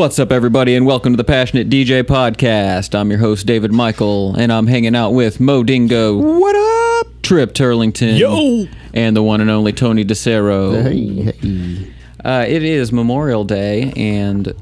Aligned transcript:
What's 0.00 0.18
up, 0.18 0.32
everybody, 0.32 0.74
and 0.76 0.86
welcome 0.86 1.12
to 1.12 1.18
the 1.18 1.24
Passionate 1.24 1.68
DJ 1.68 2.02
Podcast. 2.02 2.98
I'm 2.98 3.10
your 3.10 3.18
host, 3.18 3.44
David 3.44 3.70
Michael, 3.70 4.34
and 4.34 4.50
I'm 4.50 4.66
hanging 4.66 4.96
out 4.96 5.10
with 5.10 5.40
Mo 5.40 5.62
Dingo. 5.62 6.16
What 6.16 6.56
up? 6.56 7.20
Trip 7.20 7.52
Turlington. 7.52 8.18
Yo! 8.18 8.66
And 8.94 9.14
the 9.14 9.22
one 9.22 9.42
and 9.42 9.50
only 9.50 9.74
Tony 9.74 10.02
DeCero. 10.06 10.82
Hey, 10.82 11.32
hey. 11.32 11.92
Uh, 12.24 12.46
it 12.48 12.62
is 12.62 12.92
Memorial 12.92 13.44
Day, 13.44 13.92
and 13.94 14.54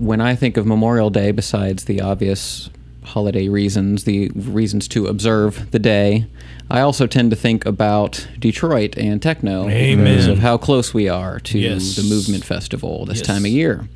when 0.00 0.20
I 0.20 0.34
think 0.34 0.56
of 0.56 0.66
Memorial 0.66 1.08
Day, 1.08 1.30
besides 1.30 1.84
the 1.84 2.00
obvious 2.00 2.68
holiday 3.04 3.46
reasons, 3.46 4.02
the 4.04 4.30
reasons 4.34 4.88
to 4.88 5.06
observe 5.06 5.70
the 5.70 5.78
day, 5.78 6.26
I 6.68 6.80
also 6.80 7.06
tend 7.06 7.30
to 7.30 7.36
think 7.36 7.64
about 7.64 8.26
Detroit 8.40 8.98
and 8.98 9.22
techno 9.22 9.68
Amen. 9.68 10.04
because 10.04 10.26
of 10.26 10.40
how 10.40 10.58
close 10.58 10.92
we 10.92 11.08
are 11.08 11.38
to 11.38 11.60
Yes. 11.60 11.94
the 11.94 12.02
Movement 12.02 12.44
Festival 12.44 13.04
this 13.06 13.18
Yes. 13.18 13.26
time 13.28 13.44
of 13.44 13.52
year. 13.52 13.88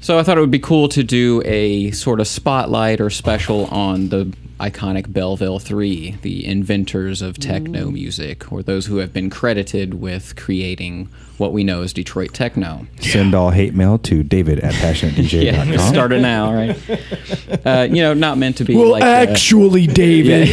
So 0.00 0.18
I 0.18 0.22
thought 0.22 0.38
it 0.38 0.40
would 0.40 0.50
be 0.50 0.58
cool 0.58 0.88
to 0.90 1.02
do 1.02 1.42
a 1.44 1.90
sort 1.90 2.20
of 2.20 2.26
spotlight 2.26 3.00
or 3.00 3.10
special 3.10 3.66
on 3.66 4.08
the 4.08 4.32
iconic 4.58 5.12
Belleville 5.12 5.58
3, 5.58 6.18
the 6.22 6.44
inventors 6.46 7.22
of 7.22 7.38
techno 7.38 7.90
music, 7.90 8.50
or 8.52 8.62
those 8.62 8.86
who 8.86 8.96
have 8.96 9.12
been 9.12 9.30
credited 9.30 9.94
with 9.94 10.36
creating 10.36 11.08
what 11.38 11.52
we 11.52 11.64
know 11.64 11.82
as 11.82 11.92
Detroit 11.94 12.34
techno. 12.34 12.86
Send 13.00 13.34
all 13.34 13.50
hate 13.50 13.74
mail 13.74 13.98
to 13.98 14.22
David 14.22 14.60
at 14.60 14.74
passionatedj.com. 14.74 15.68
Yeah, 15.70 15.76
start 15.78 16.12
it 16.12 16.20
now, 16.20 16.52
right? 16.54 16.76
Uh, 17.66 17.86
you 17.90 17.96
know, 18.02 18.14
not 18.14 18.38
meant 18.38 18.56
to 18.56 18.64
be 18.64 18.74
Well, 18.74 18.90
like 18.90 19.02
uh, 19.02 19.06
actually, 19.06 19.86
David. 19.88 20.48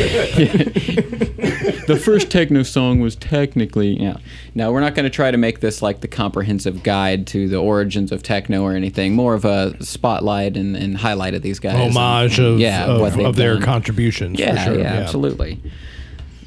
The 1.88 1.98
first 1.98 2.30
techno 2.30 2.64
song 2.64 3.00
was 3.00 3.16
technically 3.16 4.00
yeah. 4.02 4.18
Now 4.54 4.72
we're 4.72 4.82
not 4.82 4.94
going 4.94 5.06
to 5.06 5.10
try 5.10 5.32
to 5.32 5.38
make 5.38 5.60
this 5.62 5.82
like 5.82 6.02
the 6.02 6.08
comprehensive 6.08 6.84
guide 6.84 7.26
to 7.28 7.48
the 7.48 7.58
origins 7.58 8.12
of 8.12 8.22
techno 8.24 8.62
or 8.64 8.74
anything. 8.74 9.16
More 9.16 9.34
of 9.34 9.46
a 9.46 9.82
spotlight 9.84 10.56
and, 10.58 10.76
and 10.76 10.98
highlight 10.98 11.34
of 11.34 11.42
these 11.42 11.60
guys. 11.60 11.76
and- 11.76 11.96
Homage 11.96 12.38
and, 12.40 12.48
of, 12.48 12.60
yeah, 12.60 12.86
of, 12.86 13.02
what 13.02 13.14
they've 13.14 13.26
of 13.26 13.36
their 13.36 13.54
done. 13.56 13.64
contributions, 13.64 14.38
Yeah, 14.40 14.64
for 14.66 14.72
sure. 14.74 14.80
yeah, 14.82 14.94
absolutely. 14.94 15.60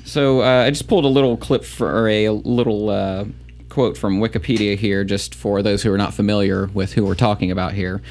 So 0.05 0.43
uh, 0.43 0.65
I 0.67 0.71
just 0.71 0.89
pulled 0.89 1.05
a 1.05 1.09
little 1.09 1.37
clip 1.37 1.65
for 1.65 1.89
or 1.91 2.09
a 2.09 2.31
little 2.31 2.91
uh, 2.91 3.25
quote 3.69 3.97
from 3.97 4.19
Wikipedia 4.21 4.77
here, 4.77 5.05
just 5.05 5.35
for 5.35 5.63
those 5.63 5.83
who 5.83 5.93
are 5.93 5.99
not 5.99 6.13
familiar 6.15 6.67
with 6.67 6.93
who 6.95 7.05
we're 7.05 7.15
talking 7.15 7.51
about 7.51 7.73
here. 7.75 8.03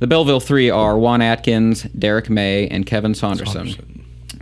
The 0.00 0.06
Belleville 0.06 0.40
Three 0.40 0.70
are 0.70 0.96
Juan 0.96 1.20
Atkins, 1.20 1.82
Derrick 1.82 2.30
May, 2.30 2.68
and 2.68 2.86
Kevin 2.86 3.14
Saunderson. 3.14 3.97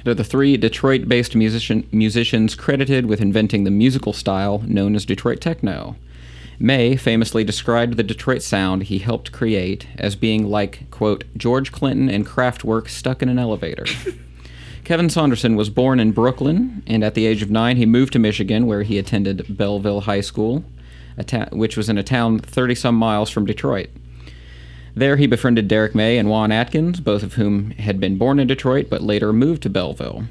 They're 0.07 0.15
the 0.15 0.23
three 0.23 0.57
Detroit-based 0.57 1.35
musician, 1.35 1.85
musicians 1.91 2.55
credited 2.55 3.07
with 3.07 3.21
inventing 3.21 3.65
the 3.65 3.73
musical 3.73 4.13
style 4.13 4.63
known 4.65 4.95
as 4.95 5.05
Detroit 5.05 5.41
techno. 5.41 5.97
May 6.61 6.95
famously 6.95 7.43
described 7.43 7.97
the 7.97 8.05
Detroit 8.05 8.43
sound 8.43 8.85
he 8.85 9.01
helped 9.01 9.33
create 9.33 9.89
as 9.99 10.15
being 10.15 10.49
like, 10.49 10.89
quote, 10.93 11.25
George 11.37 11.73
Clinton 11.73 12.09
and 12.09 12.25
Kraftwerk 12.25 12.89
stuck 12.89 13.21
in 13.21 13.29
an 13.29 13.41
elevator. 13.41 13.85
Kevin 14.85 15.11
Saunderson 15.11 15.57
was 15.57 15.71
born 15.71 15.99
in 15.99 16.13
Brooklyn, 16.13 16.85
and 16.87 17.03
at 17.03 17.15
the 17.15 17.27
age 17.27 17.43
of 17.43 17.51
nine, 17.51 17.77
he 17.77 17.85
moved 17.85 18.13
to 18.13 18.21
Michigan, 18.21 18.69
where 18.69 18.85
he 18.85 18.99
attended 18.99 19.57
Belleville 19.57 20.03
High 20.03 20.21
School, 20.21 20.63
a 21.19 21.25
ta- 21.25 21.49
which 21.51 21.77
was 21.77 21.89
in 21.89 21.99
a 21.99 22.05
town 22.05 22.39
30 22.39 22.77
some 22.77 22.95
miles 22.95 23.29
from 23.29 23.45
Detroit. 23.45 23.89
There, 24.97 25.17
he 25.17 25.27
befriended 25.27 25.69
Derrick 25.69 25.95
May 25.95 26.17
and 26.17 26.31
Juan 26.31 26.51
Atkins, 26.51 27.01
both 27.01 27.23
of 27.23 27.35
whom 27.35 27.73
had 27.73 28.01
been 28.01 28.17
born 28.17 28.39
in 28.39 28.47
Detroit 28.47 28.87
but 28.89 29.03
later 29.03 29.31
moved 29.31 29.63
to 29.65 29.71
Belleville. 29.71 30.25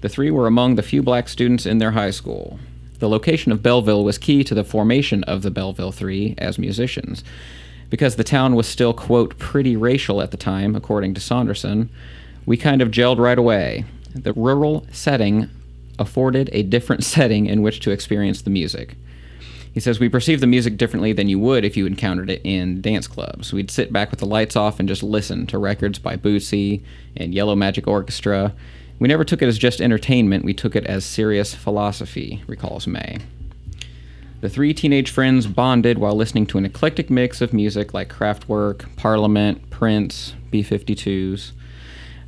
The 0.00 0.08
three 0.08 0.28
were 0.28 0.48
among 0.48 0.74
the 0.74 0.82
few 0.82 1.04
black 1.04 1.28
students 1.28 1.66
in 1.66 1.78
their 1.78 1.92
high 1.92 2.10
school. 2.10 2.58
The 2.98 3.08
location 3.08 3.52
of 3.52 3.62
Belleville 3.62 4.02
was 4.02 4.18
key 4.18 4.42
to 4.42 4.54
the 4.56 4.64
formation 4.64 5.22
of 5.24 5.42
the 5.42 5.52
Belleville 5.52 5.92
Three 5.92 6.34
as 6.38 6.58
musicians. 6.58 7.22
Because 7.90 8.16
the 8.16 8.24
town 8.24 8.56
was 8.56 8.66
still, 8.66 8.92
quote, 8.92 9.38
pretty 9.38 9.76
racial 9.76 10.20
at 10.20 10.32
the 10.32 10.36
time, 10.36 10.74
according 10.74 11.14
to 11.14 11.20
Saunderson, 11.20 11.88
we 12.44 12.56
kind 12.56 12.82
of 12.82 12.90
gelled 12.90 13.18
right 13.18 13.38
away. 13.38 13.84
The 14.16 14.32
rural 14.32 14.84
setting 14.90 15.48
afforded 15.96 16.50
a 16.52 16.64
different 16.64 17.04
setting 17.14 17.46
in 17.46 17.62
which 17.62 17.78
to 17.80 17.92
experience 17.92 18.42
the 18.42 18.50
music. 18.50 18.96
He 19.72 19.80
says, 19.80 19.98
We 19.98 20.08
perceive 20.08 20.40
the 20.40 20.46
music 20.46 20.76
differently 20.76 21.12
than 21.12 21.28
you 21.28 21.38
would 21.38 21.64
if 21.64 21.76
you 21.76 21.86
encountered 21.86 22.30
it 22.30 22.42
in 22.44 22.80
dance 22.80 23.06
clubs. 23.06 23.52
We'd 23.52 23.70
sit 23.70 23.92
back 23.92 24.10
with 24.10 24.20
the 24.20 24.26
lights 24.26 24.56
off 24.56 24.78
and 24.78 24.88
just 24.88 25.02
listen 25.02 25.46
to 25.48 25.58
records 25.58 25.98
by 25.98 26.16
Bootsy 26.16 26.82
and 27.16 27.34
Yellow 27.34 27.56
Magic 27.56 27.86
Orchestra. 27.86 28.54
We 28.98 29.08
never 29.08 29.24
took 29.24 29.42
it 29.42 29.48
as 29.48 29.58
just 29.58 29.80
entertainment, 29.80 30.44
we 30.44 30.54
took 30.54 30.76
it 30.76 30.86
as 30.86 31.04
serious 31.04 31.54
philosophy, 31.54 32.42
recalls 32.46 32.86
May. 32.86 33.18
The 34.42 34.48
three 34.48 34.74
teenage 34.74 35.10
friends 35.10 35.46
bonded 35.46 35.98
while 35.98 36.16
listening 36.16 36.46
to 36.46 36.58
an 36.58 36.64
eclectic 36.64 37.10
mix 37.10 37.40
of 37.40 37.52
music 37.52 37.94
like 37.94 38.12
Kraftwerk, 38.12 38.94
Parliament, 38.96 39.70
Prince, 39.70 40.34
B 40.50 40.62
52s. 40.62 41.52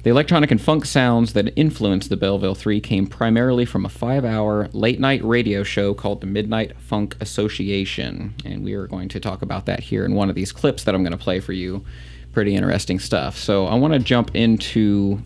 The 0.05 0.11
electronic 0.11 0.51
and 0.51 0.61
funk 0.61 0.85
sounds 0.85 1.33
that 1.33 1.59
influenced 1.59 2.11
the 2.11 2.19
Belleville 2.19 2.55
Three 2.55 2.79
came 2.79 3.07
primarily 3.07 3.65
from 3.65 3.87
a 3.87 3.89
five 3.89 4.23
hour 4.23 4.69
late 4.75 5.01
night 5.01 5.25
radio 5.25 5.63
show 5.63 5.95
called 5.95 6.21
the 6.21 6.27
Midnight 6.27 6.79
Funk 6.79 7.17
Association. 7.23 8.35
And 8.45 8.63
we 8.63 8.75
are 8.75 8.87
going 8.87 9.09
to 9.09 9.19
talk 9.19 9.41
about 9.41 9.65
that 9.65 9.81
here 9.81 10.05
in 10.05 10.15
one 10.15 10.29
of 10.29 10.35
these 10.35 10.53
clips 10.53 10.85
that 10.85 10.95
I'm 10.95 11.03
going 11.03 11.17
to 11.17 11.25
play 11.25 11.41
for 11.41 11.55
you. 11.55 11.87
Pretty 12.33 12.55
interesting 12.55 12.99
stuff. 12.99 13.39
So 13.39 13.65
I 13.65 13.77
want 13.77 13.95
to 13.95 13.99
jump 13.99 14.37
into 14.37 15.23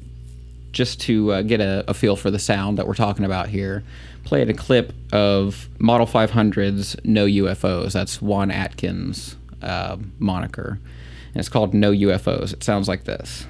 just 0.71 1.01
to 1.01 1.33
uh, 1.33 1.43
get 1.43 1.61
a, 1.61 1.85
a 1.89 1.93
feel 1.93 2.15
for 2.15 2.31
the 2.31 2.39
sound 2.39 2.79
that 2.79 2.87
we're 2.87 2.95
talking 2.95 3.25
about 3.25 3.49
here. 3.49 3.83
Played 4.23 4.49
a 4.49 4.55
clip 4.55 4.93
of 5.13 5.69
Model 5.81 6.07
500's 6.07 6.95
No 7.03 7.27
UFOs. 7.27 7.95
That's 7.95 8.23
Juan 8.23 8.53
Atkins' 8.53 9.35
uh, 9.61 9.97
moniker. 10.21 10.79
And 11.35 11.37
it's 11.41 11.49
called 11.49 11.75
No 11.75 11.91
UFOs. 11.91 12.53
It 12.53 12.63
sounds 12.63 12.87
like 12.87 13.03
this. 13.03 13.45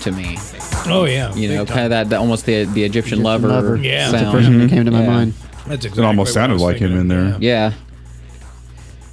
To 0.00 0.12
me. 0.12 0.36
Oh, 0.86 1.04
yeah. 1.06 1.34
You 1.34 1.48
know, 1.48 1.64
kind 1.66 1.80
of 1.80 1.90
that, 1.90 2.10
that 2.10 2.16
almost 2.18 2.46
the 2.46 2.64
the 2.64 2.84
Egyptian, 2.84 3.22
lover, 3.22 3.48
Lover. 3.48 3.76
Yeah. 3.76 4.10
sound. 4.10 4.14
That's 4.14 4.24
the 4.26 4.32
First 4.32 4.48
one 4.48 4.58
that 4.60 4.70
came 4.70 4.84
to 4.84 4.90
my 4.90 5.02
Yeah. 5.02 5.06
mind. 5.10 5.34
That's 5.66 5.84
exactly 5.84 6.02
It 6.02 6.06
almost 6.06 6.30
what 6.34 6.38
I 6.38 6.40
sounded 6.42 6.54
was 6.54 6.62
like 6.62 6.76
him 6.78 6.96
in 6.96 7.08
there. 7.08 7.36
Yeah. 7.40 7.72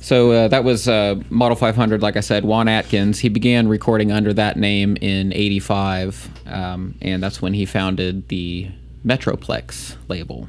So 0.01 0.31
uh, 0.31 0.47
that 0.47 0.63
was 0.63 0.87
uh, 0.87 1.15
Model 1.29 1.57
500, 1.57 2.01
like 2.01 2.15
I 2.15 2.21
said, 2.21 2.45
Juan 2.45 2.67
Atkins. 2.69 3.19
He 3.19 3.27
began 3.29 3.67
recording 3.67 4.11
under 4.11 4.31
that 4.33 4.55
name 4.55 4.97
in 5.01 5.33
'85, 5.33 6.29
um, 6.47 6.95
and 7.01 7.21
that's 7.21 7.41
when 7.41 7.53
he 7.53 7.65
founded 7.65 8.29
the 8.29 8.69
Metroplex 9.05 9.95
label. 10.07 10.47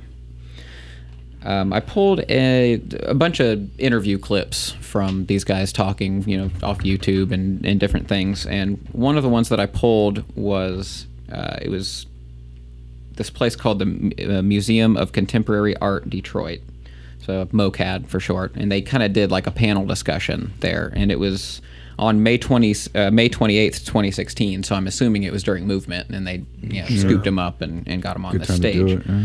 Um, 1.45 1.73
I 1.73 1.81
pulled 1.81 2.21
a, 2.29 2.81
a 3.05 3.15
bunch 3.15 3.39
of 3.41 3.69
interview 3.81 4.19
clips 4.19 4.73
from 4.81 5.27
these 5.27 5.45
guys 5.45 5.73
talking, 5.73 6.29
you 6.29 6.37
know, 6.37 6.51
off 6.63 6.79
YouTube 6.79 7.31
and, 7.33 7.65
and 7.65 7.79
different 7.79 8.09
things. 8.09 8.45
And 8.47 8.85
one 8.93 9.17
of 9.17 9.23
the 9.23 9.29
ones 9.29 9.49
that 9.51 9.61
I 9.61 9.67
pulled 9.67 10.25
was 10.37 11.07
uh, 11.33 11.59
it 11.63 11.69
was 11.71 12.07
this 13.13 13.31
place 13.31 13.55
called 13.57 13.79
the 13.79 13.85
M- 13.85 14.37
uh, 14.37 14.43
Museum 14.43 14.97
of 14.97 15.13
Contemporary 15.13 15.77
Art 15.79 16.09
Detroit. 16.11 16.61
so 17.25 17.47
MOCAD 17.47 18.07
for 18.09 18.19
short, 18.21 18.55
and 18.57 18.71
they 18.71 18.81
kind 18.83 19.03
of 19.03 19.13
did 19.13 19.31
like 19.31 19.47
a 19.47 19.51
panel 19.53 19.87
discussion 19.87 20.53
there, 20.61 20.93
and 20.97 21.11
it 21.13 21.19
was 21.21 21.61
on 22.01 22.23
May 22.23 22.39
20, 22.39 22.75
uh, 22.95 23.11
May 23.11 23.29
28th, 23.29 23.85
2016. 23.85 24.63
So 24.63 24.75
I'm 24.77 24.87
assuming 24.87 25.25
it 25.25 25.33
was 25.33 25.43
during 25.43 25.67
movement, 25.67 26.11
and 26.11 26.27
they 26.27 26.45
you 26.63 26.81
know, 26.83 26.87
scooped 26.89 27.27
him 27.27 27.39
up 27.41 27.61
and, 27.61 27.87
and 27.89 28.01
got 28.03 28.15
him 28.17 28.25
on 28.25 28.33
Good 28.33 28.43
the 28.43 28.53
stage. 28.53 28.91
it. 28.93 29.03
yeah. 29.07 29.25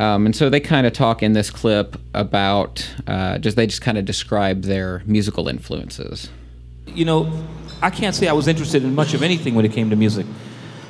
Um, 0.00 0.26
and 0.26 0.36
so 0.36 0.48
they 0.48 0.60
kind 0.60 0.86
of 0.86 0.92
talk 0.92 1.22
in 1.22 1.32
this 1.32 1.50
clip 1.50 1.96
about 2.14 2.88
uh, 3.06 3.38
just 3.38 3.56
they 3.56 3.66
just 3.66 3.82
kind 3.82 3.98
of 3.98 4.04
describe 4.04 4.62
their 4.62 5.02
musical 5.06 5.48
influences. 5.48 6.28
you 6.86 7.04
know, 7.04 7.30
I 7.82 7.90
can't 7.90 8.14
say 8.14 8.28
I 8.28 8.32
was 8.32 8.48
interested 8.48 8.82
in 8.82 8.94
much 8.94 9.14
of 9.14 9.22
anything 9.22 9.54
when 9.54 9.64
it 9.64 9.72
came 9.72 9.90
to 9.90 9.96
music. 9.96 10.26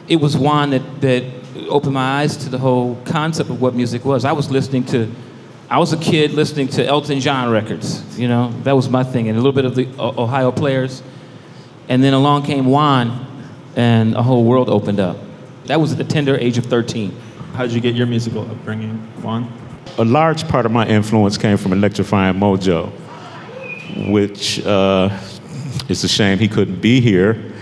It 0.08 0.16
was 0.16 0.36
Juan 0.36 0.70
that, 0.70 1.00
that 1.02 1.24
opened 1.68 1.94
my 1.94 2.20
eyes 2.20 2.36
to 2.38 2.48
the 2.48 2.58
whole 2.58 2.96
concept 3.04 3.50
of 3.50 3.60
what 3.60 3.74
music 3.74 4.04
was. 4.04 4.24
I 4.24 4.32
was 4.32 4.50
listening 4.50 4.84
to, 4.86 5.10
I 5.68 5.78
was 5.78 5.92
a 5.92 5.98
kid 5.98 6.32
listening 6.32 6.68
to 6.68 6.86
Elton 6.86 7.20
John 7.20 7.50
records, 7.50 8.18
you 8.18 8.28
know, 8.28 8.52
that 8.62 8.74
was 8.74 8.88
my 8.88 9.04
thing, 9.04 9.28
and 9.28 9.36
a 9.36 9.40
little 9.40 9.52
bit 9.52 9.66
of 9.66 9.74
the 9.74 9.86
Ohio 9.98 10.50
players. 10.50 11.02
And 11.88 12.02
then 12.02 12.14
along 12.14 12.44
came 12.44 12.66
Juan, 12.66 13.26
and 13.76 14.14
a 14.14 14.22
whole 14.22 14.44
world 14.44 14.68
opened 14.68 15.00
up. 15.00 15.18
That 15.66 15.80
was 15.80 15.92
at 15.92 15.98
the 15.98 16.04
tender 16.04 16.36
age 16.36 16.56
of 16.58 16.66
13. 16.66 17.14
How 17.58 17.64
did 17.64 17.72
you 17.72 17.80
get 17.80 17.96
your 17.96 18.06
musical 18.06 18.48
upbringing, 18.48 18.98
Juan? 19.20 19.52
a 19.98 20.04
large 20.04 20.46
part 20.46 20.64
of 20.64 20.70
my 20.70 20.86
influence 20.86 21.36
came 21.36 21.56
from 21.56 21.72
electrifying 21.72 22.34
mojo 22.34 22.92
which 24.12 24.64
uh, 24.64 25.08
it's 25.88 26.04
a 26.04 26.08
shame 26.08 26.38
he 26.38 26.46
couldn't 26.46 26.80
be 26.80 27.00
here. 27.00 27.52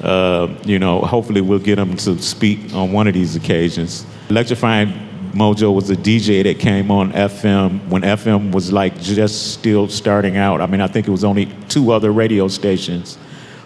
Uh, 0.00 0.46
you 0.64 0.78
know 0.78 1.00
hopefully 1.00 1.40
we'll 1.40 1.58
get 1.58 1.80
him 1.80 1.96
to 1.96 2.16
speak 2.22 2.72
on 2.72 2.92
one 2.92 3.08
of 3.08 3.14
these 3.14 3.34
occasions. 3.34 4.06
Electrifying 4.28 4.92
mojo 5.32 5.74
was 5.74 5.90
a 5.90 5.96
dj 5.96 6.44
that 6.44 6.60
came 6.60 6.92
on 6.92 7.12
fm 7.12 7.84
when 7.88 8.02
fm 8.02 8.52
was 8.52 8.72
like 8.72 9.00
just 9.00 9.52
still 9.52 9.88
starting 9.88 10.36
out 10.36 10.60
i 10.60 10.66
mean 10.66 10.80
i 10.80 10.88
think 10.88 11.06
it 11.06 11.10
was 11.10 11.22
only 11.22 11.46
two 11.68 11.92
other 11.92 12.10
radio 12.12 12.48
stations 12.48 13.16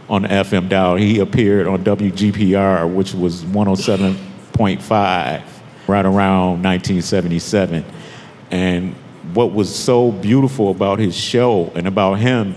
on 0.08 0.22
the 0.22 0.28
fm 0.28 0.68
dial. 0.68 0.96
He 0.96 1.20
appeared 1.20 1.66
on 1.66 1.84
wgpr 1.84 2.94
which 2.94 3.12
was 3.12 3.44
107.5 3.44 5.53
right 5.86 6.04
around 6.04 6.62
1977 6.62 7.84
and 8.50 8.94
what 9.32 9.52
was 9.52 9.74
so 9.74 10.12
beautiful 10.12 10.70
about 10.70 10.98
his 10.98 11.16
show 11.16 11.72
and 11.74 11.86
about 11.88 12.14
him 12.18 12.54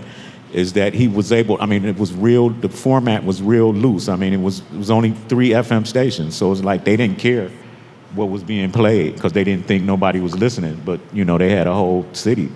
is 0.54 0.74
that 0.74 0.94
he 0.94 1.08
was 1.08 1.32
able, 1.32 1.58
I 1.62 1.66
mean, 1.66 1.86
it 1.86 1.98
was 1.98 2.14
real, 2.14 2.50
the 2.50 2.70
format 2.70 3.24
was 3.24 3.42
real 3.42 3.74
loose. 3.74 4.08
I 4.08 4.16
mean, 4.16 4.34
it 4.34 4.42
was, 4.42 4.60
it 4.60 4.78
was 4.78 4.92
only 4.92 5.12
three 5.12 5.50
FM 5.50 5.86
stations. 5.86 6.36
So 6.36 6.52
it's 6.52 6.64
like 6.64 6.84
they 6.84 6.96
didn't 6.96 7.20
care 7.20 7.50
what 8.16 8.26
was 8.26 8.44
being 8.44 8.72
played 8.72 9.16
because 9.16 9.34
they 9.34 9.44
didn't 9.44 9.66
think 9.66 9.84
nobody 9.84 10.20
was 10.20 10.38
listening. 10.38 10.82
But, 10.86 11.00
you 11.14 11.26
know, 11.26 11.38
they 11.38 11.50
had 11.50 11.68
a 11.68 11.74
whole 11.74 12.06
city 12.14 12.52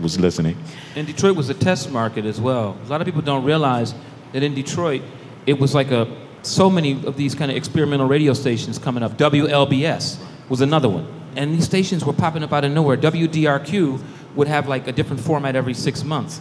was 0.00 0.18
listening. 0.18 0.56
And 0.96 1.06
Detroit 1.06 1.36
was 1.36 1.48
a 1.48 1.54
test 1.54 1.90
market 1.90 2.24
as 2.24 2.40
well. 2.40 2.76
A 2.84 2.88
lot 2.88 3.00
of 3.00 3.06
people 3.06 3.22
don't 3.22 3.44
realize 3.44 3.94
that 4.32 4.42
in 4.42 4.54
Detroit, 4.54 5.02
it 5.46 5.58
was 5.58 5.74
like 5.74 5.90
a 5.90 6.06
so 6.42 6.68
many 6.68 6.92
of 7.06 7.16
these 7.16 7.34
kind 7.34 7.50
of 7.50 7.56
experimental 7.56 8.06
radio 8.06 8.32
stations 8.32 8.78
coming 8.78 9.02
up. 9.02 9.12
WLBS 9.16 10.18
was 10.48 10.60
another 10.60 10.88
one, 10.88 11.06
and 11.36 11.54
these 11.54 11.64
stations 11.64 12.04
were 12.04 12.12
popping 12.12 12.42
up 12.42 12.52
out 12.52 12.64
of 12.64 12.72
nowhere. 12.72 12.96
WDRQ 12.96 14.02
would 14.34 14.48
have 14.48 14.68
like 14.68 14.86
a 14.86 14.92
different 14.92 15.20
format 15.20 15.56
every 15.56 15.74
six 15.74 16.04
months, 16.04 16.40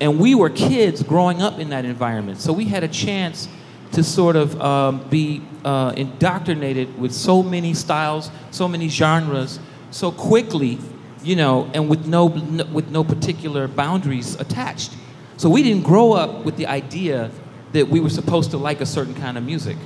and 0.00 0.18
we 0.18 0.34
were 0.34 0.50
kids 0.50 1.02
growing 1.02 1.42
up 1.42 1.58
in 1.58 1.70
that 1.70 1.84
environment, 1.84 2.40
so 2.40 2.52
we 2.52 2.64
had 2.64 2.82
a 2.82 2.88
chance 2.88 3.48
to 3.92 4.02
sort 4.02 4.36
of 4.36 4.60
um, 4.60 5.06
be 5.10 5.42
uh, 5.64 5.92
indoctrinated 5.96 6.98
with 6.98 7.12
so 7.12 7.42
many 7.42 7.74
styles, 7.74 8.30
so 8.50 8.66
many 8.66 8.88
genres, 8.88 9.60
so 9.90 10.10
quickly, 10.10 10.78
you 11.22 11.36
know, 11.36 11.70
and 11.74 11.88
with 11.88 12.06
no, 12.06 12.26
with 12.26 12.90
no 12.90 13.04
particular 13.04 13.68
boundaries 13.68 14.34
attached. 14.40 14.92
So 15.36 15.50
we 15.50 15.62
didn't 15.62 15.82
grow 15.82 16.12
up 16.12 16.44
with 16.44 16.56
the 16.56 16.66
idea 16.66 17.30
that 17.72 17.88
we 17.88 18.00
were 18.00 18.10
supposed 18.10 18.50
to 18.52 18.58
like 18.58 18.80
a 18.80 18.86
certain 18.86 19.14
kind 19.14 19.36
of 19.38 19.44
music. 19.44 19.76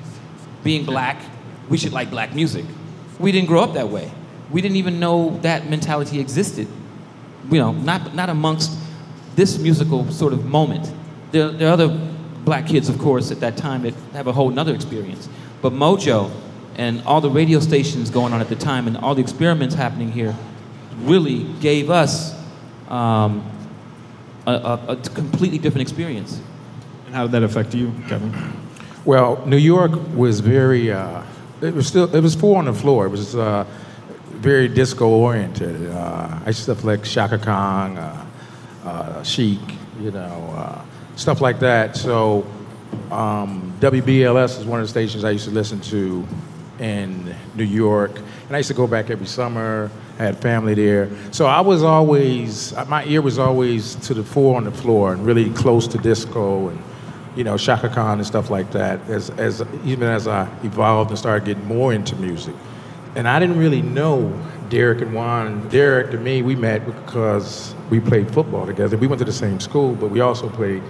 Being 0.64 0.84
black, 0.84 1.20
we 1.68 1.78
should 1.78 1.92
like 1.92 2.10
black 2.10 2.34
music. 2.34 2.64
We 3.18 3.32
didn't 3.32 3.48
grow 3.48 3.62
up 3.62 3.74
that 3.74 3.88
way. 3.88 4.10
We 4.50 4.60
didn't 4.60 4.76
even 4.76 5.00
know 5.00 5.38
that 5.42 5.68
mentality 5.68 6.20
existed. 6.20 6.68
You 7.50 7.58
know, 7.58 7.72
not, 7.72 8.14
not 8.14 8.28
amongst 8.28 8.76
this 9.36 9.58
musical 9.58 10.10
sort 10.10 10.32
of 10.32 10.44
moment. 10.44 10.92
There, 11.30 11.50
there 11.50 11.68
are 11.68 11.72
other 11.72 11.88
black 12.44 12.66
kids, 12.66 12.88
of 12.88 12.98
course, 12.98 13.30
at 13.30 13.40
that 13.40 13.56
time 13.56 13.82
that 13.82 13.94
have 14.12 14.26
a 14.26 14.32
whole 14.32 14.50
nother 14.50 14.74
experience. 14.74 15.28
But 15.62 15.72
Mojo 15.72 16.30
and 16.76 17.02
all 17.02 17.20
the 17.20 17.30
radio 17.30 17.60
stations 17.60 18.10
going 18.10 18.32
on 18.32 18.40
at 18.40 18.48
the 18.48 18.56
time 18.56 18.86
and 18.86 18.96
all 18.96 19.14
the 19.14 19.22
experiments 19.22 19.74
happening 19.74 20.12
here 20.12 20.34
really 21.00 21.44
gave 21.60 21.90
us 21.90 22.34
um, 22.88 23.50
a, 24.46 24.52
a, 24.52 24.86
a 24.88 24.96
completely 24.96 25.58
different 25.58 25.82
experience. 25.82 26.40
And 27.06 27.14
how 27.14 27.22
did 27.22 27.32
that 27.32 27.44
affect 27.44 27.72
you, 27.72 27.92
Kevin? 28.08 28.34
Well, 29.04 29.46
New 29.46 29.56
York 29.56 29.92
was 30.16 30.40
very. 30.40 30.90
Uh, 30.90 31.22
it 31.60 31.72
was 31.72 31.86
still. 31.86 32.12
It 32.12 32.20
was 32.20 32.34
four 32.34 32.58
on 32.58 32.64
the 32.64 32.74
floor. 32.74 33.06
It 33.06 33.10
was 33.10 33.36
uh, 33.36 33.64
very 34.30 34.66
disco 34.66 35.06
oriented. 35.06 35.88
Uh, 35.88 36.40
I 36.44 36.50
stuff 36.50 36.82
like 36.82 37.04
Chaka 37.04 37.38
Khan, 37.38 37.96
uh, 37.96 38.26
uh, 38.84 39.22
Chic, 39.22 39.60
you 40.00 40.10
know, 40.10 40.54
uh, 40.56 40.82
stuff 41.14 41.40
like 41.40 41.60
that. 41.60 41.96
So 41.96 42.44
um, 43.12 43.72
WBLS 43.78 44.58
is 44.58 44.64
one 44.64 44.80
of 44.80 44.86
the 44.86 44.90
stations 44.90 45.22
I 45.22 45.30
used 45.30 45.44
to 45.44 45.52
listen 45.52 45.80
to 45.82 46.26
in 46.80 47.36
New 47.54 47.64
York, 47.64 48.18
and 48.18 48.56
I 48.56 48.58
used 48.58 48.68
to 48.68 48.74
go 48.74 48.88
back 48.88 49.10
every 49.10 49.26
summer. 49.26 49.92
I 50.18 50.24
had 50.24 50.38
family 50.38 50.74
there, 50.74 51.08
so 51.30 51.46
I 51.46 51.60
was 51.60 51.84
always 51.84 52.74
my 52.88 53.04
ear 53.04 53.22
was 53.22 53.38
always 53.38 53.94
to 54.06 54.14
the 54.14 54.24
four 54.24 54.56
on 54.56 54.64
the 54.64 54.72
floor 54.72 55.12
and 55.12 55.24
really 55.24 55.50
close 55.50 55.86
to 55.88 55.98
disco 55.98 56.70
and 56.70 56.82
you 57.36 57.44
know, 57.44 57.56
Chaka 57.58 57.88
Khan 57.88 58.18
and 58.18 58.26
stuff 58.26 58.50
like 58.50 58.72
that, 58.72 59.00
as, 59.08 59.30
as, 59.30 59.62
even 59.84 60.08
as 60.08 60.26
I 60.26 60.48
evolved 60.64 61.10
and 61.10 61.18
started 61.18 61.44
getting 61.44 61.66
more 61.66 61.92
into 61.92 62.16
music. 62.16 62.54
And 63.14 63.28
I 63.28 63.38
didn't 63.38 63.58
really 63.58 63.82
know 63.82 64.32
Derrick 64.70 65.00
and 65.02 65.14
Juan. 65.14 65.68
Derrick 65.68 66.12
and 66.14 66.24
me, 66.24 66.42
we 66.42 66.56
met 66.56 66.84
because 66.86 67.74
we 67.90 68.00
played 68.00 68.30
football 68.32 68.66
together. 68.66 68.96
We 68.96 69.06
went 69.06 69.18
to 69.20 69.24
the 69.24 69.32
same 69.32 69.60
school, 69.60 69.94
but 69.94 70.10
we 70.10 70.20
also 70.20 70.48
played 70.48 70.82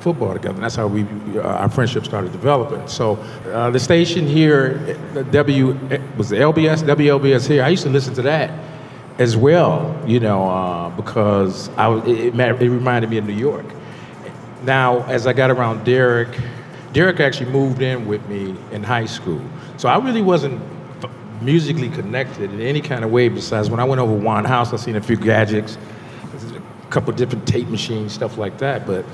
football 0.00 0.32
together. 0.32 0.54
And 0.54 0.64
that's 0.64 0.74
how 0.76 0.88
we, 0.88 1.04
uh, 1.38 1.42
our 1.42 1.68
friendship 1.70 2.04
started 2.04 2.32
developing. 2.32 2.86
So 2.88 3.14
uh, 3.52 3.70
the 3.70 3.78
station 3.80 4.26
here, 4.26 4.74
the 5.14 5.24
W, 5.24 5.66
was 6.16 6.28
the 6.28 6.36
LBS, 6.36 6.82
WLBS 6.82 7.46
here, 7.48 7.62
I 7.62 7.68
used 7.68 7.84
to 7.84 7.90
listen 7.90 8.12
to 8.14 8.22
that 8.22 8.50
as 9.18 9.36
well, 9.36 9.96
you 10.06 10.18
know, 10.18 10.48
uh, 10.48 10.90
because 10.90 11.68
I, 11.76 11.86
was- 11.88 12.04
it, 12.08 12.34
it, 12.34 12.62
it 12.62 12.70
reminded 12.70 13.10
me 13.10 13.18
of 13.18 13.26
New 13.26 13.34
York. 13.34 13.66
Now, 14.64 15.02
as 15.04 15.26
I 15.26 15.32
got 15.32 15.50
around 15.50 15.84
Derrick, 15.84 16.38
Derrick 16.92 17.20
actually 17.20 17.50
moved 17.50 17.82
in 17.82 18.06
with 18.06 18.26
me 18.28 18.54
in 18.70 18.82
high 18.82 19.06
school. 19.06 19.40
So 19.76 19.88
I 19.88 19.98
really 19.98 20.22
wasn't 20.22 20.60
musically 21.40 21.88
connected 21.88 22.52
in 22.52 22.60
any 22.60 22.80
kind 22.80 23.04
of 23.04 23.10
way 23.10 23.28
besides 23.28 23.68
when 23.68 23.80
I 23.80 23.84
went 23.84 24.00
over 24.00 24.12
Juan 24.12 24.44
House, 24.44 24.72
I 24.72 24.76
seen 24.76 24.96
a 24.96 25.00
few 25.00 25.16
gadgets, 25.16 25.76
a 26.54 26.86
couple 26.90 27.12
different 27.12 27.46
tape 27.46 27.68
machines, 27.68 28.12
stuff 28.12 28.38
like 28.38 28.58
that. 28.58 28.86
But 28.86 29.04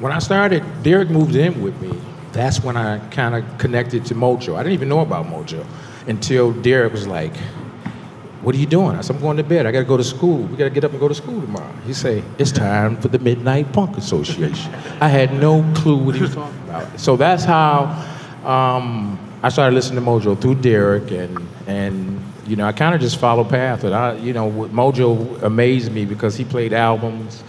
when 0.00 0.12
I 0.12 0.18
started, 0.18 0.62
Derrick 0.82 1.08
moved 1.08 1.36
in 1.36 1.62
with 1.62 1.80
me. 1.80 1.98
That's 2.32 2.62
when 2.62 2.76
I 2.76 2.98
kind 3.10 3.36
of 3.36 3.58
connected 3.58 4.04
to 4.06 4.14
Mojo. 4.14 4.56
I 4.56 4.62
didn't 4.62 4.74
even 4.74 4.88
know 4.88 5.00
about 5.00 5.26
Mojo 5.26 5.64
until 6.06 6.52
Derrick 6.52 6.92
was 6.92 7.06
like, 7.06 7.32
what 8.44 8.54
are 8.54 8.58
you 8.58 8.66
doing? 8.66 8.96
I 8.96 9.00
said, 9.00 9.16
I'm 9.16 9.22
going 9.22 9.38
to 9.38 9.42
bed. 9.42 9.64
I 9.64 9.72
got 9.72 9.80
to 9.80 9.84
go 9.84 9.96
to 9.96 10.04
school. 10.04 10.42
We 10.42 10.56
got 10.56 10.64
to 10.64 10.70
get 10.70 10.84
up 10.84 10.90
and 10.90 11.00
go 11.00 11.08
to 11.08 11.14
school 11.14 11.40
tomorrow. 11.40 11.72
He 11.86 11.94
say, 11.94 12.22
it's 12.38 12.52
time 12.52 12.96
for 12.98 13.08
the 13.08 13.18
Midnight 13.18 13.66
Funk 13.68 13.96
Association. 13.96 14.74
I 15.00 15.08
had 15.08 15.32
no 15.32 15.64
clue 15.74 15.96
what 15.96 16.14
he 16.14 16.20
was 16.20 16.34
talking 16.34 16.60
about. 16.64 17.00
So 17.00 17.16
that's 17.16 17.44
how 17.44 17.84
um, 18.44 19.18
I 19.42 19.48
started 19.48 19.74
listening 19.74 20.04
to 20.04 20.10
Mojo 20.10 20.38
through 20.40 20.56
Derrick, 20.56 21.10
and 21.10 21.38
and 21.66 22.20
you 22.46 22.56
know 22.56 22.66
I 22.66 22.72
kind 22.72 22.94
of 22.94 23.00
just 23.00 23.18
followed 23.18 23.48
path. 23.48 23.84
And 23.84 23.94
I, 23.94 24.14
you 24.16 24.34
know, 24.34 24.50
Mojo 24.50 25.42
amazed 25.42 25.90
me 25.92 26.04
because 26.04 26.36
he 26.36 26.44
played 26.44 26.72
albums. 26.72 27.42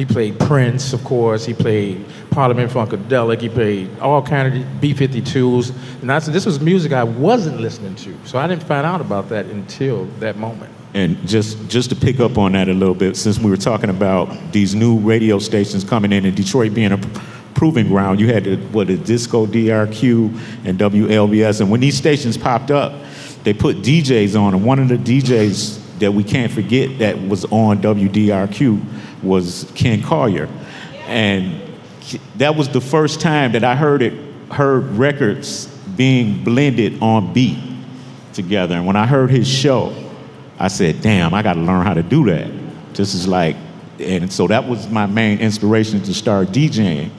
He 0.00 0.06
played 0.06 0.40
Prince, 0.40 0.94
of 0.94 1.04
course. 1.04 1.44
He 1.44 1.52
played 1.52 2.02
Parliament 2.30 2.72
Funkadelic. 2.72 3.42
He 3.42 3.50
played 3.50 3.98
all 3.98 4.22
kind 4.22 4.56
of 4.56 4.80
B-52s. 4.80 6.00
And 6.00 6.10
I 6.10 6.20
said, 6.20 6.32
this 6.32 6.46
was 6.46 6.58
music 6.58 6.92
I 6.92 7.04
wasn't 7.04 7.60
listening 7.60 7.96
to. 7.96 8.16
So 8.24 8.38
I 8.38 8.46
didn't 8.46 8.62
find 8.62 8.86
out 8.86 9.02
about 9.02 9.28
that 9.28 9.44
until 9.44 10.06
that 10.20 10.38
moment. 10.38 10.72
And 10.94 11.18
just 11.28 11.68
just 11.68 11.90
to 11.90 11.96
pick 11.96 12.18
up 12.18 12.38
on 12.38 12.52
that 12.52 12.70
a 12.70 12.72
little 12.72 12.94
bit, 12.94 13.14
since 13.14 13.38
we 13.38 13.50
were 13.50 13.58
talking 13.58 13.90
about 13.90 14.52
these 14.52 14.74
new 14.74 14.98
radio 15.00 15.38
stations 15.38 15.84
coming 15.84 16.12
in 16.12 16.24
and 16.24 16.34
Detroit 16.34 16.72
being 16.72 16.92
a 16.92 16.98
proving 17.52 17.88
ground, 17.88 18.20
you 18.20 18.32
had 18.32 18.44
the, 18.44 18.56
what 18.72 18.86
the 18.86 18.96
Disco 18.96 19.44
DRQ 19.44 20.64
and 20.64 20.78
WLBS, 20.78 21.60
and 21.60 21.70
when 21.70 21.80
these 21.80 21.98
stations 21.98 22.38
popped 22.38 22.70
up, 22.70 22.94
they 23.44 23.52
put 23.52 23.82
DJs 23.82 24.40
on, 24.40 24.54
and 24.54 24.64
one 24.64 24.78
of 24.78 24.88
the 24.88 24.96
DJs 24.96 25.98
that 25.98 26.14
we 26.14 26.24
can't 26.24 26.50
forget 26.50 26.98
that 27.00 27.20
was 27.28 27.44
on 27.52 27.82
WDRQ 27.82 28.82
was 29.22 29.70
Ken 29.74 30.02
Collier, 30.02 30.48
and 31.06 31.60
that 32.36 32.56
was 32.56 32.68
the 32.68 32.80
first 32.80 33.20
time 33.20 33.52
that 33.52 33.64
I 33.64 33.76
heard 33.76 34.02
it 34.02 34.14
heard 34.50 34.84
records 34.92 35.66
being 35.96 36.42
blended 36.42 37.00
on 37.02 37.32
beat 37.32 37.58
together. 38.32 38.74
And 38.74 38.86
when 38.86 38.96
I 38.96 39.06
heard 39.06 39.30
his 39.30 39.48
show, 39.48 39.94
I 40.58 40.68
said, 40.68 41.00
damn, 41.00 41.34
I 41.34 41.42
got 41.42 41.54
to 41.54 41.60
learn 41.60 41.84
how 41.84 41.94
to 41.94 42.02
do 42.02 42.24
that. 42.26 42.50
This 42.94 43.14
is 43.14 43.26
like, 43.26 43.56
and 43.98 44.32
so 44.32 44.46
that 44.46 44.66
was 44.68 44.88
my 44.88 45.06
main 45.06 45.38
inspiration 45.38 46.02
to 46.02 46.14
start 46.14 46.48
DJing. 46.48 47.10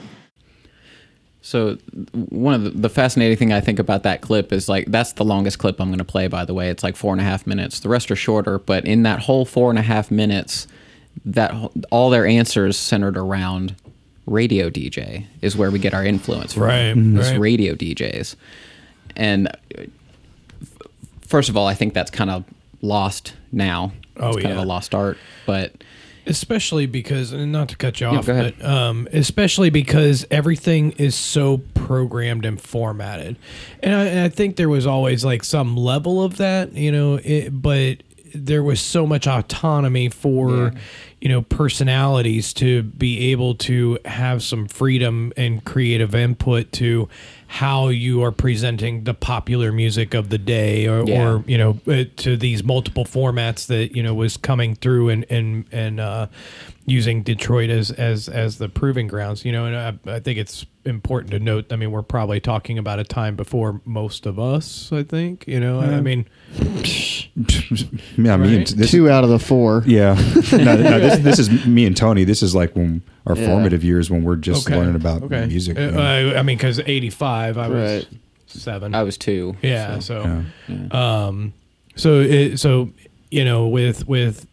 So 1.40 1.76
one 2.12 2.54
of 2.54 2.64
the, 2.64 2.70
the 2.70 2.88
fascinating 2.88 3.36
thing 3.36 3.52
I 3.52 3.60
think 3.60 3.80
about 3.80 4.04
that 4.04 4.20
clip 4.20 4.52
is 4.52 4.68
like 4.68 4.86
that's 4.92 5.12
the 5.14 5.24
longest 5.24 5.58
clip 5.58 5.80
I'm 5.80 5.88
going 5.88 5.98
to 5.98 6.04
play. 6.04 6.28
By 6.28 6.44
the 6.44 6.54
way, 6.54 6.68
it's 6.68 6.84
like 6.84 6.94
four 6.94 7.12
and 7.12 7.20
a 7.20 7.24
half 7.24 7.46
minutes. 7.48 7.80
The 7.80 7.88
rest 7.88 8.10
are 8.12 8.16
shorter, 8.16 8.60
but 8.60 8.84
in 8.84 9.02
that 9.02 9.20
whole 9.20 9.44
four 9.44 9.70
and 9.70 9.78
a 9.78 9.82
half 9.82 10.10
minutes, 10.10 10.68
that 11.24 11.54
all 11.90 12.10
their 12.10 12.26
answers 12.26 12.76
centered 12.76 13.16
around 13.16 13.74
radio 14.26 14.70
DJ 14.70 15.26
is 15.40 15.56
where 15.56 15.70
we 15.70 15.78
get 15.78 15.94
our 15.94 16.04
influence 16.04 16.54
from. 16.54 16.62
Right, 16.64 16.96
Is 16.96 17.30
right. 17.30 17.38
radio 17.38 17.74
DJs, 17.74 18.36
and 19.16 19.48
first 21.26 21.48
of 21.48 21.56
all, 21.56 21.66
I 21.66 21.74
think 21.74 21.94
that's 21.94 22.10
kind 22.10 22.30
of 22.30 22.44
lost 22.80 23.34
now. 23.50 23.92
Oh, 24.16 24.28
it's 24.30 24.42
kind 24.42 24.52
of 24.52 24.62
a 24.62 24.66
lost 24.66 24.94
art, 24.94 25.18
but 25.46 25.72
especially 26.26 26.86
because 26.86 27.32
and 27.32 27.50
not 27.50 27.68
to 27.68 27.76
cut 27.76 28.00
you 28.00 28.06
off 28.06 28.26
but 28.26 28.64
um, 28.64 29.08
especially 29.12 29.70
because 29.70 30.24
everything 30.30 30.92
is 30.92 31.16
so 31.16 31.58
programmed 31.74 32.44
and 32.44 32.60
formatted 32.60 33.36
and 33.82 33.94
I, 33.94 34.04
and 34.04 34.20
I 34.20 34.28
think 34.28 34.54
there 34.54 34.68
was 34.68 34.86
always 34.86 35.24
like 35.24 35.42
some 35.42 35.76
level 35.76 36.22
of 36.22 36.36
that 36.36 36.74
you 36.74 36.92
know 36.92 37.16
it, 37.24 37.50
but 37.50 38.04
there 38.34 38.62
was 38.62 38.80
so 38.80 39.06
much 39.06 39.26
autonomy 39.26 40.08
for 40.08 40.72
you 41.20 41.28
know 41.28 41.42
personalities 41.42 42.52
to 42.54 42.82
be 42.82 43.30
able 43.32 43.54
to 43.54 43.98
have 44.04 44.42
some 44.42 44.66
freedom 44.68 45.32
and 45.36 45.64
creative 45.64 46.14
input 46.14 46.72
to 46.72 47.08
how 47.46 47.88
you 47.88 48.22
are 48.22 48.32
presenting 48.32 49.04
the 49.04 49.14
popular 49.14 49.70
music 49.70 50.14
of 50.14 50.30
the 50.30 50.38
day 50.38 50.88
or, 50.88 51.04
Yeah. 51.06 51.28
or 51.28 51.44
you 51.46 51.58
know 51.58 51.78
uh, 51.86 52.04
to 52.16 52.36
these 52.36 52.64
multiple 52.64 53.04
formats 53.04 53.66
that 53.66 53.94
you 53.94 54.02
know 54.02 54.14
was 54.14 54.36
coming 54.36 54.74
through 54.74 55.10
and 55.10 55.26
and 55.30 55.64
and 55.70 56.00
uh, 56.00 56.26
using 56.86 57.22
Detroit 57.22 57.70
as 57.70 57.90
as 57.90 58.28
as 58.28 58.58
the 58.58 58.68
proving 58.68 59.06
grounds 59.06 59.44
you 59.44 59.52
know 59.52 59.66
and 59.66 59.76
I, 59.76 60.14
I 60.16 60.20
think 60.20 60.38
it's 60.38 60.64
important 60.84 61.30
to 61.30 61.38
note 61.38 61.72
I 61.72 61.76
mean 61.76 61.90
we're 61.92 62.02
probably 62.02 62.40
talking 62.40 62.76
about 62.78 62.98
a 62.98 63.04
time 63.04 63.36
before 63.36 63.80
most 63.84 64.26
of 64.26 64.38
us 64.38 64.92
I 64.92 65.02
think 65.04 65.44
you 65.46 65.60
know 65.60 65.80
I 65.80 66.00
mean 66.00 66.26
yeah, 68.16 68.36
me 68.36 68.56
and 68.56 68.66
this, 68.66 68.90
Two 68.90 69.08
out 69.08 69.24
of 69.24 69.30
the 69.30 69.38
four. 69.38 69.82
Yeah, 69.86 70.14
no, 70.52 70.76
no, 70.76 70.98
this, 71.00 71.18
this 71.22 71.38
is 71.38 71.66
me 71.66 71.86
and 71.86 71.96
Tony. 71.96 72.24
This 72.24 72.42
is 72.42 72.54
like 72.54 72.74
when 72.76 73.02
our 73.26 73.36
Yeah. 73.36 73.46
formative 73.46 73.84
years 73.84 74.10
when 74.10 74.24
we're 74.24 74.36
just 74.36 74.66
Okay. 74.66 74.76
learning 74.76 74.96
about 74.96 75.22
okay 75.24 75.46
music. 75.46 75.78
Uh, 75.78 75.82
you 75.82 76.34
I 76.36 76.42
mean 76.42 76.56
because 76.56 76.80
eighty 76.80 77.10
five 77.10 77.56
I 77.58 77.68
was 77.68 78.04
Right. 78.04 78.08
seven 78.46 78.94
I 78.94 79.02
was 79.02 79.16
two. 79.16 79.56
Yeah. 79.62 79.98
So, 80.00 80.44
Yeah. 80.68 81.26
um, 81.26 81.52
so 81.96 82.20
it, 82.20 82.58
so 82.58 82.90
you 83.30 83.44
know, 83.44 83.68
with 83.68 84.06
with 84.08 84.46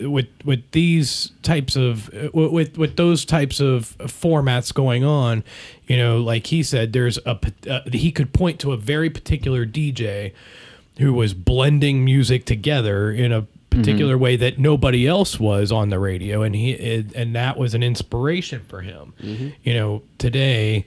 with 0.00 0.28
with 0.44 0.70
these 0.72 1.32
types 1.42 1.76
of 1.76 2.10
with 2.32 2.78
with 2.78 2.96
those 2.96 3.24
types 3.24 3.60
of 3.60 3.96
formats 3.98 4.72
going 4.72 5.04
on, 5.04 5.42
you 5.86 5.96
know, 5.96 6.18
like 6.18 6.46
he 6.48 6.62
said, 6.62 6.92
there's 6.92 7.18
a 7.26 7.38
uh, 7.68 7.80
he 7.92 8.12
could 8.12 8.32
point 8.32 8.58
to 8.60 8.72
a 8.72 8.76
very 8.76 9.10
particular 9.10 9.66
DJ 9.66 10.32
who 10.98 11.12
was 11.12 11.34
blending 11.34 12.04
music 12.04 12.44
together 12.44 13.10
in 13.10 13.32
a 13.32 13.46
particular 13.70 14.16
way 14.18 14.34
that 14.34 14.58
nobody 14.58 15.06
else 15.06 15.38
was 15.38 15.70
on 15.70 15.90
the 15.90 15.98
radio 15.98 16.42
and 16.42 16.54
he 16.54 16.72
it, 16.72 17.14
and 17.14 17.34
that 17.34 17.56
was 17.56 17.74
an 17.74 17.82
inspiration 17.82 18.62
for 18.68 18.80
him. 18.80 19.12
You 19.62 19.74
know 19.74 20.02
today 20.18 20.86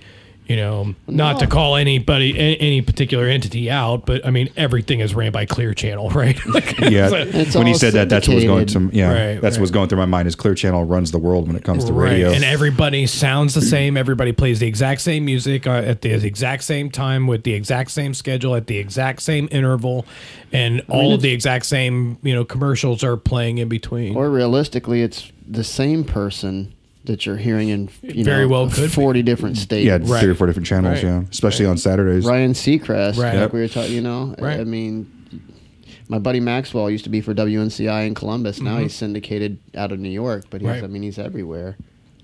you 0.52 0.58
know 0.58 0.94
not 1.08 1.40
to 1.40 1.48
call 1.48 1.78
anybody 1.78 2.38
any 2.60 2.82
particular 2.82 3.26
entity 3.26 3.72
out 3.72 4.06
but 4.06 4.26
i 4.26 4.30
mean 4.32 4.50
everything 4.58 5.00
is 5.00 5.16
ran 5.16 5.32
by 5.32 5.46
clear 5.46 5.74
channel 5.74 6.10
right 6.24 6.38
Like, 6.46 6.78
yeah, 6.80 7.08
so- 7.08 7.60
when 7.60 7.68
he 7.68 7.74
all 7.74 7.80
said 7.80 7.94
that, 7.94 8.10
that's 8.10 8.28
what 8.28 8.36
was 8.36 8.44
going 8.44 8.66
to 8.68 8.90
yeah, 8.92 9.12
Right, 9.12 9.42
that's 9.42 9.56
right. 9.56 9.62
what's 9.62 9.72
going 9.72 9.88
through 9.88 10.00
my 10.00 10.06
mind. 10.06 10.28
Is 10.28 10.36
Clear 10.36 10.56
Channel 10.56 10.84
runs 10.84 11.12
the 11.12 11.18
world 11.20 11.48
when 11.48 11.56
it 11.56 11.64
comes 11.64 11.86
to 11.86 11.94
radio. 11.94 12.32
And 12.32 12.44
everybody 12.44 13.06
sounds 13.08 13.54
the 13.54 13.62
same. 13.62 13.96
Everybody 13.96 14.32
plays 14.34 14.60
the 14.60 14.68
exact 14.68 15.02
same 15.02 15.24
music 15.26 15.66
uh, 15.68 15.72
at 15.72 16.02
the 16.02 16.12
exact 16.12 16.64
same 16.64 16.90
time 16.90 17.28
with 17.28 17.44
the 17.44 17.54
exact 17.54 17.92
same 17.92 18.14
schedule 18.14 18.56
at 18.56 18.68
the 18.68 18.78
exact 18.78 19.22
same 19.22 19.48
interval, 19.52 20.06
and 20.52 20.82
all 20.90 21.14
of 21.14 21.22
the 21.22 21.32
exact 21.32 21.66
same 21.66 22.18
you 22.24 22.34
know 22.36 22.44
commercials 22.44 23.04
are 23.04 23.16
playing 23.18 23.60
in 23.60 23.70
between. 23.70 24.16
Or 24.18 24.30
realistically, 24.30 25.02
it's 25.02 25.32
the 25.48 25.64
same 25.64 26.04
person 26.04 26.74
that 27.12 27.26
you're 27.26 27.38
hearing 27.38 27.70
in 27.70 27.90
you 28.02 28.24
Very 28.24 28.44
know, 28.44 28.48
well 28.50 28.70
could 28.70 28.84
be. 28.84 28.88
40 28.88 29.22
different 29.22 29.58
states. 29.58 29.86
yeah, 29.86 29.98
Right. 30.02 30.22
three 30.22 30.30
or 30.32 30.36
four 30.36 30.48
different 30.48 30.66
channels. 30.66 30.96
Right. 30.96 31.04
Yeah, 31.04 31.24
especially 31.30 31.66
on 31.66 31.78
Saturdays. 31.78 32.26
Ryan 32.26 32.54
Seacrest, 32.54 33.18
Right. 33.18 33.34
like 33.34 33.34
Yep. 33.34 33.54
we 33.54 33.60
were 33.60 33.68
talking, 33.68 33.94
you 33.94 34.02
know, 34.02 34.34
Right. 34.40 34.60
I 34.60 34.64
mean, 34.64 35.08
my 36.08 36.20
buddy 36.20 36.40
Maxwell 36.40 36.90
used 36.90 37.04
to 37.04 37.10
be 37.10 37.22
for 37.22 37.34
WNCI 37.34 38.04
in 38.08 38.14
Columbus. 38.16 38.62
Now 38.62 38.78
he's 38.80 38.94
syndicated 38.94 39.58
out 39.76 39.92
of 39.92 40.00
New 40.00 40.10
York, 40.10 40.46
but 40.50 40.62
he's, 40.62 40.68
Mm-hmm. 40.70 40.80
Right. 40.82 40.84
I 40.84 40.88
mean, 40.88 41.04
he's 41.04 41.20
everywhere, 41.20 41.76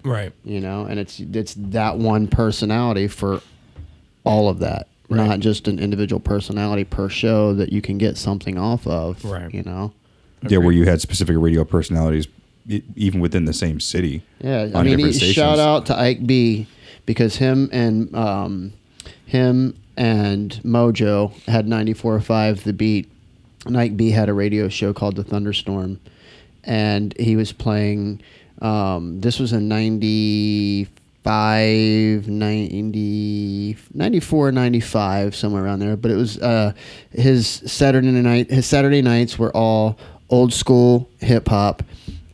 right. 0.04 0.32
you 0.44 0.60
know, 0.62 0.86
and 0.86 1.00
it's 1.00 1.20
it's 1.20 1.54
that 1.58 1.98
one 1.98 2.28
personality 2.28 3.08
for 3.08 3.42
all 4.24 4.50
of 4.50 4.60
that, 4.60 4.88
Right. 5.10 5.26
not 5.28 5.40
just 5.42 5.68
an 5.68 5.80
individual 5.80 6.20
personality 6.20 6.84
per 6.86 7.08
show 7.10 7.54
that 7.54 7.72
you 7.72 7.82
can 7.82 7.98
get 7.98 8.18
something 8.18 8.58
off 8.58 8.86
of, 8.88 9.24
Right. 9.26 9.54
you 9.54 9.64
know. 9.64 9.92
Yeah, 10.48 10.60
where 10.60 10.72
you 10.74 10.86
had 10.86 11.02
specific 11.02 11.36
radio 11.40 11.64
personalities, 11.64 12.28
even 12.96 13.20
within 13.20 13.46
the 13.46 13.54
same 13.54 13.80
city. 13.80 14.22
Yeah, 14.40 14.70
I 14.76 14.84
mean, 14.84 15.00
he, 15.00 15.14
shout 15.14 15.60
out 15.60 15.88
to 15.88 15.98
Ike 15.98 16.26
B 16.26 16.68
because 17.06 17.38
him 17.38 17.70
and 17.72 18.14
um, 18.16 18.74
him 19.26 19.76
and 19.98 20.52
Mojo 20.64 21.34
had 21.48 21.66
94.5 21.66 22.64
The 22.64 22.74
Beat. 22.74 23.10
And 23.66 23.76
Ike 23.78 23.98
B 23.98 24.12
had 24.12 24.30
a 24.30 24.34
radio 24.34 24.70
show 24.70 24.94
called 24.94 25.18
The 25.18 25.26
Thunderstorm, 25.26 26.00
and 26.64 27.14
he 27.20 27.36
was 27.36 27.52
playing. 27.52 28.22
Um, 28.62 29.20
this 29.20 29.40
was 29.40 29.52
in 29.52 29.68
95, 29.68 32.30
90, 32.30 33.78
94, 33.94 34.52
95, 34.54 35.36
somewhere 35.36 35.66
around 35.66 35.80
there. 35.80 35.98
But 35.98 36.12
it 36.12 36.16
was 36.16 36.40
uh, 36.40 36.72
his 37.12 37.46
Saturday 37.48 38.10
night. 38.10 38.50
His 38.50 38.66
Saturday 38.66 39.02
nights 39.02 39.38
were 39.38 39.54
all 39.56 39.98
old 40.30 40.54
school 40.54 41.10
hip 41.20 41.50
hop, 41.50 41.84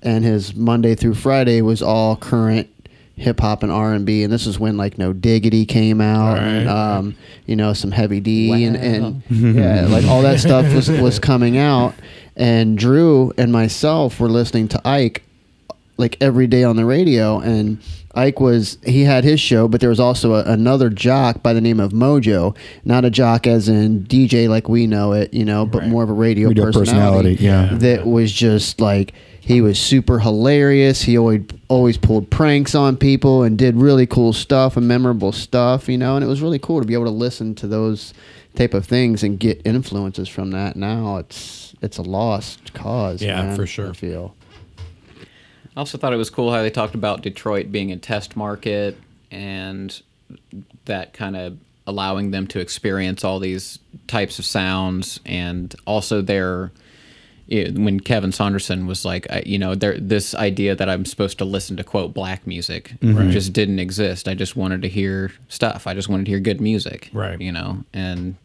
and 0.03 0.23
his 0.23 0.55
Monday 0.55 0.95
through 0.95 1.15
Friday 1.15 1.61
was 1.61 1.81
all 1.81 2.15
current 2.15 2.69
hip 3.15 3.39
hop 3.39 3.61
and 3.63 3.71
R 3.71 3.93
and 3.93 4.05
B. 4.05 4.23
And 4.23 4.31
this 4.33 4.45
is 4.47 4.59
when 4.59 4.75
like 4.77 4.97
No 4.97 5.13
Diggity 5.13 5.65
came 5.65 6.01
out, 6.01 6.39
and, 6.39 6.69
um, 6.69 7.15
you 7.45 7.55
know 7.55 7.73
some 7.73 7.91
Heavy 7.91 8.19
D 8.19 8.63
and, 8.63 8.75
and 8.75 9.23
yeah, 9.29 9.85
like 9.87 10.05
all 10.05 10.21
that 10.23 10.39
stuff 10.39 10.73
was 10.73 10.89
was 10.89 11.19
coming 11.19 11.57
out. 11.57 11.93
And 12.35 12.77
Drew 12.77 13.31
and 13.37 13.51
myself 13.51 14.19
were 14.19 14.29
listening 14.29 14.67
to 14.69 14.81
Ike 14.87 15.23
like 15.97 16.17
every 16.19 16.47
day 16.47 16.63
on 16.63 16.75
the 16.75 16.85
radio 16.85 17.39
and 17.39 17.77
Ike 18.15 18.39
was 18.39 18.79
he 18.83 19.03
had 19.03 19.23
his 19.23 19.39
show 19.39 19.67
but 19.67 19.79
there 19.79 19.91
was 19.91 19.99
also 19.99 20.33
a, 20.33 20.43
another 20.45 20.89
jock 20.89 21.43
by 21.43 21.53
the 21.53 21.61
name 21.61 21.79
of 21.79 21.91
Mojo 21.91 22.55
not 22.83 23.05
a 23.05 23.11
jock 23.11 23.45
as 23.45 23.69
in 23.69 24.01
DJ 24.05 24.49
like 24.49 24.67
we 24.67 24.87
know 24.87 25.13
it 25.13 25.31
you 25.35 25.45
know 25.45 25.67
but 25.67 25.83
Right. 25.83 25.89
more 25.89 26.01
of 26.01 26.09
a 26.09 26.13
radio, 26.13 26.47
Radio 26.47 26.63
personality, 26.71 27.35
personality, 27.35 27.43
yeah. 27.43 27.77
that 27.77 28.07
was 28.07 28.31
just 28.31 28.81
like 28.81 29.13
he 29.45 29.59
was 29.59 29.77
super 29.77 30.19
hilarious. 30.19 31.01
He 31.01 31.17
always 31.17 31.43
always 31.67 31.97
pulled 31.97 32.29
pranks 32.29 32.73
on 32.73 32.95
people 32.95 33.43
and 33.43 33.57
did 33.57 33.75
really 33.75 34.07
cool 34.07 34.31
stuff 34.31 34.77
and 34.77 34.87
memorable 34.87 35.31
stuff 35.31 35.89
you 35.89 35.97
know 35.97 36.15
and 36.15 36.23
it 36.23 36.27
was 36.27 36.41
really 36.41 36.59
cool 36.59 36.79
to 36.79 36.87
be 36.87 36.93
able 36.93 37.05
to 37.05 37.09
listen 37.09 37.55
to 37.55 37.67
those 37.67 38.13
type 38.55 38.73
of 38.73 38.85
things 38.85 39.23
and 39.23 39.39
get 39.39 39.61
influences 39.65 40.29
from 40.29 40.51
that. 40.51 40.77
Now 40.77 41.17
it's 41.17 41.75
it's 41.81 41.97
a 41.97 42.01
lost 42.01 42.73
cause 42.73 43.21
Yeah, 43.21 43.41
man, 43.41 43.55
for 43.57 43.67
sure. 43.67 43.89
I 43.89 43.93
feel. 43.93 44.33
I 45.75 45.79
also 45.79 45.97
thought 45.97 46.13
it 46.13 46.17
was 46.17 46.29
cool 46.29 46.51
how 46.51 46.61
they 46.61 46.69
talked 46.69 46.95
about 46.95 47.21
Detroit 47.21 47.69
being 47.69 47.91
a 47.91 47.97
test 47.97 48.37
market 48.37 48.97
and 49.29 50.01
that 50.85 51.13
kind 51.13 51.35
of 51.35 51.57
allowing 51.85 52.31
them 52.31 52.47
to 52.47 52.59
experience 52.59 53.25
all 53.25 53.39
these 53.39 53.79
types 54.07 54.39
of 54.39 54.45
sounds 54.45 55.19
and 55.25 55.75
also 55.85 56.21
their 56.21 56.71
it, 57.47 57.77
when 57.77 57.99
Kevin 57.99 58.31
Saunderson 58.31 58.87
was 58.87 59.03
like, 59.05 59.27
I, 59.29 59.43
you 59.45 59.59
know, 59.59 59.75
there 59.75 59.97
this 59.97 60.33
idea 60.35 60.75
that 60.75 60.89
I'm 60.89 61.05
supposed 61.05 61.37
to 61.39 61.45
listen 61.45 61.77
to 61.77 61.83
quote 61.83 62.13
black 62.13 62.47
music 62.47 62.93
mm-hmm. 62.99 63.29
just 63.31 63.53
didn't 63.53 63.79
exist. 63.79 64.27
I 64.27 64.33
just 64.33 64.55
wanted 64.55 64.81
to 64.83 64.89
hear 64.89 65.31
stuff. 65.49 65.85
I 65.87 65.93
just 65.93 66.09
wanted 66.09 66.25
to 66.25 66.31
hear 66.31 66.39
good 66.39 66.61
music, 66.61 67.09
Right. 67.13 67.39
You 67.39 67.51
know, 67.51 67.83
and 67.93 68.35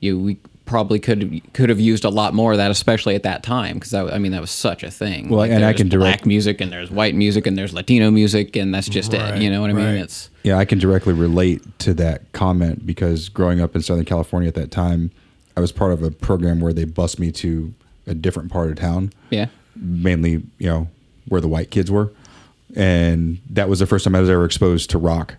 you 0.00 0.18
we 0.18 0.38
probably 0.66 0.98
could 0.98 1.40
could 1.52 1.68
have 1.68 1.80
used 1.80 2.04
a 2.04 2.08
lot 2.08 2.34
more 2.34 2.52
of 2.52 2.58
that, 2.58 2.70
especially 2.70 3.14
at 3.14 3.22
that 3.22 3.42
time, 3.42 3.74
because 3.74 3.94
I 3.94 4.18
mean 4.18 4.32
that 4.32 4.40
was 4.40 4.50
such 4.50 4.82
a 4.82 4.90
thing. 4.90 5.28
Well, 5.28 5.42
and 5.42 5.64
I 5.64 5.72
can 5.72 5.88
direct- 5.88 6.20
black 6.20 6.26
music, 6.26 6.60
and 6.60 6.72
there's 6.72 6.90
white 6.90 7.14
music, 7.14 7.46
and 7.46 7.56
there's 7.56 7.72
Latino 7.72 8.10
music, 8.10 8.56
and 8.56 8.74
that's 8.74 8.88
just 8.88 9.12
Right, 9.12 9.36
it. 9.36 9.42
You 9.42 9.50
know 9.50 9.60
what 9.60 9.70
I 9.70 9.74
mean? 9.74 9.96
It's 9.96 10.30
Yeah, 10.42 10.58
I 10.58 10.64
can 10.64 10.78
directly 10.78 11.12
relate 11.12 11.62
to 11.80 11.94
that 11.94 12.32
comment 12.32 12.86
because 12.86 13.28
growing 13.28 13.60
up 13.60 13.74
in 13.74 13.82
Southern 13.82 14.04
California 14.04 14.48
at 14.48 14.54
that 14.54 14.70
time, 14.70 15.10
I 15.56 15.60
was 15.60 15.72
part 15.72 15.92
of 15.92 16.02
a 16.02 16.10
program 16.10 16.60
where 16.60 16.72
they 16.72 16.84
bused 16.84 17.18
me 17.18 17.30
to 17.32 17.72
a 18.06 18.14
different 18.14 18.50
part 18.50 18.70
of 18.70 18.76
town. 18.76 19.12
yeah, 19.30 19.46
mainly 19.76 20.42
you 20.58 20.68
know 20.68 20.88
where 21.28 21.40
the 21.40 21.48
white 21.48 21.70
kids 21.70 21.90
were 21.90 22.12
and 22.76 23.40
that 23.50 23.68
was 23.68 23.78
the 23.78 23.86
first 23.86 24.04
time 24.04 24.14
i 24.14 24.20
was 24.20 24.28
ever 24.28 24.44
exposed 24.44 24.90
to 24.90 24.98
rock 24.98 25.36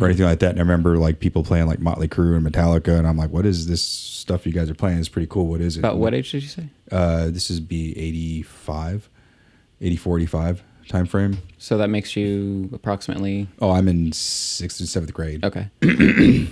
or 0.00 0.04
anything 0.04 0.26
like 0.26 0.38
that 0.38 0.50
and 0.50 0.58
i 0.58 0.62
remember 0.62 0.96
like 0.98 1.18
people 1.18 1.42
playing 1.42 1.66
like 1.66 1.80
motley 1.80 2.06
crue 2.06 2.36
and 2.36 2.46
metallica 2.46 2.98
and 2.98 3.06
i'm 3.06 3.16
like 3.16 3.30
what 3.30 3.46
is 3.46 3.66
this 3.66 3.82
stuff 3.82 4.46
you 4.46 4.52
guys 4.52 4.68
are 4.70 4.74
playing 4.74 4.98
it's 4.98 5.08
pretty 5.08 5.26
cool 5.26 5.46
what 5.46 5.60
is 5.60 5.76
it 5.76 5.80
about 5.80 5.96
what 5.96 6.12
age 6.14 6.30
did 6.30 6.42
you 6.42 6.48
say? 6.48 6.68
uh 6.92 7.26
this 7.30 7.50
is 7.50 7.58
b 7.58 7.94
85 7.96 9.08
84, 9.80 10.18
85 10.18 10.62
time 10.88 11.06
frame. 11.06 11.38
So 11.58 11.78
that 11.78 11.88
makes 11.88 12.16
you 12.16 12.68
approximately. 12.72 13.46
Oh, 13.60 13.70
I'm 13.70 13.88
in 13.88 14.12
sixth 14.12 14.80
and 14.80 14.88
seventh 14.88 15.12
grade. 15.12 15.44
Okay. 15.44 15.68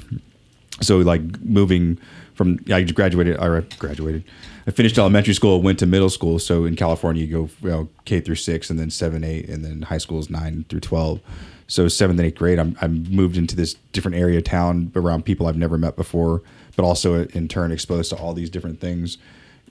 so 0.81 0.99
like 0.99 1.23
moving 1.41 1.99
from 2.35 2.59
I 2.71 2.83
graduated 2.83 3.39
I 3.39 3.61
graduated. 3.79 4.25
I 4.67 4.73
finished 4.73 4.99
elementary 4.99 5.35
school, 5.35 5.63
went 5.63 5.79
to 5.79 5.87
middle 5.87 6.11
school. 6.11 6.39
So 6.39 6.65
in 6.65 6.75
California, 6.75 7.25
you 7.25 7.33
go 7.33 7.51
you 7.63 7.69
know, 7.69 7.89
K 8.05 8.21
through 8.21 8.35
six, 8.37 8.69
and 8.69 8.79
then 8.79 8.91
seven, 8.91 9.23
eight, 9.23 9.49
and 9.49 9.65
then 9.65 9.83
high 9.83 9.99
school 9.99 10.19
is 10.19 10.29
nine 10.29 10.65
through 10.69 10.81
twelve. 10.81 11.21
So 11.69 11.89
seventh 11.89 12.19
and 12.19 12.27
eighth 12.27 12.39
grade, 12.39 12.59
I'm 12.59 12.77
I 12.81 12.89
moved 12.89 13.37
into 13.37 13.55
this 13.55 13.75
different 13.93 14.17
area 14.17 14.39
of 14.39 14.45
town 14.45 14.93
around 14.97 15.25
people 15.25 15.47
I've 15.47 15.57
never 15.57 15.79
met 15.79 15.97
before, 15.97 16.43
but 16.75 16.85
also 16.85 17.25
in 17.27 17.49
turn 17.49 17.71
exposed 17.73 18.11
to 18.11 18.17
all 18.17 18.35
these 18.35 18.51
different 18.51 18.81
things. 18.81 19.19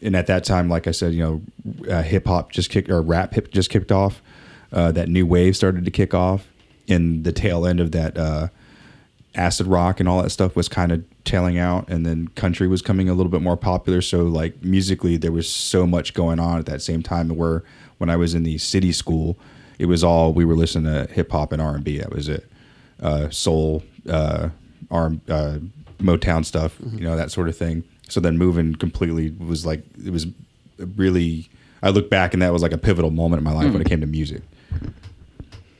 And 0.01 0.15
at 0.15 0.27
that 0.27 0.43
time, 0.43 0.69
like 0.69 0.87
I 0.87 0.91
said, 0.91 1.13
you 1.13 1.23
know, 1.23 1.93
uh, 1.93 2.01
hip 2.01 2.27
hop 2.27 2.51
just 2.51 2.69
kicked 2.69 2.89
or 2.89 3.01
rap 3.01 3.33
hip 3.33 3.51
just 3.51 3.69
kicked 3.69 3.91
off. 3.91 4.21
Uh, 4.71 4.91
that 4.91 5.09
new 5.09 5.25
wave 5.25 5.55
started 5.55 5.85
to 5.85 5.91
kick 5.91 6.13
off, 6.13 6.47
and 6.87 7.23
the 7.23 7.31
tail 7.31 7.65
end 7.65 7.79
of 7.79 7.91
that. 7.91 8.17
Uh, 8.17 8.47
acid 9.37 9.67
rock 9.67 9.99
and 9.99 10.07
all 10.07 10.23
that 10.23 10.29
stuff 10.29 10.55
was 10.55 10.69
kind 10.69 10.93
of 10.93 11.03
tailing 11.25 11.57
out 11.57 11.89
and 11.89 12.05
then 12.05 12.27
country 12.29 12.67
was 12.67 12.81
coming 12.81 13.09
a 13.09 13.13
little 13.13 13.31
bit 13.31 13.41
more 13.41 13.57
popular. 13.57 14.01
So 14.01 14.23
like 14.23 14.63
musically 14.63 15.17
there 15.17 15.31
was 15.31 15.49
so 15.49 15.85
much 15.85 16.13
going 16.13 16.39
on 16.39 16.59
at 16.59 16.65
that 16.67 16.81
same 16.81 17.01
time. 17.03 17.29
Where 17.29 17.63
when 17.97 18.09
i 18.09 18.15
was 18.15 18.33
in 18.35 18.43
the 18.43 18.57
city 18.57 18.91
school 18.91 19.37
it 19.79 19.85
was 19.87 20.03
all 20.03 20.31
we 20.33 20.43
were 20.45 20.55
listening 20.55 20.85
to 20.93 21.11
hip 21.13 21.31
hop 21.31 21.51
and 21.51 21.61
r&b 21.61 21.97
that 21.97 22.11
was 22.11 22.27
it. 22.29 22.49
Uh, 23.01 23.29
soul 23.29 23.83
uh, 24.09 24.49
R, 24.91 25.13
uh, 25.29 25.57
motown 25.99 26.45
stuff 26.45 26.77
you 26.93 27.01
know 27.01 27.15
that 27.17 27.31
sort 27.31 27.49
of 27.49 27.57
thing. 27.57 27.83
So 28.09 28.19
then 28.19 28.37
moving 28.37 28.75
completely 28.75 29.31
was 29.31 29.65
like 29.65 29.83
it 30.05 30.11
was 30.11 30.27
really 30.95 31.49
i 31.81 31.89
look 31.89 32.09
back 32.09 32.33
and 32.33 32.41
that 32.41 32.53
was 32.53 32.61
like 32.61 32.71
a 32.73 32.77
pivotal 32.77 33.11
moment 33.11 33.39
in 33.39 33.43
my 33.43 33.51
life 33.53 33.71
when 33.73 33.81
it 33.81 33.87
came 33.89 34.01
to 34.01 34.07
music. 34.07 34.41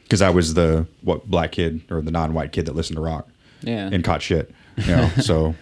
Because 0.04 0.22
I 0.22 0.30
was 0.30 0.54
the 0.54 0.86
what 1.02 1.26
black 1.30 1.52
kid 1.52 1.82
or 1.90 2.02
the 2.02 2.12
non-white 2.12 2.52
kid 2.52 2.66
that 2.68 2.76
listened 2.76 2.98
to 2.98 3.02
rock, 3.02 3.28
Yeah. 3.62 3.90
and 3.92 4.04
caught 4.04 4.22
shit. 4.22 4.54
You 4.78 4.96
know, 4.96 5.10
so 5.22 5.56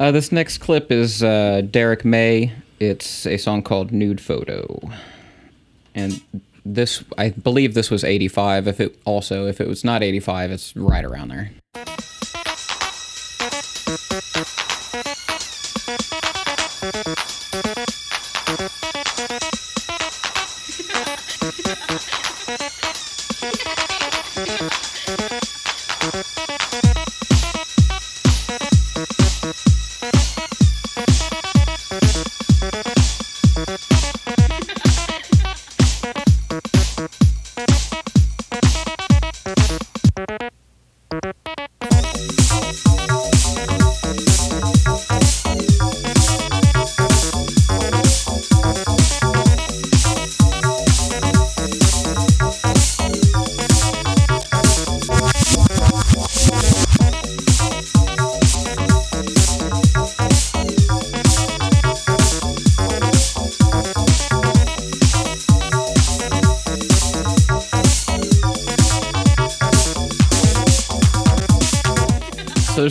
Uh, 0.00 0.10
this 0.10 0.32
next 0.32 0.58
clip 0.58 0.90
is 0.90 1.22
uh, 1.22 1.62
Derrick 1.70 2.04
May. 2.04 2.52
It's 2.80 3.26
a 3.26 3.36
song 3.36 3.62
called 3.62 3.92
"Nude 3.92 4.20
Photo," 4.20 4.80
and 5.94 6.20
this 6.64 7.04
I 7.18 7.30
believe 7.30 7.74
this 7.74 7.90
was 7.90 8.02
'85. 8.04 8.66
If 8.66 8.80
it 8.80 8.98
also 9.04 9.46
if 9.46 9.60
it 9.60 9.68
was 9.68 9.84
not 9.84 10.02
'85, 10.02 10.50
it's 10.50 10.76
right 10.76 11.04
around 11.04 11.28
there. 11.28 11.50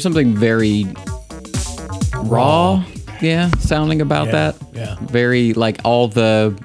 There's 0.02 0.16
something 0.16 0.36
very 0.36 0.86
raw, 2.24 2.84
yeah, 3.22 3.50
sounding 3.60 4.02
about 4.02 4.28
Yeah, 4.28 4.32
that. 4.32 4.56
yeah. 4.74 4.96
Very 5.02 5.54
like 5.54 5.80
all 5.84 6.08
the 6.08 6.58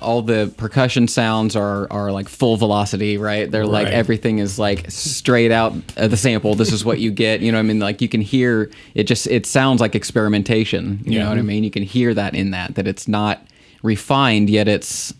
all 0.00 0.22
the 0.22 0.52
percussion 0.56 1.06
sounds 1.08 1.54
are 1.56 1.86
are 1.90 2.10
like 2.12 2.28
full 2.28 2.56
velocity, 2.56 3.16
right? 3.16 3.50
They're 3.50 3.64
like 3.66 3.86
Right. 3.86 3.94
everything 3.94 4.38
is 4.38 4.58
like 4.58 4.90
straight 4.90 5.50
out 5.52 5.72
of 5.96 6.10
the 6.10 6.16
sample. 6.16 6.54
This 6.56 6.72
is 6.72 6.84
what 6.84 6.98
you 6.98 7.10
get. 7.10 7.40
You 7.40 7.52
know 7.52 7.58
what 7.58 7.64
I 7.64 7.68
mean? 7.68 7.78
Like 7.80 8.02
you 8.02 8.08
can 8.08 8.20
hear 8.20 8.70
it 8.94 9.04
just 9.04 9.26
it 9.28 9.46
sounds 9.46 9.80
like 9.80 9.94
experimentation. 9.94 11.00
You 11.06 11.12
Yeah. 11.18 11.24
know 11.24 11.28
what 11.30 11.38
I 11.38 11.42
mean? 11.42 11.64
You 11.64 11.70
can 11.70 11.84
hear 11.84 12.12
that 12.12 12.34
in 12.34 12.50
that 12.50 12.74
that 12.74 12.86
it's 12.88 13.06
not 13.08 13.42
refined 13.82 14.50
yet 14.50 14.68
it's 14.68 15.14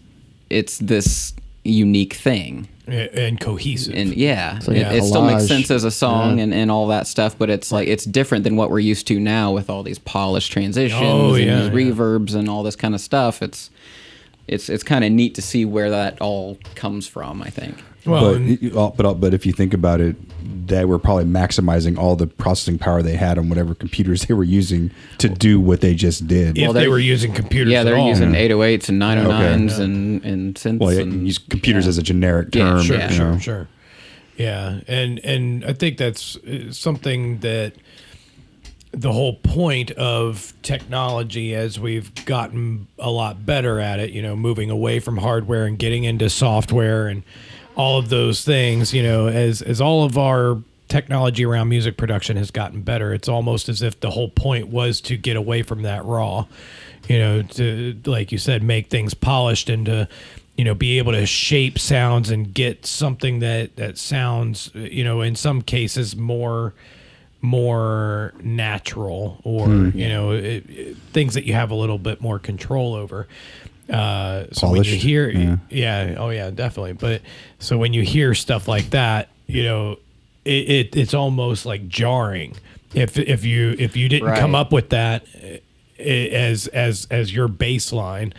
it's 0.51 0.77
this 0.79 1.33
unique 1.65 2.13
thing 2.15 2.69
and 2.93 3.41
cohesive. 3.41 3.95
and 3.95 4.15
yeah, 4.15 4.59
like 4.67 4.77
it, 4.77 4.93
it 4.93 5.05
still 5.05 5.25
makes 5.25 5.47
sense 5.47 5.71
as 5.71 5.85
a 5.85 5.91
song 5.91 6.39
Yeah. 6.39 6.45
and, 6.45 6.55
and 6.55 6.71
all 6.71 6.87
that 6.89 7.07
stuff, 7.07 7.37
but 7.39 7.51
it's 7.51 7.71
like 7.73 7.89
it's 7.89 8.05
different 8.05 8.45
than 8.45 8.57
what 8.57 8.71
we're 8.71 8.79
used 8.81 9.07
to 9.09 9.19
now 9.21 9.53
with 9.53 9.69
all 9.71 9.83
these 9.83 9.99
polished 9.99 10.53
transitions 10.53 11.01
Oh, 11.03 11.35
and 11.35 11.45
yeah, 11.45 11.61
these 11.61 11.69
yeah. 11.69 11.93
reverbs 11.93 12.35
and 12.35 12.49
all 12.49 12.63
this 12.63 12.77
kind 12.77 12.95
of 12.95 13.01
stuff. 13.01 13.43
It's 13.43 13.71
it's 14.51 14.69
it's 14.69 14.83
kind 14.83 15.05
of 15.05 15.13
neat 15.13 15.35
to 15.37 15.43
see 15.43 15.65
where 15.65 15.91
that 15.91 16.21
all 16.21 16.59
comes 16.75 17.07
from. 17.07 17.41
I 17.43 17.51
think. 17.51 17.77
well, 18.05 18.33
but 18.33 18.37
and- 18.37 18.63
it- 18.63 18.77
uh, 18.77 18.91
but 18.97 19.15
but 19.15 19.33
if 19.35 19.47
you 19.47 19.53
think 19.53 19.73
about 19.75 20.01
it, 20.01 20.17
they 20.67 20.85
were 20.85 20.99
probably 20.99 21.25
maximizing 21.25 21.97
all 21.99 22.17
the 22.17 22.27
processing 22.27 22.79
power 22.79 23.03
they 23.03 23.17
had 23.17 23.39
on 23.39 23.49
whatever 23.49 23.75
computers 23.75 24.23
they 24.27 24.35
were 24.35 24.45
using 24.45 24.91
to 25.19 25.29
do 25.29 25.61
what 25.61 25.81
they 25.81 25.95
just 25.95 26.27
did. 26.27 26.57
if 26.59 26.63
Well, 26.65 26.73
they 26.73 26.89
were 26.89 26.99
using 26.99 27.33
computers, 27.33 27.73
Yeah, 27.73 27.83
they're 27.85 27.97
all. 27.97 28.09
using 28.09 28.33
808s 28.35 28.89
and 28.89 29.01
909s 29.01 29.79
and 29.79 30.25
and 30.25 30.55
synths. 30.57 30.79
well, 30.81 30.93
yeah, 30.93 31.03
and, 31.03 31.27
use 31.27 31.39
computers 31.39 31.85
yeah. 31.87 31.91
as 31.91 31.99
a 31.99 32.03
generic 32.03 32.55
Yeah, 32.55 32.65
term. 32.65 32.83
sure, 32.83 32.97
Yeah. 32.97 33.09
you 33.11 33.15
sure, 33.17 33.33
know. 33.33 33.39
sure. 33.39 33.69
Yeah, 34.37 34.81
and 34.89 35.19
and 35.25 35.65
I 35.67 35.75
think 35.75 35.99
that's 35.99 36.37
uh, 36.37 36.73
something 36.73 37.41
that 37.41 37.75
the 38.93 39.13
whole 39.13 39.35
point 39.37 39.93
of 39.93 40.53
technology 40.63 41.55
as 41.55 41.79
we've 41.79 42.13
gotten 42.25 42.89
a 42.99 43.11
lot 43.11 43.47
better 43.47 43.79
at 43.79 44.01
it, 44.01 44.11
you 44.11 44.21
know, 44.21 44.35
moving 44.35 44.71
away 44.71 44.99
from 44.99 45.17
hardware 45.17 45.65
and 45.65 45.79
getting 45.79 46.05
into 46.05 46.29
software 46.29 47.07
and 47.07 47.23
all 47.77 47.99
of 47.99 48.09
those 48.09 48.45
things, 48.45 48.93
you 48.93 49.03
know, 49.03 49.29
as 49.29 49.63
as 49.63 49.81
all 49.81 50.05
of 50.05 50.19
our 50.19 50.59
technology 50.89 51.45
around 51.45 51.69
music 51.69 51.97
production 51.97 52.37
has 52.37 52.51
gotten 52.51 52.83
better, 52.83 53.15
it's 53.15 53.29
almost 53.29 53.69
as 53.69 53.81
if 53.81 54.01
the 54.01 54.11
whole 54.11 54.29
point 54.29 54.69
was 54.69 55.01
to 55.01 55.17
get 55.17 55.37
away 55.37 55.63
from 55.63 55.83
that 55.83 56.05
raw, 56.05 56.45
you 57.09 57.19
know, 57.19 57.43
to 57.43 57.97
like 58.07 58.33
you 58.33 58.39
said, 58.39 58.63
make 58.63 58.89
things 58.89 59.15
polished 59.15 59.71
and 59.71 59.87
to 59.87 60.09
you 60.57 60.65
know 60.65 60.75
be 60.75 60.99
able 60.99 61.13
to 61.13 61.25
shape 61.25 61.79
sounds 61.79 62.29
and 62.29 62.53
get 62.53 62.85
something 62.85 63.39
that 63.39 63.77
that 63.77 63.97
sounds 63.97 64.71
you 64.75 65.05
know 65.05 65.23
in 65.23 65.35
some 65.35 65.63
cases 65.63 66.17
more 66.17 66.75
more 67.43 68.33
natural 68.43 69.41
or 69.45 69.69
you 69.69 70.09
know 70.09 70.33
it, 70.33 70.65
it- 70.69 70.97
things 71.13 71.35
that 71.35 71.45
you 71.45 71.55
have 71.55 71.71
a 71.71 71.75
little 71.75 71.99
bit 71.99 72.21
more 72.21 72.39
control 72.39 72.95
over. 72.95 73.27
Uh 73.89 74.45
so 74.53 74.71
when 74.71 74.85
you 74.85 74.95
hear 74.97 75.29
yeah. 75.31 75.57
yeah 75.71 76.15
oh 76.19 76.31
yeah 76.31 76.51
definitely. 76.51 76.93
But 76.93 77.23
so 77.59 77.77
when 77.79 77.93
you 77.93 78.03
hear 78.03 78.35
stuff 78.35 78.69
like 78.69 78.91
that 78.91 79.29
you 79.47 79.65
know 79.65 79.99
it, 80.45 80.51
it 80.71 80.97
it's 80.97 81.15
almost 81.15 81.67
like 81.67 81.89
jarring. 81.89 82.55
If 82.95 83.19
if 83.19 83.45
you 83.45 83.75
if 83.79 83.97
you 83.97 84.09
didn't 84.09 84.29
come 84.41 84.55
up 84.55 84.73
with 84.73 84.91
that 84.91 85.25
i- 85.99 86.03
as 86.03 86.67
as 86.69 87.07
as 87.11 87.35
your 87.35 87.49
baseline 87.49 88.33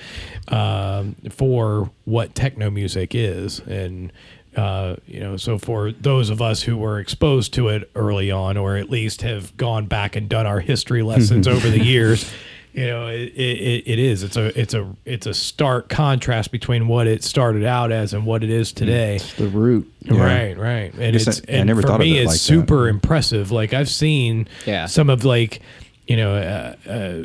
um, 0.47 1.15
for 1.29 1.89
what 2.05 2.33
techno 2.35 2.69
music 2.69 3.13
is 3.15 3.59
and 3.59 4.11
uh, 4.55 4.95
you 5.07 5.19
know 5.19 5.37
so 5.37 5.57
for 5.57 5.91
those 5.91 6.29
of 6.29 6.41
us 6.41 6.63
who 6.63 6.77
were 6.77 6.99
exposed 6.99 7.53
to 7.53 7.69
it 7.69 7.89
early 7.95 8.29
on 8.31 8.57
or 8.57 8.75
at 8.77 8.89
least 8.89 9.21
have 9.21 9.55
gone 9.57 9.85
back 9.85 10.15
and 10.15 10.27
done 10.27 10.45
our 10.45 10.59
history 10.59 11.01
lessons 11.11 11.47
over 11.47 11.69
the 11.69 11.83
years 11.83 12.29
you 12.73 12.85
know 12.87 13.07
it, 13.07 13.29
it, 13.35 13.83
it 13.85 13.99
is 13.99 14.23
it's 14.23 14.37
a 14.37 14.57
it's 14.59 14.73
a 14.73 14.89
it's 15.05 15.25
a 15.25 15.33
stark 15.33 15.89
contrast 15.89 16.51
between 16.51 16.87
what 16.87 17.05
it 17.07 17.23
started 17.23 17.65
out 17.65 17.91
as 17.91 18.13
and 18.13 18.25
what 18.25 18.43
it 18.43 18.49
is 18.49 18.71
today 18.71 19.19
the 19.37 19.47
root. 19.47 19.91
Right, 20.09 20.57
right, 20.57 20.93
and 20.95 21.15
it's 21.15 21.27
I- 21.27 21.31
I 21.47 21.57
and 21.57 21.67
never 21.67 21.81
for 21.81 21.87
thought 21.89 22.01
of 22.01 22.07
me, 22.07 22.17
it 22.17 22.21
it's 22.23 22.27
like 22.27 22.33
that. 22.35 22.39
super 22.39 22.87
impressive. 22.87 23.51
Like 23.51 23.73
I've 23.73 23.89
seen, 23.89 24.47
Yeah. 24.65 24.85
some 24.87 25.09
of 25.11 25.23
like, 25.25 25.61
you 26.07 26.17
know, 26.17 26.33
uh, 26.35 26.75
uh, 26.89 27.23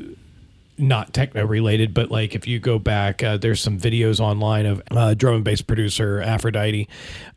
not 0.78 1.12
techno 1.12 1.44
related, 1.44 1.94
but 1.94 2.10
like 2.10 2.34
if 2.34 2.46
you 2.46 2.58
go 2.58 2.78
back, 2.78 3.22
uh, 3.22 3.36
there's 3.36 3.60
some 3.60 3.78
videos 3.78 4.20
online 4.20 4.66
of 4.66 4.82
uh, 4.90 5.14
drum 5.14 5.36
and 5.36 5.44
bass 5.44 5.62
producer 5.62 6.20
Aphrodite. 6.20 6.88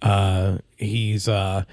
Uh, 0.01 0.57
he's 0.77 1.27
uh, 1.27 1.63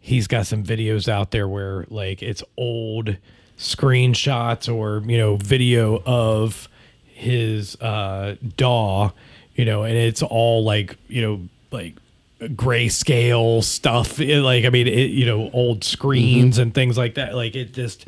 he's 0.00 0.26
got 0.26 0.46
some 0.46 0.62
videos 0.62 1.08
out 1.08 1.30
there 1.30 1.48
where 1.48 1.86
like 1.88 2.22
it's 2.22 2.42
old 2.56 3.16
screenshots 3.58 4.72
or 4.72 5.02
you 5.08 5.18
know 5.18 5.36
video 5.36 6.02
of 6.04 6.68
his 7.06 7.80
uh, 7.80 8.36
DAW 8.56 9.12
you 9.54 9.64
know, 9.64 9.84
and 9.84 9.96
it's 9.96 10.22
all 10.22 10.64
like 10.64 10.96
you 11.08 11.22
know 11.22 11.48
like 11.70 11.94
grayscale 12.40 13.62
stuff. 13.62 14.20
It, 14.20 14.42
like 14.42 14.64
I 14.64 14.70
mean, 14.70 14.86
it, 14.86 15.10
you 15.10 15.26
know, 15.26 15.50
old 15.52 15.84
screens 15.84 16.58
and 16.58 16.74
things 16.74 16.98
like 16.98 17.14
that. 17.14 17.34
Like 17.34 17.54
it 17.54 17.72
just. 17.72 18.06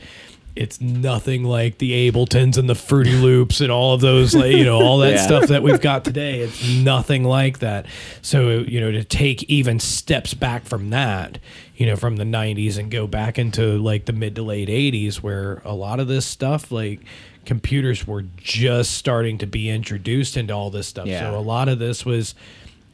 It's 0.56 0.80
nothing 0.80 1.44
like 1.44 1.76
the 1.78 2.08
Abletons 2.08 2.56
and 2.56 2.66
the 2.68 2.74
Fruity 2.74 3.12
Loops 3.12 3.60
and 3.60 3.70
all 3.70 3.92
of 3.94 4.00
those, 4.00 4.34
like, 4.34 4.52
you 4.52 4.64
know, 4.64 4.80
all 4.80 4.98
that 4.98 5.16
Yeah. 5.16 5.22
stuff 5.26 5.48
that 5.48 5.62
we've 5.62 5.80
got 5.82 6.02
today. 6.04 6.40
It's 6.40 6.66
nothing 6.78 7.24
like 7.24 7.58
that. 7.58 7.84
So, 8.22 8.60
you 8.66 8.80
know, 8.80 8.90
to 8.90 9.04
take 9.04 9.42
even 9.44 9.78
steps 9.78 10.32
back 10.32 10.64
from 10.64 10.88
that, 10.90 11.38
you 11.76 11.84
know, 11.84 11.94
from 11.94 12.16
the 12.16 12.24
90s 12.24 12.78
and 12.78 12.90
go 12.90 13.06
back 13.06 13.38
into 13.38 13.76
like 13.78 14.06
the 14.06 14.14
mid 14.14 14.34
to 14.36 14.42
late 14.42 14.68
80s, 14.70 15.16
where 15.16 15.60
a 15.64 15.74
lot 15.74 16.00
of 16.00 16.08
this 16.08 16.24
stuff, 16.24 16.72
like 16.72 17.00
computers 17.44 18.06
were 18.06 18.24
just 18.38 18.92
starting 18.94 19.36
to 19.38 19.46
be 19.46 19.68
introduced 19.68 20.38
into 20.38 20.54
all 20.54 20.70
this 20.70 20.86
stuff. 20.86 21.06
Yeah. 21.06 21.20
So, 21.32 21.38
a 21.38 21.40
lot 21.40 21.68
of 21.68 21.78
this 21.78 22.06
was, 22.06 22.34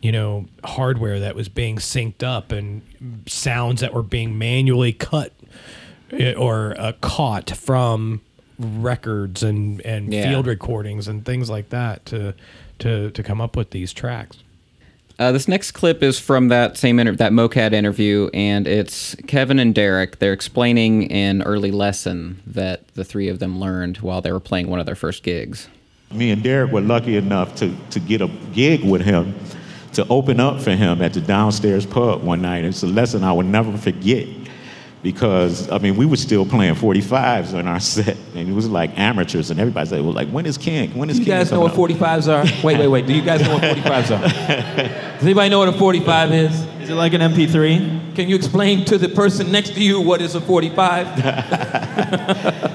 you 0.01 0.11
know, 0.11 0.47
hardware 0.65 1.21
that 1.21 1.37
was 1.37 1.49
being 1.49 1.77
synced 1.77 2.25
up 2.25 2.51
and 2.51 2.83
sounds 3.27 3.83
that 3.83 3.95
were 3.95 4.03
being 4.03 4.37
manually 4.37 4.93
cut 4.93 5.33
or 6.37 6.75
uh, 6.79 6.93
caught 7.01 7.51
from 7.51 8.21
records 8.59 9.43
and 9.43 9.81
and 9.83 10.13
Yeah. 10.13 10.29
field 10.31 10.47
recordings 10.47 11.09
and 11.09 11.25
things 11.25 11.49
like 11.51 11.71
that 11.71 12.05
to 12.07 12.35
to 12.81 13.11
to 13.11 13.23
come 13.23 13.41
up 13.41 13.57
with 13.57 13.71
these 13.71 13.93
tracks. 13.93 14.39
Uh, 15.19 15.31
this 15.31 15.47
next 15.47 15.73
clip 15.73 16.03
is 16.03 16.19
from 16.19 16.49
that 16.49 16.77
same 16.77 16.99
inter- 16.99 17.15
that 17.15 17.33
MoCAD 17.33 17.73
interview, 17.73 18.29
and 18.35 18.67
it's 18.67 19.15
Kevin 19.27 19.59
and 19.59 19.75
Derrick. 19.75 20.19
They're 20.19 20.33
explaining 20.33 21.13
an 21.13 21.43
early 21.43 21.71
lesson 21.71 22.41
that 22.47 22.89
the 22.95 23.05
three 23.05 23.29
of 23.29 23.39
them 23.39 23.61
learned 23.61 23.99
while 23.99 24.21
they 24.21 24.33
were 24.33 24.41
playing 24.41 24.69
one 24.69 24.81
of 24.81 24.87
their 24.87 24.95
first 24.97 25.23
gigs. 25.23 25.69
Me 26.11 26.31
and 26.31 26.43
Derrick 26.43 26.73
were 26.73 26.81
lucky 26.81 27.17
enough 27.17 27.55
to, 27.57 27.75
to 27.91 28.01
get 28.01 28.21
a 28.21 28.29
gig 28.53 28.83
with 28.85 29.03
him 29.03 29.35
to 29.93 30.07
open 30.09 30.41
up 30.41 30.61
for 30.61 30.71
him 30.73 31.03
at 31.03 31.13
the 31.13 31.21
downstairs 31.21 31.87
pub 31.87 32.23
one 32.25 32.43
night. 32.43 32.65
It's 32.65 32.83
a 32.83 32.87
lesson 32.87 33.23
I 33.23 33.33
will 33.33 33.45
never 33.45 33.77
forget 33.77 34.27
because, 35.03 35.69
I 35.71 35.79
mean, 35.79 35.97
we 35.97 36.07
were 36.07 36.17
still 36.17 36.47
playing 36.47 36.77
45s 36.77 37.59
on 37.59 37.67
our 37.67 37.81
set, 37.95 38.17
and 38.35 38.49
it 38.49 38.53
was 38.53 38.69
like 38.69 38.97
amateurs, 38.99 39.51
and 39.51 39.59
everybody 39.59 39.89
said, 39.89 40.01
well, 40.03 40.13
like, 40.13 40.29
when 40.29 40.47
is 40.47 40.57
King? 40.57 40.97
When 40.97 41.11
is 41.11 41.17
Do 41.17 41.23
you 41.23 41.27
King 41.27 41.39
guys 41.39 41.51
know 41.51 41.69
coming 41.69 41.77
what 41.77 41.91
45s 41.91 42.29
are? 42.29 42.45
Wait, 42.65 42.79
wait, 42.79 42.89
wait. 42.89 43.07
Do 43.07 43.13
you 43.13 43.23
guys 43.23 43.41
know 43.43 43.55
what 43.55 43.63
45s 43.63 44.17
are? 44.17 44.23
Does 45.15 45.25
anybody 45.25 45.51
know 45.51 45.59
what 45.59 45.69
a 45.69 45.73
45 45.73 46.33
is? 46.33 46.67
Is 46.81 46.91
it 46.91 46.95
like 46.95 47.13
an 47.13 47.21
MP3? 47.21 48.15
Can 48.15 48.29
you 48.29 48.37
explain 48.37 48.85
to 48.87 48.99
the 48.99 49.09
person 49.09 49.51
next 49.51 49.71
to 49.75 49.83
you 49.83 50.01
what 50.01 50.21
is 50.21 50.35
a 50.35 50.41
45? 50.41 51.09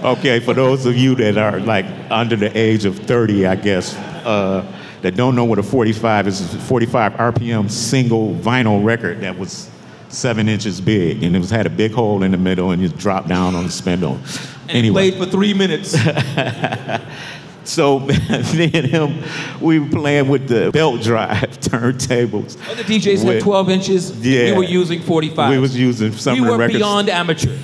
Okay, 0.04 0.40
for 0.40 0.54
those 0.54 0.86
of 0.86 0.96
you 0.96 1.16
that 1.16 1.38
are 1.38 1.60
like 1.60 1.86
under 2.10 2.36
the 2.36 2.58
age 2.58 2.86
of 2.86 2.98
30, 2.98 3.46
I 3.48 3.56
guess, 3.56 3.96
uh, 3.96 4.66
that 5.02 5.16
don't 5.16 5.36
know 5.36 5.46
what 5.46 5.60
a 5.60 5.64
45 5.64 6.28
is, 6.28 6.54
a 6.54 6.58
45 6.58 7.14
RPM 7.14 7.70
single 7.70 8.34
vinyl 8.36 8.84
record 8.84 9.22
that 9.22 9.38
was 9.38 9.70
seven 10.10 10.48
inches 10.50 10.82
big, 10.82 11.24
and 11.24 11.36
it 11.36 11.40
was 11.40 11.50
had 11.50 11.66
a 11.66 11.70
big 11.70 11.92
hole 11.92 12.24
in 12.24 12.32
the 12.32 12.38
middle, 12.38 12.72
and 12.72 12.82
you 12.82 12.90
dropped 12.90 13.28
down 13.28 13.56
on 13.56 13.64
the 13.66 13.72
spindle. 13.72 14.20
And 14.68 14.78
anyway, 14.78 15.12
played 15.12 15.24
for 15.24 15.30
three 15.30 15.54
minutes. 15.54 15.92
so 17.64 18.00
me 18.00 18.72
and 18.74 18.86
him, 18.88 19.24
we 19.62 19.80
were 19.80 19.90
playing 19.90 20.30
with 20.30 20.48
the 20.48 20.72
belt 20.72 21.02
drive 21.02 21.40
turntables. 21.60 22.58
Other 22.70 22.84
DJs 22.84 23.24
had 23.24 23.42
12 23.42 23.70
inches. 23.70 24.26
Yeah. 24.26 24.52
We 24.52 24.58
were 24.58 24.64
using 24.64 25.02
45. 25.02 25.52
We 25.52 25.60
was 25.60 25.78
using 25.78 26.12
some 26.14 26.42
We 26.42 26.50
were 26.50 26.58
records. 26.58 26.78
beyond 26.78 27.10
amateur. 27.10 27.56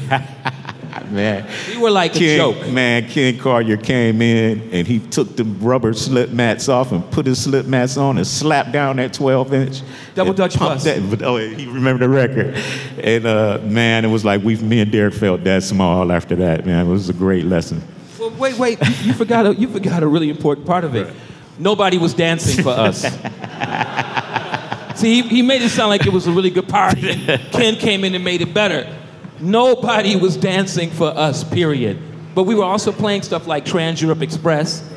Man. 1.13 1.47
We 1.69 1.77
were 1.77 1.91
like 1.91 2.15
a 2.15 2.37
joke. 2.37 2.67
Man, 2.69 3.07
Ken 3.07 3.37
Collier 3.37 3.77
came 3.77 4.21
in 4.21 4.69
and 4.73 4.87
he 4.87 4.99
took 4.99 5.35
the 5.35 5.43
rubber 5.43 5.93
slip 5.93 6.31
mats 6.31 6.67
off 6.67 6.91
and 6.91 7.09
put 7.11 7.27
his 7.27 7.41
slip 7.43 7.67
mats 7.67 7.97
on 7.97 8.17
and 8.17 8.25
slapped 8.25 8.71
down 8.71 8.95
that 8.95 9.13
12 9.13 9.53
inch. 9.53 9.81
Double 10.15 10.33
Dutch 10.33 10.57
Bus. 10.57 10.83
That, 10.83 11.07
but, 11.09 11.21
oh, 11.23 11.37
he 11.37 11.67
remembered 11.67 12.01
the 12.01 12.09
record. 12.09 12.55
And 12.99 13.25
uh, 13.27 13.59
man, 13.63 14.05
it 14.05 14.09
was 14.09 14.25
like 14.25 14.41
we, 14.41 14.57
me 14.57 14.79
and 14.79 14.91
Derrick 14.91 15.13
felt 15.13 15.43
that 15.43 15.61
small 15.61 16.11
after 16.11 16.35
that, 16.37 16.65
man. 16.65 16.87
It 16.87 16.89
was 16.89 17.09
a 17.09 17.13
great 17.13 17.45
lesson. 17.45 17.83
Well, 18.19 18.31
wait, 18.31 18.57
wait. 18.57 18.79
You, 18.81 19.07
you 19.07 19.13
forgot. 19.13 19.45
A, 19.45 19.53
you 19.53 19.67
forgot 19.67 20.01
a 20.01 20.07
really 20.07 20.29
important 20.29 20.65
part 20.65 20.83
of 20.83 20.95
it. 20.95 21.13
Nobody 21.59 21.99
was 21.99 22.15
dancing 22.15 22.63
for 22.63 22.71
us. 22.71 23.01
See, 24.95 25.21
he, 25.21 25.27
he 25.27 25.41
made 25.41 25.61
it 25.61 25.69
sound 25.69 25.89
like 25.89 26.05
it 26.05 26.13
was 26.13 26.27
a 26.27 26.31
really 26.31 26.49
good 26.49 26.67
party. 26.67 27.13
Ken 27.51 27.75
came 27.75 28.03
in 28.03 28.15
and 28.15 28.23
made 28.23 28.41
it 28.41 28.53
better. 28.53 29.02
Nobody 29.39 30.15
was 30.15 30.37
dancing 30.37 30.89
for 30.91 31.07
us. 31.07 31.43
Period. 31.43 31.99
But 32.35 32.43
we 32.43 32.55
were 32.55 32.63
also 32.63 32.91
playing 32.91 33.21
stuff 33.21 33.47
like 33.47 33.65
Trans 33.65 34.01
Europe 34.01 34.21
Express. 34.21 34.89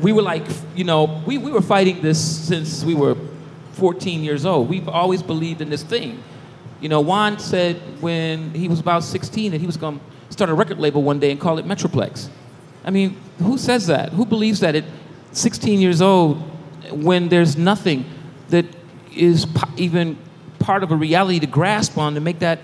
We 0.00 0.12
were 0.12 0.22
like, 0.22 0.44
you 0.74 0.84
know, 0.84 1.22
we, 1.26 1.38
we 1.38 1.50
were 1.50 1.60
fighting 1.60 2.00
this 2.00 2.18
since 2.46 2.84
we 2.84 2.94
were 2.94 3.16
14 3.72 4.22
years 4.22 4.46
old. 4.46 4.68
We've 4.68 4.88
always 4.88 5.22
believed 5.22 5.60
in 5.60 5.68
this 5.68 5.82
thing. 5.82 6.22
You 6.80 6.88
know, 6.88 7.00
Juan 7.00 7.38
said 7.38 7.76
when 8.00 8.52
he 8.54 8.68
was 8.68 8.80
about 8.80 9.04
16 9.04 9.52
that 9.52 9.60
he 9.60 9.66
was 9.66 9.76
going 9.76 9.98
to 9.98 10.32
start 10.32 10.50
a 10.50 10.54
record 10.54 10.78
label 10.78 11.02
one 11.02 11.20
day 11.20 11.30
and 11.30 11.40
call 11.40 11.58
it 11.58 11.66
Metroplex. 11.66 12.28
I 12.84 12.90
mean, 12.90 13.16
who 13.38 13.58
says 13.58 13.86
that? 13.86 14.12
Who 14.12 14.26
believes 14.26 14.60
that 14.60 14.74
at 14.74 14.84
16 15.32 15.80
years 15.80 16.02
old 16.02 16.38
when 16.90 17.28
there's 17.28 17.56
nothing 17.56 18.04
that 18.48 18.66
is 19.14 19.46
even 19.76 20.18
part 20.58 20.82
of 20.82 20.90
a 20.90 20.96
reality 20.96 21.38
to 21.40 21.46
grasp 21.46 21.98
on 21.98 22.14
to 22.14 22.20
make 22.20 22.38
that, 22.40 22.60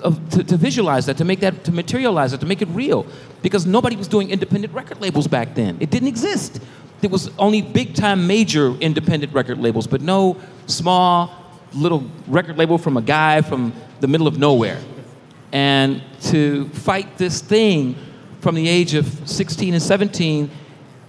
of, 0.00 0.28
to, 0.30 0.44
to 0.44 0.56
visualize 0.56 1.06
that, 1.06 1.16
to 1.18 1.24
make 1.24 1.40
that, 1.40 1.64
to 1.64 1.72
materialize 1.72 2.32
it, 2.32 2.40
to 2.40 2.46
make 2.46 2.62
it 2.62 2.68
real? 2.68 3.06
Because 3.42 3.66
nobody 3.66 3.96
was 3.96 4.08
doing 4.08 4.30
independent 4.30 4.72
record 4.72 5.00
labels 5.00 5.26
back 5.26 5.54
then. 5.54 5.76
It 5.80 5.90
didn't 5.90 6.08
exist. 6.08 6.60
There 7.00 7.10
was 7.10 7.30
only 7.38 7.62
big 7.62 7.94
time 7.94 8.26
major 8.26 8.74
independent 8.76 9.32
record 9.32 9.58
labels, 9.58 9.86
but 9.86 10.00
no 10.00 10.40
small 10.66 11.30
little 11.74 12.08
record 12.26 12.56
label 12.56 12.78
from 12.78 12.96
a 12.96 13.02
guy 13.02 13.42
from 13.42 13.72
the 14.00 14.08
middle 14.08 14.26
of 14.26 14.38
nowhere 14.38 14.80
and 15.54 16.02
to 16.20 16.68
fight 16.70 17.16
this 17.16 17.40
thing 17.40 17.96
from 18.40 18.56
the 18.56 18.68
age 18.68 18.94
of 18.94 19.06
16 19.28 19.72
and 19.72 19.82
17 19.82 20.50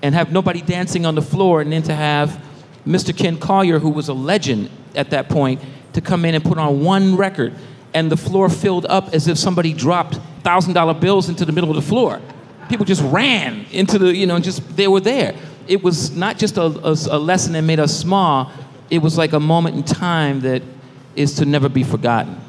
and 0.03 0.15
have 0.15 0.31
nobody 0.31 0.61
dancing 0.61 1.05
on 1.05 1.15
the 1.15 1.21
floor 1.21 1.61
and 1.61 1.71
then 1.71 1.81
to 1.81 1.93
have 1.93 2.41
Mr. 2.85 3.15
Ken 3.15 3.37
Collier, 3.37 3.79
who 3.79 3.89
was 3.89 4.07
a 4.07 4.13
legend 4.13 4.69
at 4.93 5.09
that 5.09 5.29
point, 5.29 5.59
to 5.93 6.01
come 6.01 6.25
in 6.25 6.35
and 6.35 6.43
put 6.43 6.59
on 6.59 6.83
one 6.83 7.17
record 7.17 7.55
and 7.95 8.11
the 8.11 8.17
floor 8.17 8.49
filled 8.49 8.85
up 8.87 9.13
as 9.13 9.29
if 9.29 9.37
somebody 9.37 9.73
dropped 9.73 10.19
$1,000 10.43 10.99
bills 10.99 11.29
into 11.29 11.45
the 11.45 11.53
middle 11.53 11.69
of 11.69 11.77
the 11.77 11.81
floor. 11.81 12.21
People 12.67 12.85
just 12.85 13.01
ran 13.03 13.65
into 13.71 13.97
the, 13.97 14.13
you 14.13 14.27
know, 14.27 14.37
just 14.37 14.75
they 14.75 14.89
were 14.89 14.99
there. 14.99 15.33
It 15.67 15.81
was 15.81 16.15
not 16.15 16.37
just 16.37 16.57
a, 16.57 16.63
a, 16.63 16.95
a 17.09 17.17
lesson 17.17 17.53
that 17.53 17.61
made 17.61 17.79
us 17.79 17.97
small, 17.97 18.51
it 18.89 18.99
was 18.99 19.17
like 19.17 19.31
a 19.31 19.39
moment 19.39 19.77
in 19.77 19.83
time 19.83 20.41
that 20.41 20.61
is 21.15 21.35
to 21.35 21.45
never 21.45 21.69
be 21.69 21.83
forgotten. 21.83 22.39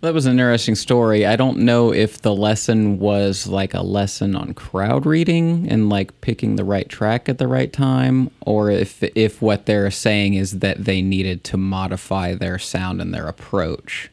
That 0.00 0.14
was 0.14 0.26
an 0.26 0.32
interesting 0.32 0.74
story. 0.74 1.26
I 1.26 1.36
don't 1.36 1.58
know 1.58 1.92
if 1.92 2.22
the 2.22 2.34
lesson 2.34 2.98
was 2.98 3.46
like 3.46 3.74
a 3.74 3.82
lesson 3.82 4.34
on 4.34 4.54
crowd 4.54 5.06
reading 5.06 5.68
and 5.70 5.88
like 5.88 6.20
picking 6.22 6.56
the 6.56 6.64
right 6.64 6.88
track 6.88 7.28
at 7.28 7.38
the 7.38 7.48
right 7.48 7.72
time, 7.72 8.30
or 8.40 8.70
if 8.70 9.02
if 9.02 9.40
what 9.40 9.66
they're 9.66 9.90
saying 9.90 10.34
is 10.34 10.58
that 10.60 10.84
they 10.84 11.00
needed 11.00 11.42
to 11.44 11.56
modify 11.56 12.34
their 12.34 12.58
sound 12.58 13.00
and 13.00 13.14
their 13.14 13.26
approach. 13.26 14.10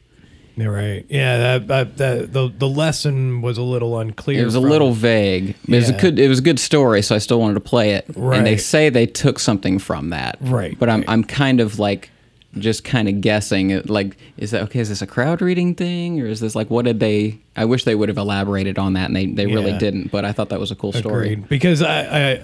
Right. 0.67 1.06
Yeah, 1.10 1.38
that, 1.38 1.67
that, 1.67 1.97
that 1.97 2.34
the 2.34 2.52
the 2.58 2.67
lesson 2.67 3.41
was 3.41 3.58
a 3.58 3.62
little 3.63 3.97
unclear. 4.00 4.41
It 4.41 4.45
was 4.45 4.56
a 4.56 4.62
from- 4.62 4.69
little 4.69 4.93
vague. 4.93 5.56
It 5.67 5.76
was 5.76 5.89
a 5.89 5.93
Yeah. 5.93 6.00
good. 6.00 6.19
It 6.19 6.28
was 6.28 6.39
a 6.39 6.43
good 6.43 6.60
story, 6.60 7.02
so 7.02 7.15
I 7.15 7.19
still 7.19 7.39
wanted 7.39 7.56
to 7.56 7.60
play 7.62 7.91
it. 7.93 8.06
And 8.15 8.45
they 8.45 8.52
Right. 8.54 8.60
say 8.62 8.89
they 8.89 9.06
took 9.06 9.39
something 9.39 9.80
from 9.80 10.10
that. 10.12 10.38
Right, 10.41 10.78
But 10.80 10.89
I'm 10.89 11.04
I'm 11.08 11.24
kind 11.24 11.60
of 11.60 11.80
like 11.80 12.10
just 12.58 12.84
kind 12.84 13.08
of 13.08 13.21
guessing. 13.21 13.69
It, 13.69 13.89
Like, 13.89 14.17
is 14.38 14.52
that 14.52 14.63
okay? 14.63 14.80
Is 14.82 14.89
this 14.89 15.02
a 15.02 15.08
crowd 15.08 15.41
reading 15.41 15.74
thing, 15.74 16.19
or 16.19 16.26
is 16.28 16.39
this 16.41 16.54
like 16.56 16.69
what 16.69 16.84
did 16.86 17.00
they? 17.00 17.38
I 17.56 17.63
wish 17.65 17.84
they 17.86 17.95
would 17.95 18.10
have 18.10 18.17
elaborated 18.17 18.78
on 18.78 18.93
that, 18.93 19.06
and 19.08 19.15
they 19.15 19.26
they 19.28 19.45
really 19.47 19.71
Yeah. 19.71 19.78
didn't. 19.78 20.12
But 20.12 20.26
I 20.26 20.32
thought 20.34 20.50
that 20.50 20.60
was 20.60 20.71
a 20.71 20.76
cool 20.76 20.91
story. 20.91 21.32
Agreed. 21.34 21.47
Because 21.50 21.82
I, 21.82 22.02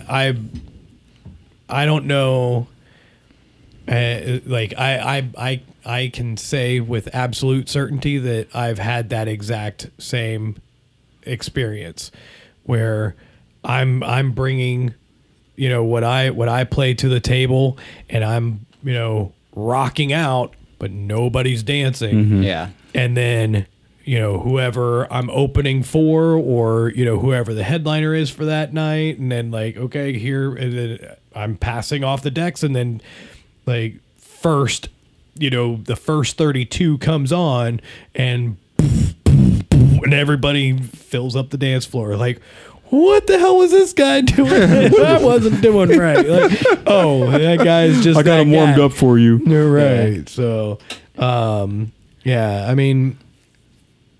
I, 0.10 0.28
I, 0.30 0.36
I 1.70 1.86
don't 1.86 2.06
know. 2.06 2.68
Uh, 3.88 4.40
like 4.46 4.74
I, 4.78 5.18
I, 5.18 5.30
I, 5.38 5.62
I 5.86 6.08
can 6.14 6.36
say 6.38 6.80
with 6.80 7.14
absolute 7.14 7.70
certainty 7.70 8.18
that 8.18 8.54
I've 8.56 8.80
had 8.80 9.10
that 9.10 9.28
exact 9.28 9.90
same 9.98 10.58
experience, 11.24 12.12
where 12.64 13.16
I'm, 13.64 14.04
I'm 14.04 14.34
bringing, 14.34 14.94
you 15.56 15.70
know, 15.70 15.84
what 15.84 16.04
I, 16.04 16.32
what 16.32 16.50
I 16.50 16.66
play 16.66 16.94
to 16.96 17.08
the 17.08 17.20
table, 17.20 17.78
and 18.10 18.24
I'm, 18.24 18.66
you 18.84 18.94
know, 18.94 19.32
rocking 19.56 20.12
out, 20.12 20.54
but 20.80 20.92
nobody's 20.92 21.64
dancing. 21.64 22.44
Yeah. 22.44 22.70
and 22.94 23.16
then 23.16 23.68
you 24.04 24.18
know 24.20 24.40
whoever 24.40 25.12
I'm 25.12 25.30
opening 25.30 25.84
for, 25.84 26.34
or 26.34 26.90
you 26.92 27.04
know 27.04 27.20
whoever 27.20 27.54
the 27.54 27.64
headliner 27.64 28.14
is 28.14 28.30
for 28.30 28.46
that 28.46 28.74
night, 28.74 29.20
and 29.20 29.30
then 29.32 29.52
like 29.52 29.76
okay 29.76 30.18
here, 30.18 30.56
and 30.56 30.78
then 30.78 31.16
I'm 31.36 31.58
passing 31.58 32.06
off 32.06 32.22
the 32.24 32.32
decks, 32.32 32.64
and 32.64 32.74
then 32.76 33.02
like 33.68 33.96
first, 34.18 34.90
you 35.38 35.50
know 35.52 35.76
the 35.78 35.96
first 35.96 36.38
32 36.38 36.98
comes 36.98 37.32
on, 37.32 37.82
and 38.16 38.58
and 39.26 40.14
everybody 40.14 40.78
fills 40.78 41.36
up 41.36 41.50
the 41.52 41.58
dance 41.58 41.86
floor 41.86 42.16
like. 42.16 42.42
what 42.90 43.28
the 43.28 43.38
hell 43.38 43.58
was 43.58 43.72
this 43.72 43.92
guy 43.92 44.22
doing? 44.38 44.50
I 45.06 45.22
wasn't 45.22 45.62
doing 45.62 45.90
right. 46.00 46.26
Like, 46.26 46.58
oh, 46.88 47.30
that 47.32 47.58
guy's 47.58 48.02
just. 48.02 48.18
I 48.18 48.24
got 48.24 48.40
him 48.40 48.52
warmed 48.52 48.78
guy. 48.78 48.86
up 48.86 48.94
for 48.94 49.20
you. 49.20 49.42
You're 49.46 49.70
right. 49.70 50.28
So, 50.30 50.80
um, 51.18 51.92
yeah, 52.24 52.66
I 52.66 52.76
mean, 52.76 53.18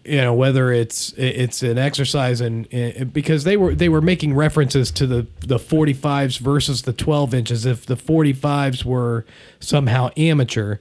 you 0.08 0.18
know, 0.22 0.34
whether 0.34 0.72
it's 0.72 1.14
it's 1.18 1.62
an 1.64 1.78
exercise 1.78 2.40
in, 2.42 2.66
in 2.66 3.10
because 3.10 3.44
they 3.44 3.58
were 3.58 3.76
they 3.76 3.90
were 3.90 4.02
making 4.02 4.34
references 4.34 4.90
to 4.92 5.06
the 5.08 5.28
the 5.42 5.58
45s 5.58 6.40
versus 6.40 6.84
the 6.84 6.94
12 6.94 7.34
inches. 7.34 7.66
If 7.66 7.86
the 7.86 7.96
45s 7.98 8.86
were 8.86 9.26
somehow 9.60 10.10
amateur, 10.18 10.78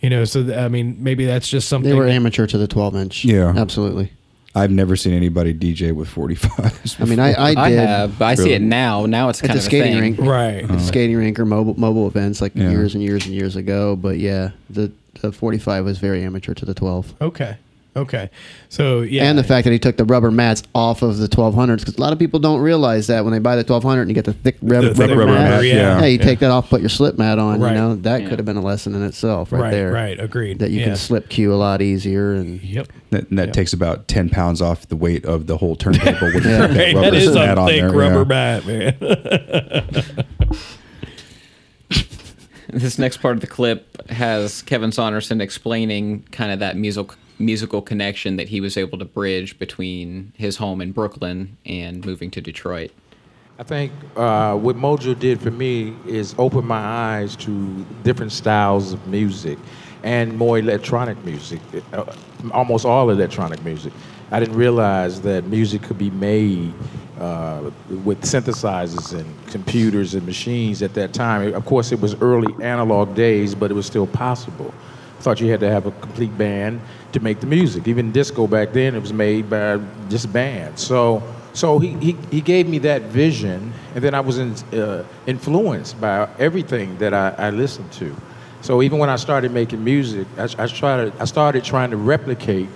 you 0.00 0.10
know, 0.10 0.24
so 0.24 0.42
th- 0.42 0.56
I 0.56 0.68
mean, 0.68 0.96
maybe 1.00 1.26
that's 1.26 1.48
just 1.48 1.68
something. 1.68 1.90
They 1.90 1.96
were 1.96 2.06
amateur 2.08 2.46
to 2.46 2.58
the 2.58 2.66
12 2.66 2.96
inch. 2.96 3.24
Yeah. 3.24 3.52
absolutely. 3.56 4.12
I've 4.54 4.70
never 4.70 4.96
seen 4.96 5.14
anybody 5.14 5.54
DJ 5.54 5.92
with 5.92 6.08
45s. 6.10 7.00
I 7.00 7.04
mean, 7.06 7.18
I, 7.18 7.32
I 7.32 7.54
I 7.56 7.70
have, 7.70 8.18
but 8.18 8.24
I 8.26 8.34
see 8.34 8.52
it 8.52 8.60
now. 8.60 9.06
Now 9.06 9.30
it's 9.30 9.42
at 9.42 9.46
kind 9.48 9.56
the 9.58 9.60
of 9.60 9.64
a 9.64 9.66
skating 9.66 9.92
thing. 9.92 10.00
rink, 10.16 10.18
Right. 10.20 10.62
At 10.64 10.68
the 10.68 10.78
skating 10.80 11.16
rink 11.16 11.38
or 11.40 11.46
mobile 11.46 11.78
mobile 11.78 12.06
events 12.06 12.40
like 12.42 12.52
Yeah. 12.54 12.70
years 12.70 12.94
and 12.94 13.02
years 13.02 13.24
and 13.24 13.34
years 13.34 13.56
ago. 13.56 13.96
But 13.96 14.18
yeah, 14.18 14.50
the 14.68 14.92
the 15.20 15.32
45 15.32 15.84
was 15.84 15.98
very 15.98 16.22
amateur 16.22 16.52
to 16.54 16.64
the 16.66 16.74
12. 16.74 17.14
Okay. 17.22 17.56
Okay. 17.94 18.30
So 18.70 19.02
yeah, 19.02 19.24
And 19.24 19.38
the 19.38 19.44
fact 19.44 19.64
that 19.64 19.70
he 19.72 19.78
took 19.78 19.98
the 19.98 20.06
rubber 20.06 20.30
mats 20.30 20.62
off 20.74 21.02
of 21.02 21.18
the 21.18 21.28
1200s, 21.28 21.80
because 21.80 21.96
a 21.96 22.00
lot 22.00 22.14
of 22.14 22.18
people 22.18 22.40
don't 22.40 22.60
realize 22.62 23.06
that 23.08 23.22
when 23.22 23.34
they 23.34 23.38
buy 23.38 23.54
the 23.54 23.60
1200 23.64 24.00
and 24.00 24.10
you 24.10 24.14
get 24.14 24.24
the 24.24 24.32
thick 24.32 24.56
rub- 24.62 24.82
The 24.84 24.94
thick 24.94 25.10
rubber, 25.10 25.20
rubber 25.26 25.32
mat, 25.34 25.50
mat, 25.50 25.64
yeah. 25.64 26.00
hey, 26.00 26.12
you 26.12 26.18
Yeah. 26.18 26.24
take 26.24 26.38
that 26.38 26.50
off, 26.50 26.70
put 26.70 26.80
your 26.80 26.88
slip 26.88 27.18
mat 27.18 27.38
on. 27.38 27.60
Right. 27.60 27.72
You 27.72 27.74
know 27.76 27.94
that 27.96 28.22
Yeah. 28.22 28.28
could 28.30 28.38
have 28.38 28.46
been 28.46 28.56
a 28.56 28.62
lesson 28.62 28.94
in 28.94 29.02
itself, 29.02 29.52
right, 29.52 29.60
Right, 29.64 29.70
there. 29.72 29.92
right, 29.92 30.18
agreed. 30.18 30.58
That 30.60 30.70
you 30.70 30.80
Yeah. 30.80 30.86
can 30.86 30.96
slip 30.96 31.28
cue 31.28 31.52
a 31.52 31.56
lot 31.56 31.82
easier, 31.82 32.32
and 32.32 32.62
Yep. 32.62 32.88
That, 33.10 33.28
and 33.28 33.38
that 33.38 33.48
Yeah. 33.48 33.52
takes 33.52 33.74
about 33.74 34.08
10 34.08 34.30
pounds 34.30 34.62
off 34.62 34.88
the 34.88 34.96
weight 34.96 35.26
of 35.26 35.46
the 35.46 35.58
whole 35.58 35.76
turntable 35.76 36.32
with 36.32 36.46
Yeah. 36.46 36.66
that 36.68 36.70
Right, 36.74 36.94
rubber 36.94 37.10
that 37.10 37.14
is 37.14 37.34
mat 37.34 37.58
a 37.58 37.60
on 37.60 37.68
thick 37.68 37.80
there. 37.82 37.90
rubber 37.90 38.20
yeah. 38.20 38.60
mat, 38.60 38.66
man. 38.66 39.94
This 42.74 42.98
next 42.98 43.18
part 43.18 43.34
of 43.36 43.42
the 43.42 43.46
clip 43.46 44.08
has 44.10 44.62
Kevin 44.62 44.92
Saunderson 44.92 45.42
explaining 45.42 46.24
kind 46.30 46.50
of 46.52 46.60
that 46.60 46.74
musical 46.74 47.16
musical 47.42 47.82
connection 47.82 48.36
that 48.36 48.48
he 48.48 48.60
was 48.60 48.76
able 48.76 48.98
to 48.98 49.04
bridge 49.04 49.58
between 49.58 50.32
his 50.36 50.56
home 50.56 50.80
in 50.80 50.92
Brooklyn 50.92 51.56
and 51.66 52.04
moving 52.04 52.30
to 52.30 52.40
Detroit. 52.40 52.90
I 53.58 53.64
think 53.64 53.92
uh, 54.16 54.56
what 54.56 54.76
Mojo 54.76 55.18
did 55.18 55.40
for 55.40 55.50
me 55.50 55.94
is 56.06 56.34
open 56.38 56.64
my 56.64 56.78
eyes 56.78 57.36
to 57.36 57.84
different 58.02 58.32
styles 58.32 58.92
of 58.92 59.06
music 59.06 59.58
and 60.02 60.36
more 60.36 60.58
electronic 60.58 61.22
music, 61.24 61.60
uh, 61.92 62.04
almost 62.52 62.84
all 62.84 63.10
electronic 63.10 63.62
music. 63.64 63.92
I 64.30 64.40
didn't 64.40 64.56
realize 64.56 65.20
that 65.20 65.44
music 65.44 65.82
could 65.82 65.98
be 65.98 66.10
made 66.10 66.72
uh, 67.20 67.70
with 68.02 68.22
synthesizers 68.22 69.16
and 69.16 69.46
computers 69.48 70.14
and 70.14 70.26
machines 70.26 70.82
at 70.82 70.94
that 70.94 71.12
time. 71.12 71.54
Of 71.54 71.66
course, 71.66 71.92
it 71.92 72.00
was 72.00 72.20
early 72.20 72.52
analog 72.64 73.14
days, 73.14 73.54
but 73.54 73.70
it 73.70 73.74
was 73.74 73.86
still 73.86 74.06
possible. 74.06 74.74
I 75.18 75.22
thought 75.22 75.40
you 75.40 75.50
had 75.50 75.60
to 75.60 75.70
have 75.70 75.86
a 75.86 75.92
complete 75.92 76.36
band 76.36 76.80
to 77.12 77.20
make 77.20 77.40
the 77.40 77.46
music. 77.46 77.86
Even 77.88 78.12
disco 78.12 78.46
back 78.46 78.72
then, 78.72 78.94
it 78.94 79.00
was 79.00 79.12
made 79.12 79.48
by 79.50 79.80
just 80.08 80.32
bands. 80.32 80.82
So, 80.84 81.22
so 81.52 81.78
he, 81.78 81.88
he, 81.98 82.12
he 82.30 82.40
gave 82.40 82.68
me 82.68 82.78
that 82.78 83.02
vision, 83.02 83.72
and 83.94 84.02
then 84.02 84.14
I 84.14 84.20
was 84.20 84.38
in, 84.38 84.52
uh, 84.78 85.04
influenced 85.26 86.00
by 86.00 86.28
everything 86.38 86.96
that 86.98 87.12
I, 87.14 87.34
I 87.38 87.50
listened 87.50 87.92
to. 87.92 88.14
So 88.62 88.80
even 88.82 88.98
when 88.98 89.10
I 89.10 89.16
started 89.16 89.52
making 89.52 89.82
music, 89.82 90.26
I, 90.38 90.44
I, 90.58 90.66
started, 90.66 91.12
I 91.18 91.24
started 91.24 91.64
trying 91.64 91.90
to 91.90 91.96
replicate 91.96 92.68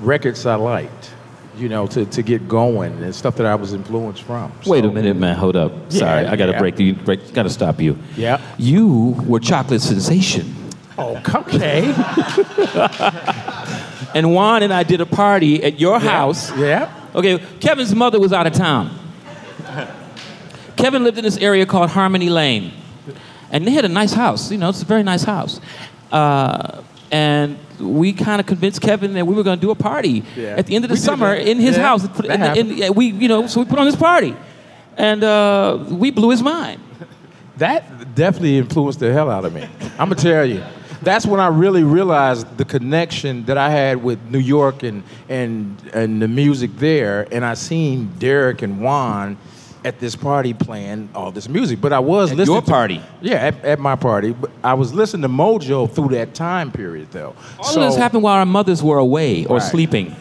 records 0.00 0.44
I 0.44 0.56
liked, 0.56 1.12
you 1.56 1.68
know, 1.68 1.86
to, 1.86 2.04
to 2.04 2.22
get 2.22 2.48
going 2.48 2.92
and 3.02 3.14
stuff 3.14 3.36
that 3.36 3.46
I 3.46 3.54
was 3.54 3.72
influenced 3.72 4.22
from. 4.24 4.52
Wait 4.66 4.84
a 4.84 4.90
minute, 4.90 5.16
man. 5.16 5.36
Hold 5.36 5.56
up. 5.56 5.72
Sorry, 5.92 6.24
Yeah, 6.24 6.32
I 6.32 6.36
gotta 6.36 6.52
yeah. 6.52 6.58
break 6.58 6.78
you. 6.80 6.94
Break. 6.94 7.32
Gotta 7.32 7.48
stop 7.50 7.80
you. 7.80 7.96
Yeah. 8.16 8.40
You 8.58 9.14
were 9.26 9.38
chocolate 9.40 9.80
sensation, 9.82 10.54
Oh, 10.98 11.16
okay. 11.34 11.94
and 14.14 14.32
Juan 14.34 14.62
and 14.62 14.72
I 14.72 14.82
did 14.82 15.00
a 15.00 15.06
party 15.06 15.62
at 15.62 15.78
your 15.80 15.98
house. 16.00 16.54
Yeah. 16.56 16.92
Okay, 17.14 17.38
Kevin's 17.60 17.94
mother 17.94 18.18
was 18.20 18.32
out 18.32 18.46
of 18.46 18.52
town. 18.52 18.96
Kevin 20.76 21.04
lived 21.04 21.18
in 21.18 21.24
this 21.24 21.36
area 21.36 21.66
called 21.66 21.90
Harmony 21.90 22.30
Lane, 22.30 22.72
and 23.50 23.66
they 23.66 23.70
had 23.72 23.84
a 23.84 23.88
nice 23.88 24.12
house. 24.12 24.50
You 24.50 24.58
know, 24.58 24.68
it's 24.70 24.82
a 24.82 24.86
very 24.86 25.02
nice 25.02 25.24
house. 25.24 25.60
Uh, 26.10 26.82
and 27.12 27.58
we 27.78 28.12
kind 28.12 28.40
of 28.40 28.46
convinced 28.46 28.80
Kevin 28.80 29.14
that 29.14 29.26
we 29.26 29.34
were 29.34 29.42
going 29.42 29.58
to 29.58 29.60
do 29.60 29.70
a 29.70 29.74
party 29.74 30.22
Yeah. 30.36 30.54
at 30.56 30.66
the 30.66 30.76
end 30.76 30.84
of 30.84 30.88
the 30.88 30.94
We 30.94 31.00
summer 31.00 31.34
in 31.34 31.58
his 31.58 31.76
Yeah, 31.76 31.82
house. 31.82 32.04
And- 32.04 32.24
and- 32.26 32.42
happened. 32.42 32.70
and 32.80 32.96
we, 32.96 33.06
you 33.06 33.28
know, 33.28 33.46
so 33.46 33.60
we 33.60 33.66
put 33.66 33.78
on 33.78 33.86
this 33.86 33.96
party, 33.96 34.34
and 34.96 35.22
uh, 35.24 35.78
we 35.90 36.10
blew 36.10 36.30
his 36.30 36.42
mind. 36.42 36.80
That 37.58 38.14
definitely 38.14 38.56
influenced 38.58 39.00
the 39.00 39.12
hell 39.12 39.28
out 39.30 39.44
of 39.44 39.52
me. 39.52 39.68
I'm 39.98 40.08
gonna 40.08 40.14
tell 40.14 40.46
you. 40.46 40.62
That's 41.02 41.26
when 41.26 41.40
I 41.40 41.48
really 41.48 41.82
realized 41.82 42.56
the 42.58 42.64
connection 42.64 43.44
that 43.46 43.56
I 43.56 43.70
had 43.70 44.02
with 44.02 44.18
New 44.30 44.38
York 44.38 44.82
and 44.82 45.02
and 45.28 45.76
and 45.94 46.20
the 46.20 46.28
music 46.28 46.70
there. 46.76 47.26
And 47.32 47.44
I 47.44 47.54
seen 47.54 48.12
Derrick 48.18 48.62
and 48.62 48.80
Juan 48.82 49.36
at 49.82 49.98
this 49.98 50.14
party 50.14 50.52
playing 50.52 51.08
all 51.14 51.30
this 51.32 51.48
music. 51.48 51.80
But 51.80 51.94
I 51.94 52.00
was 52.00 52.32
At 52.32 52.36
listening 52.36 52.54
your 52.54 52.62
to- 52.62 52.70
party? 52.70 53.00
yeah, 53.22 53.36
at, 53.36 53.64
at 53.64 53.78
my 53.78 53.96
party. 53.96 54.32
But 54.32 54.50
I 54.62 54.74
was 54.74 54.92
listening 54.92 55.22
to 55.22 55.28
Mojo 55.28 55.90
through 55.90 56.08
that 56.08 56.34
time 56.34 56.70
period, 56.70 57.08
though. 57.12 57.34
All 57.58 57.68
of 57.78 57.90
this 57.90 57.96
happened 57.96 58.22
while 58.22 58.34
our 58.36 58.44
mothers 58.46 58.82
were 58.82 58.98
away 58.98 59.46
or 59.46 59.56
Right. 59.56 59.62
sleeping. 59.70 60.14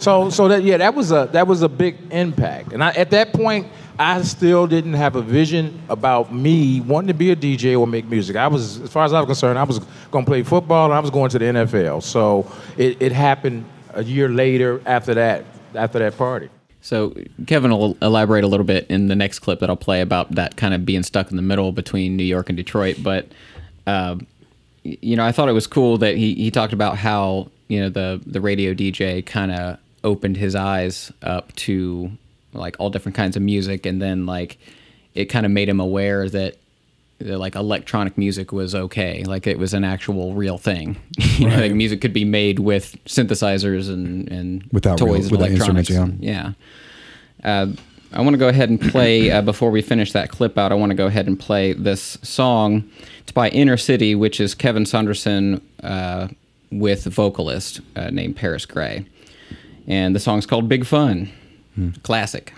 So 0.00 0.30
so 0.30 0.48
that 0.48 0.64
yeah, 0.64 0.78
that 0.78 0.94
was 0.96 1.12
a 1.12 1.28
that 1.32 1.46
was 1.46 1.62
a 1.62 1.68
big 1.68 1.96
impact. 2.10 2.72
And 2.72 2.82
I, 2.82 2.90
at 2.90 3.10
that 3.10 3.32
point, 3.32 3.68
I 3.98 4.22
still 4.22 4.66
didn't 4.66 4.94
have 4.94 5.14
a 5.14 5.22
vision 5.22 5.80
about 5.88 6.32
me 6.32 6.80
wanting 6.80 7.08
to 7.08 7.14
be 7.14 7.30
a 7.30 7.36
DJ 7.36 7.78
or 7.78 7.86
make 7.86 8.06
music. 8.06 8.34
I 8.36 8.48
was, 8.48 8.80
as 8.80 8.90
far 8.90 9.04
as 9.04 9.12
I 9.12 9.20
was 9.20 9.26
concerned, 9.26 9.58
I 9.58 9.62
was 9.62 9.78
going 10.10 10.24
to 10.24 10.28
play 10.30 10.42
football 10.42 10.86
and 10.86 10.94
I 10.94 11.00
was 11.00 11.10
going 11.10 11.30
to 11.30 11.38
the 11.38 11.44
NFL. 11.44 12.02
So 12.02 12.50
it, 12.76 13.00
it 13.00 13.12
happened 13.12 13.64
a 13.92 14.02
year 14.02 14.28
later 14.28 14.80
after 14.86 15.14
that 15.14 15.44
after 15.74 15.98
that 16.00 16.16
party. 16.18 16.48
So 16.80 17.14
Kevin 17.46 17.70
will 17.70 17.96
elaborate 18.02 18.44
a 18.44 18.46
little 18.46 18.66
bit 18.66 18.86
in 18.88 19.06
the 19.08 19.14
next 19.16 19.38
clip 19.38 19.60
that 19.60 19.70
I'll 19.70 19.76
play 19.76 20.00
about 20.00 20.32
that 20.32 20.56
kind 20.56 20.74
of 20.74 20.84
being 20.84 21.02
stuck 21.02 21.30
in 21.30 21.36
the 21.36 21.42
middle 21.42 21.72
between 21.72 22.16
New 22.16 22.24
York 22.24 22.48
and 22.50 22.56
Detroit. 22.56 22.98
But 23.02 23.28
um, 23.86 24.26
y- 24.84 24.98
you 25.00 25.16
know, 25.16 25.24
I 25.24 25.32
thought 25.32 25.48
it 25.48 25.52
was 25.52 25.66
cool 25.66 25.98
that 25.98 26.16
he, 26.16 26.34
he 26.34 26.50
talked 26.50 26.72
about 26.72 26.98
how 26.98 27.50
you 27.68 27.80
know 27.80 27.88
the 27.88 28.20
the 28.26 28.40
radio 28.40 28.74
DJ 28.74 29.24
kind 29.24 29.52
of 29.52 29.78
opened 30.02 30.36
his 30.36 30.54
eyes 30.54 31.10
up 31.22 31.54
to 31.56 32.10
like 32.54 32.76
all 32.78 32.90
different 32.90 33.16
kinds 33.16 33.36
of 33.36 33.42
music, 33.42 33.86
and 33.86 34.00
then 34.00 34.26
like 34.26 34.58
it 35.14 35.26
kind 35.26 35.44
of 35.46 35.52
made 35.52 35.68
him 35.68 35.80
aware 35.80 36.28
that. 36.28 36.56
Like 37.20 37.54
electronic 37.54 38.18
music 38.18 38.50
was 38.52 38.74
okay, 38.74 39.22
like 39.22 39.46
it 39.46 39.56
was 39.56 39.72
an 39.72 39.84
actual 39.84 40.34
real 40.34 40.58
thing. 40.58 40.96
you 41.38 41.48
know, 41.48 41.56
like 41.56 41.72
music 41.72 42.00
could 42.00 42.12
be 42.12 42.24
made 42.24 42.58
with 42.58 42.96
synthesizers 43.04 43.88
and 43.88 44.28
and 44.28 44.64
Without 44.72 45.00
real- 45.00 45.14
toys 45.14 45.26
and 45.26 45.30
without 45.30 45.50
electronics. 45.50 45.90
instruments, 45.90 46.22
yeah. 46.22 46.52
Uh, 47.44 47.68
I 48.12 48.20
want 48.20 48.34
to 48.34 48.38
go 48.38 48.48
ahead 48.48 48.68
and 48.68 48.80
play 48.80 49.30
uh, 49.30 49.42
before 49.42 49.70
we 49.70 49.80
finish 49.80 50.10
that 50.12 50.28
clip 50.28 50.58
out. 50.58 50.72
I 50.72 50.74
want 50.74 50.90
to 50.90 50.96
go 50.96 51.06
ahead 51.06 51.28
and 51.28 51.38
play 51.38 51.72
this 51.72 52.18
song. 52.22 52.82
It's 53.20 53.32
by 53.32 53.48
Inner 53.50 53.76
City, 53.76 54.16
which 54.16 54.40
is 54.40 54.54
Kevin 54.54 54.84
Saunderson 54.84 55.60
uh, 55.84 56.28
with 56.72 57.06
a 57.06 57.10
vocalist 57.10 57.80
uh, 57.94 58.10
named 58.10 58.34
Paris 58.36 58.66
Grey, 58.66 59.06
and 59.86 60.16
the 60.16 60.20
song's 60.20 60.46
called 60.46 60.68
"Big 60.68 60.84
Fun." 60.84 61.30
Classic. 62.02 62.52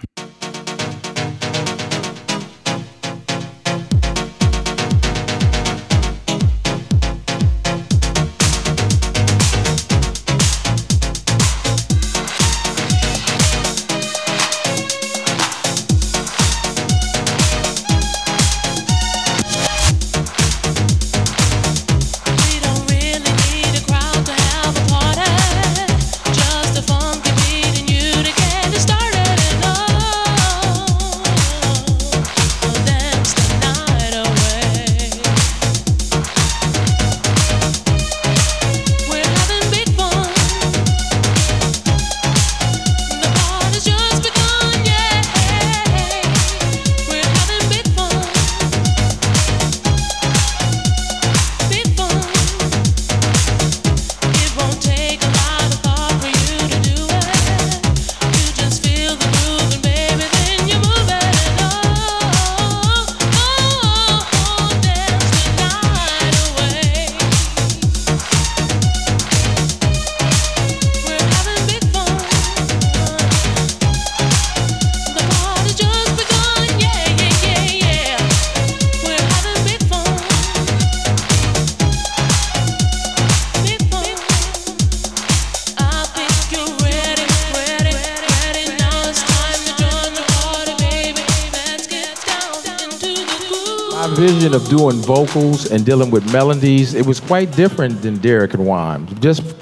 Vision 94.26 94.54
of 94.54 94.68
doing 94.68 94.96
vocals 94.96 95.70
and 95.70 95.86
dealing 95.86 96.10
with 96.10 96.32
melodies, 96.32 96.94
it 96.94 97.06
was 97.06 97.20
quite 97.20 97.52
different 97.52 98.02
than 98.02 98.16
Derrick 98.16 98.54
and 98.54 98.66
Juan. 98.66 99.06
Just 99.20 99.54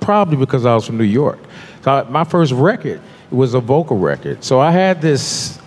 probably 0.00 0.36
because 0.36 0.66
I 0.66 0.74
was 0.74 0.84
from 0.84 0.98
New 0.98 1.04
York. 1.04 1.38
So 1.84 1.92
I- 1.92 2.02
my 2.10 2.24
first 2.24 2.52
record 2.52 3.00
was 3.30 3.54
a 3.54 3.60
vocal 3.60 3.96
record. 3.96 4.42
So 4.42 4.58
I 4.58 4.72
had 4.72 5.00
this 5.00 5.60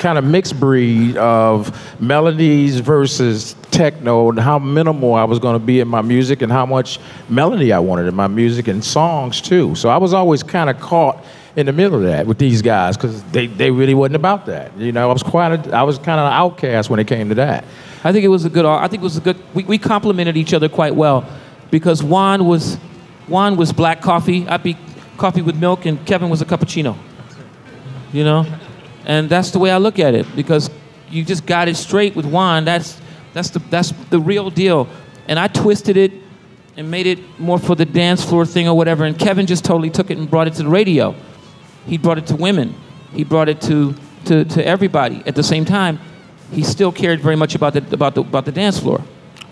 kind 0.00 0.18
of 0.18 0.24
mixed 0.24 0.58
breed 0.58 1.16
of 1.16 1.70
melodies 2.00 2.80
versus 2.80 3.54
techno 3.70 4.30
and 4.30 4.40
how 4.40 4.58
minimal 4.58 5.14
I 5.14 5.22
was 5.22 5.38
going 5.38 5.54
to 5.54 5.64
be 5.64 5.78
in 5.78 5.86
my 5.86 6.02
music 6.02 6.42
and 6.42 6.50
how 6.50 6.66
much 6.66 6.98
melody 7.28 7.72
I 7.72 7.78
wanted 7.78 8.08
in 8.08 8.16
my 8.16 8.26
music 8.26 8.66
and 8.66 8.82
songs 8.84 9.40
too. 9.40 9.76
So 9.76 9.88
I 9.90 9.98
was 9.98 10.12
always 10.12 10.42
kind 10.42 10.68
of 10.68 10.80
caught 10.80 11.24
in 11.54 11.66
the 11.66 11.72
middle 11.72 11.98
of 11.98 12.02
that 12.02 12.26
with 12.26 12.38
these 12.38 12.62
guys 12.62 12.96
because 12.96 13.22
they, 13.24 13.46
they 13.46 13.70
really 13.70 13.94
wasn't 13.94 14.16
about 14.16 14.46
that. 14.46 14.76
You 14.76 14.90
know, 14.90 15.08
I 15.08 15.12
was 15.12 15.22
quite 15.22 15.68
a, 15.68 15.76
I 15.76 15.84
was 15.84 15.98
kind 15.98 16.18
of 16.18 16.26
an 16.26 16.32
outcast 16.32 16.90
when 16.90 16.98
it 16.98 17.06
came 17.06 17.28
to 17.28 17.36
that. 17.36 17.64
I 18.04 18.12
think 18.12 18.24
it 18.24 18.28
was 18.28 18.44
a 18.44 18.50
good. 18.50 18.64
I 18.64 18.88
think 18.88 19.02
it 19.02 19.04
was 19.04 19.16
a 19.16 19.20
good. 19.20 19.36
We, 19.54 19.64
we 19.64 19.78
complemented 19.78 20.36
each 20.36 20.52
other 20.54 20.68
quite 20.68 20.94
well, 20.94 21.24
because 21.70 22.02
Juan 22.02 22.46
was, 22.46 22.76
Juan 23.28 23.56
was 23.56 23.72
black 23.72 24.02
coffee. 24.02 24.46
I'd 24.48 24.62
be 24.62 24.76
coffee 25.16 25.42
with 25.42 25.56
milk, 25.56 25.86
and 25.86 26.04
Kevin 26.04 26.28
was 26.28 26.42
a 26.42 26.44
cappuccino. 26.44 26.96
You 28.12 28.24
know, 28.24 28.46
and 29.06 29.28
that's 29.28 29.50
the 29.52 29.58
way 29.58 29.70
I 29.70 29.78
look 29.78 29.98
at 29.98 30.14
it 30.14 30.26
because 30.36 30.70
you 31.10 31.24
just 31.24 31.46
got 31.46 31.68
it 31.68 31.76
straight 31.76 32.16
with 32.16 32.26
Juan. 32.26 32.64
That's 32.64 33.00
that's 33.32 33.50
the 33.50 33.60
that's 33.70 33.92
the 34.10 34.18
real 34.18 34.50
deal. 34.50 34.88
And 35.28 35.38
I 35.38 35.46
twisted 35.46 35.96
it 35.96 36.12
and 36.76 36.90
made 36.90 37.06
it 37.06 37.18
more 37.38 37.58
for 37.58 37.74
the 37.74 37.84
dance 37.84 38.24
floor 38.24 38.44
thing 38.44 38.68
or 38.68 38.76
whatever. 38.76 39.04
And 39.04 39.18
Kevin 39.18 39.46
just 39.46 39.64
totally 39.64 39.90
took 39.90 40.10
it 40.10 40.18
and 40.18 40.28
brought 40.28 40.48
it 40.48 40.54
to 40.54 40.64
the 40.64 40.68
radio. 40.68 41.14
He 41.86 41.98
brought 41.98 42.18
it 42.18 42.26
to 42.28 42.36
women. 42.36 42.74
He 43.12 43.24
brought 43.24 43.48
it 43.48 43.60
to 43.62 43.94
to, 44.26 44.44
to 44.44 44.66
everybody 44.66 45.22
at 45.26 45.34
the 45.34 45.42
same 45.42 45.64
time. 45.64 45.98
He 46.52 46.62
still 46.62 46.92
cared 46.92 47.20
very 47.20 47.36
much 47.36 47.54
about 47.54 47.72
the 47.72 47.94
about 47.94 48.14
the 48.14 48.20
about 48.20 48.44
the 48.44 48.52
dance 48.52 48.78
floor. 48.78 49.02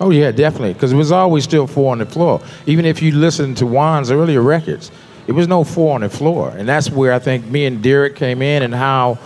Oh 0.00 0.10
yeah, 0.10 0.30
definitely. 0.32 0.72
Because 0.72 0.92
it 0.92 0.96
was 0.96 1.12
always 1.12 1.44
still 1.44 1.66
four 1.66 1.92
on 1.92 1.98
the 1.98 2.06
floor. 2.06 2.40
Even 2.66 2.84
if 2.84 3.02
you 3.02 3.12
listen 3.12 3.54
to 3.56 3.66
Juan's 3.66 4.10
earlier 4.10 4.40
records, 4.40 4.90
it 5.26 5.32
was 5.32 5.46
no 5.46 5.64
four 5.64 5.94
on 5.94 6.00
the 6.00 6.08
floor, 6.08 6.50
and 6.50 6.68
that's 6.68 6.90
where 6.90 7.12
I 7.12 7.18
think 7.18 7.46
me 7.46 7.66
and 7.66 7.82
Derrick 7.82 8.16
came 8.16 8.42
in, 8.42 8.62
and 8.62 8.74
how 8.74 9.18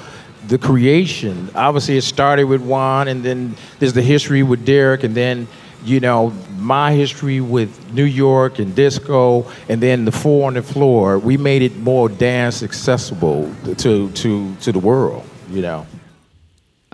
the 0.49 0.59
creation. 0.59 1.49
Obviously, 1.55 1.97
it 1.97 2.03
started 2.03 2.45
with 2.45 2.61
Juan, 2.61 3.09
and 3.09 3.25
then 3.25 3.57
there's 3.79 3.93
the 3.93 4.03
history 4.03 4.43
with 4.43 4.65
Derrick, 4.65 5.05
and 5.05 5.15
then 5.15 5.47
you 5.85 6.01
know 6.01 6.33
my 6.59 6.93
history 6.93 7.41
with 7.41 7.93
New 7.93 8.05
York 8.05 8.59
and 8.59 8.75
disco, 8.75 9.47
and 9.69 9.81
then 9.81 10.05
the 10.05 10.13
four 10.13 10.49
on 10.49 10.55
the 10.55 10.63
floor. 10.63 11.19
We 11.19 11.37
made 11.37 11.63
it 11.63 11.77
more 11.79 12.09
dance 12.09 12.63
accessible 12.63 13.55
to 13.79 14.11
to 14.11 14.55
to 14.57 14.73
the 14.73 14.79
world. 14.81 15.25
You 15.51 15.63
know. 15.63 15.87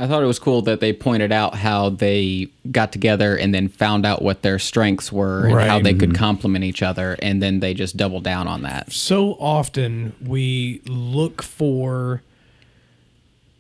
I 0.01 0.07
thought 0.07 0.23
it 0.23 0.27
was 0.27 0.39
cool 0.39 0.63
that 0.63 0.81
they 0.81 0.95
pointed 0.95 1.31
out 1.31 1.55
how 1.55 1.91
they 1.91 2.49
got 2.71 2.91
together 2.91 3.37
and 3.37 3.55
then 3.55 3.69
found 3.69 4.07
out 4.07 4.23
what 4.23 4.41
their 4.41 4.59
strengths 4.59 5.13
were 5.13 5.45
and 5.45 5.53
how 5.61 5.75
Right. 5.77 5.85
they 5.85 5.93
could 5.93 6.11
mm-hmm. 6.11 6.25
complement 6.25 6.65
each 6.65 6.83
other, 6.83 7.19
and 7.21 7.43
then 7.43 7.61
they 7.61 7.75
just 7.75 7.97
doubled 7.99 8.25
down 8.25 8.49
on 8.49 8.63
that. 8.63 8.91
so 8.93 9.33
often 9.35 10.15
we 10.25 10.81
look 10.87 11.43
for 11.43 12.23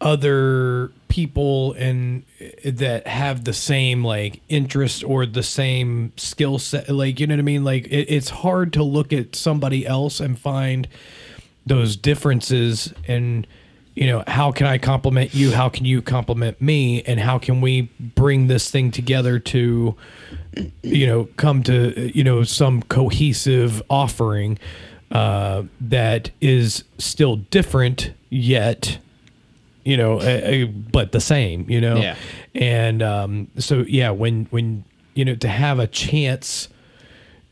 other 0.00 0.90
people 1.08 1.74
and 1.74 2.24
that 2.64 3.06
have 3.06 3.44
the 3.44 3.52
same 3.52 4.02
like 4.02 4.40
interest 4.48 5.04
or 5.04 5.26
the 5.26 5.42
same 5.42 6.10
skill 6.16 6.58
set 6.58 6.88
like 6.88 7.20
you 7.20 7.26
know 7.26 7.34
what 7.34 7.40
i 7.40 7.42
mean 7.42 7.64
like 7.64 7.84
it, 7.88 8.06
it's 8.08 8.30
hard 8.30 8.72
to 8.72 8.82
look 8.82 9.12
at 9.12 9.36
somebody 9.36 9.86
else 9.86 10.20
and 10.20 10.38
find 10.38 10.88
those 11.66 11.96
differences 11.96 12.94
and 13.06 13.46
you 14.00 14.06
know 14.06 14.24
how 14.26 14.50
can 14.50 14.66
i 14.66 14.78
compliment 14.78 15.34
you? 15.34 15.52
How 15.52 15.68
can 15.68 15.84
you 15.84 16.00
compliment 16.00 16.60
me? 16.60 17.02
And 17.02 17.20
how 17.20 17.38
can 17.38 17.60
we 17.60 17.82
bring 18.00 18.46
this 18.46 18.70
thing 18.70 18.90
together 18.90 19.38
to 19.38 19.94
you 20.82 21.06
know 21.06 21.28
come 21.36 21.62
to 21.64 22.10
you 22.16 22.24
know 22.24 22.42
some 22.42 22.82
cohesive 22.84 23.82
offering 23.90 24.58
uh, 25.12 25.64
that 25.82 26.30
is 26.40 26.82
still 26.96 27.36
different 27.36 28.12
yet 28.30 28.98
you 29.84 29.98
know 29.98 30.18
uh, 30.18 30.64
but 30.64 31.12
the 31.12 31.20
same 31.20 31.68
you 31.68 31.80
know? 31.80 31.96
Yeah. 31.96 32.16
and 32.54 33.02
um, 33.02 33.48
so 33.58 33.84
yeah 33.86 34.10
when 34.10 34.46
when 34.46 34.84
you 35.14 35.26
know 35.26 35.34
to 35.34 35.48
have 35.48 35.78
a 35.78 35.86
chance 35.86 36.68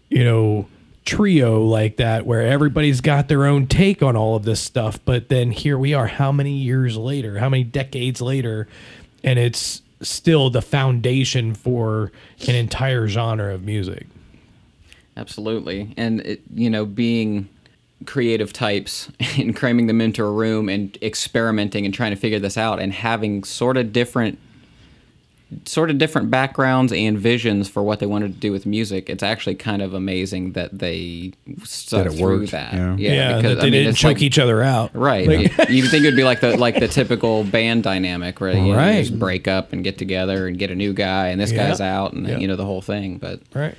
you 0.09 0.25
know 0.25 0.67
trio 1.09 1.63
like 1.63 1.97
that 1.97 2.27
where 2.27 2.43
everybody's 2.43 3.01
got 3.01 3.29
their 3.29 3.47
own 3.47 3.67
take 3.67 4.03
on 4.03 4.15
all 4.17 4.37
of 4.37 4.45
this 4.45 4.61
stuff 4.61 4.99
but 5.05 5.29
then 5.29 5.51
here 5.51 5.79
we 5.79 5.95
are 5.95 6.07
how 6.07 6.31
many 6.31 6.53
years 6.53 6.97
later 6.97 7.39
how 7.39 7.49
many 7.49 7.65
decades 7.65 8.21
later 8.21 8.69
and 9.25 9.39
it's 9.39 9.83
still 10.03 10.51
the 10.51 10.63
foundation 10.63 11.55
for 11.55 12.13
an 12.47 12.55
entire 12.55 13.09
genre 13.09 13.55
of 13.55 13.65
music 13.65 14.07
Absolutely. 15.19 15.93
And, 15.97 16.21
it, 16.21 16.41
you 16.55 16.71
know, 16.71 16.87
being 16.87 17.49
creative 18.07 18.53
types 18.53 19.11
and 19.37 19.55
cramming 19.55 19.89
them 19.89 20.01
into 20.01 20.25
a 20.25 20.31
room 20.31 20.69
and 20.69 20.97
experimenting 21.03 21.85
and 21.85 21.93
trying 21.93 22.11
to 22.11 22.17
figure 22.17 22.39
this 22.39 22.57
out 22.57 22.81
and 22.81 22.93
having 22.93 23.43
sort 23.45 23.77
of 23.77 23.93
different 23.93 24.39
sort 25.65 25.89
of 25.91 25.97
different 25.97 26.31
backgrounds 26.31 26.93
and 26.93 27.19
visions 27.19 27.69
for 27.71 27.83
what 27.83 28.01
they 28.01 28.07
wanted 28.07 28.35
to 28.35 28.39
do 28.39 28.53
with 28.53 28.67
music. 28.67 29.09
It's 29.09 29.23
actually 29.23 29.55
kind 29.55 29.81
of 29.81 29.95
amazing 29.95 30.53
that 30.53 30.79
they 30.79 31.33
stuck 31.65 32.05
it 32.07 32.13
through 32.13 32.41
worked, 32.41 32.53
that. 32.53 32.75
yeah. 32.75 32.95
Yeah, 32.99 33.41
that 33.41 33.61
they 33.61 33.71
didn't 33.71 33.95
choke 33.95 34.15
like- 34.17 34.23
each 34.23 34.39
other 34.39 34.63
out. 34.63 34.95
Right. 34.95 35.27
Like- 35.27 35.69
you 35.71 35.87
think 35.87 36.05
it 36.05 36.09
would 36.09 36.17
be 36.17 36.25
like 36.25 36.41
the 36.41 36.57
like 36.59 36.79
the 36.79 36.89
typical 36.89 37.45
band 37.45 37.83
dynamic 37.83 38.41
where 38.41 38.53
you 38.53 38.73
know, 38.73 38.77
Right. 38.77 38.97
you 38.97 39.03
just 39.05 39.19
break 39.19 39.49
up 39.49 39.73
and 39.73 39.83
get 39.83 39.97
together 39.97 40.47
and 40.49 40.59
get 40.59 40.71
a 40.71 40.75
new 40.75 40.93
guy 40.93 41.29
and 41.29 41.41
this 41.41 41.51
Yeah. 41.53 41.69
guy's 41.69 41.81
out 41.81 42.13
and 42.13 42.27
Yeah. 42.29 42.37
you 42.39 42.47
know 42.47 42.57
the 42.57 42.67
whole 42.67 42.83
thing. 42.83 43.17
But 43.17 43.41
Right. 43.55 43.75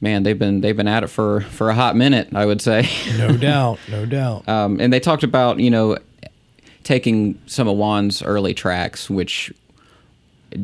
man, 0.00 0.22
they've 0.22 0.38
been 0.38 0.62
they've 0.62 0.76
been 0.76 0.88
at 0.88 1.02
it 1.02 1.08
for 1.08 1.42
for 1.42 1.68
a 1.68 1.74
hot 1.74 1.96
minute, 1.96 2.28
I 2.34 2.46
would 2.46 2.62
say. 2.62 2.88
No 3.18 3.36
doubt, 3.36 3.78
no 3.90 4.06
doubt. 4.06 4.48
Um, 4.48 4.80
and 4.80 4.90
they 4.90 5.00
talked 5.00 5.22
about 5.22 5.60
you 5.60 5.68
know 5.70 5.98
taking 6.82 7.38
some 7.46 7.68
of 7.68 7.76
Juan's 7.76 8.22
early 8.22 8.54
tracks, 8.54 9.10
which 9.10 9.52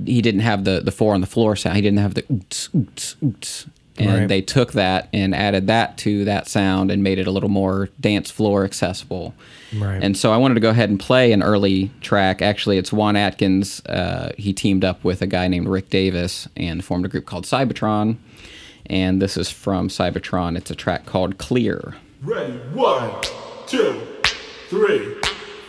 he 0.05 0.21
didn't 0.23 0.41
have 0.41 0.65
the 0.65 0.81
the 0.81 0.91
four 0.93 1.15
on 1.15 1.21
the 1.21 1.27
floor 1.27 1.57
sound. 1.57 1.77
He 1.77 1.83
didn't 1.83 1.99
have 2.01 2.15
the 2.15 2.23
oots 2.23 2.69
oots 2.71 3.17
oots. 3.23 3.67
And 3.99 4.11
Right. 4.11 4.29
they 4.29 4.43
took 4.43 4.73
that 4.73 5.09
and 5.15 5.35
added 5.35 5.69
that 5.69 5.97
to 5.99 6.27
that 6.27 6.49
sound 6.49 6.91
and 6.91 7.03
made 7.03 7.19
it 7.19 7.27
a 7.27 7.31
little 7.31 7.49
more 7.49 7.89
dance 7.99 8.31
floor 8.31 8.63
accessible. 8.67 9.33
Right. 9.75 10.03
And 10.03 10.15
so 10.19 10.33
I 10.33 10.37
wanted 10.37 10.53
to 10.57 10.61
go 10.61 10.69
ahead 10.69 10.91
and 10.91 11.01
play 11.01 11.33
an 11.33 11.43
early 11.43 11.91
track. 12.03 12.43
Actually, 12.43 12.77
it's 12.77 12.93
Juan 12.93 13.17
Atkins. 13.17 13.81
Uh, 13.87 14.33
he 14.37 14.53
teamed 14.53 14.85
up 14.85 15.03
with 15.03 15.23
a 15.23 15.27
guy 15.27 15.49
named 15.49 15.67
Rick 15.67 15.89
Davis 15.89 16.47
and 16.59 16.85
formed 16.85 17.07
a 17.07 17.09
group 17.09 17.25
called 17.25 17.45
Cybotron. 17.47 18.17
And 18.85 19.23
this 19.23 19.39
is 19.39 19.51
from 19.51 19.89
Cybotron. 19.89 20.59
It's 20.59 20.71
a 20.71 20.75
track 20.75 21.07
called 21.07 21.39
Clear. 21.39 21.95
Ready, 22.23 22.53
one, 22.75 23.11
two, 23.67 24.07
three, 24.69 25.15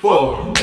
four. 0.01 0.53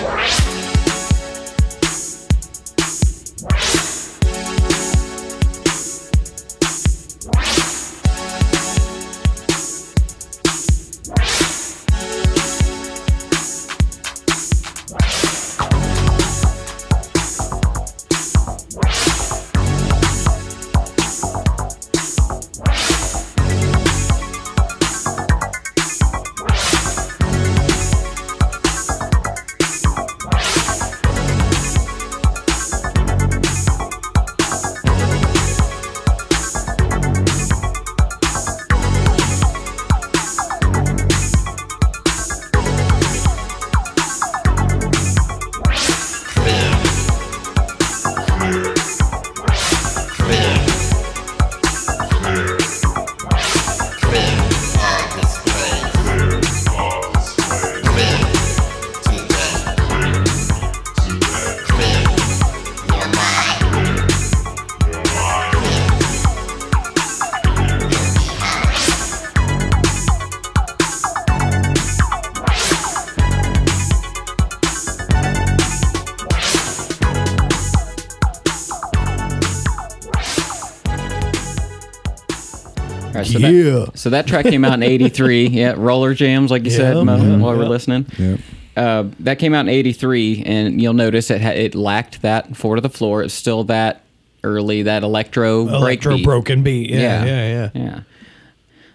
So 83.41 83.47
Yeah. 83.47 83.85
That, 83.87 83.99
so 83.99 84.11
that 84.11 84.27
track 84.27 84.45
came 84.47 84.65
out 84.65 84.75
in 84.75 84.83
'83. 84.83 85.47
Yeah, 85.49 85.75
Roller 85.77 86.15
Jams, 86.15 86.51
like 86.51 86.65
you 86.65 86.71
said, 86.71 86.97
Yeah, 86.97 87.03
Mo, 87.03 87.17
yeah, 87.17 87.37
while 87.39 87.57
we're 87.57 87.65
listening. 87.67 88.07
Yeah. 88.19 88.37
Uh, 88.77 89.05
that 89.21 89.39
came 89.39 89.55
out 89.55 89.61
in 89.61 89.69
'83, 89.69 90.43
and 90.47 90.81
you'll 90.83 90.95
notice 90.95 91.31
it 91.31 91.41
ha- 91.41 91.51
it 91.51 91.75
lacked 91.75 92.23
that 92.23 92.57
four 92.57 92.75
to 92.75 92.81
the 92.81 92.89
floor. 92.91 93.23
It's 93.23 93.33
still 93.35 93.65
that 93.65 94.03
early, 94.43 94.83
that 94.83 95.03
electro 95.03 95.69
Electro 95.69 96.17
breakbeat. 96.17 96.25
broken 96.25 96.63
beat. 96.63 96.91
Yeah, 96.91 96.99
Yeah. 96.99 97.25
yeah, 97.25 97.71
yeah. 97.75 97.83
Yeah. 97.85 98.01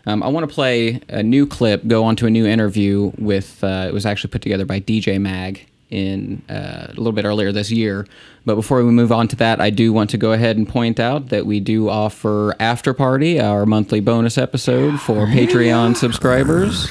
Um, 0.05 0.23
I 0.23 0.27
want 0.27 0.47
to 0.49 0.53
play 0.53 1.01
a 1.09 1.21
new 1.23 1.45
clip, 1.45 1.85
go 1.87 2.03
on 2.03 2.15
to 2.17 2.25
a 2.25 2.29
new 2.29 2.45
interview 2.45 3.11
with, 3.17 3.63
uh, 3.63 3.85
it 3.87 3.93
was 3.93 4.05
actually 4.05 4.31
put 4.31 4.41
together 4.41 4.65
by 4.65 4.79
DJ 4.79 5.19
Mag 5.19 5.65
in 5.89 6.41
uh, 6.49 6.87
a 6.89 6.93
little 6.95 7.11
bit 7.11 7.25
earlier 7.25 7.51
this 7.51 7.71
year. 7.71 8.07
But 8.45 8.55
before 8.55 8.83
we 8.83 8.91
move 8.91 9.11
on 9.11 9.27
to 9.29 9.35
that, 9.37 9.59
I 9.59 9.69
do 9.69 9.91
want 9.91 10.09
to 10.11 10.17
go 10.17 10.31
ahead 10.31 10.57
and 10.57 10.67
point 10.67 10.99
out 10.99 11.29
that 11.29 11.45
we 11.45 11.59
do 11.59 11.89
offer 11.89 12.55
After 12.59 12.93
Party, 12.93 13.39
our 13.39 13.65
monthly 13.65 13.99
bonus 13.99 14.37
episode 14.37 14.99
for 14.99 15.25
Patreon 15.25 15.95
subscribers. 15.97 16.89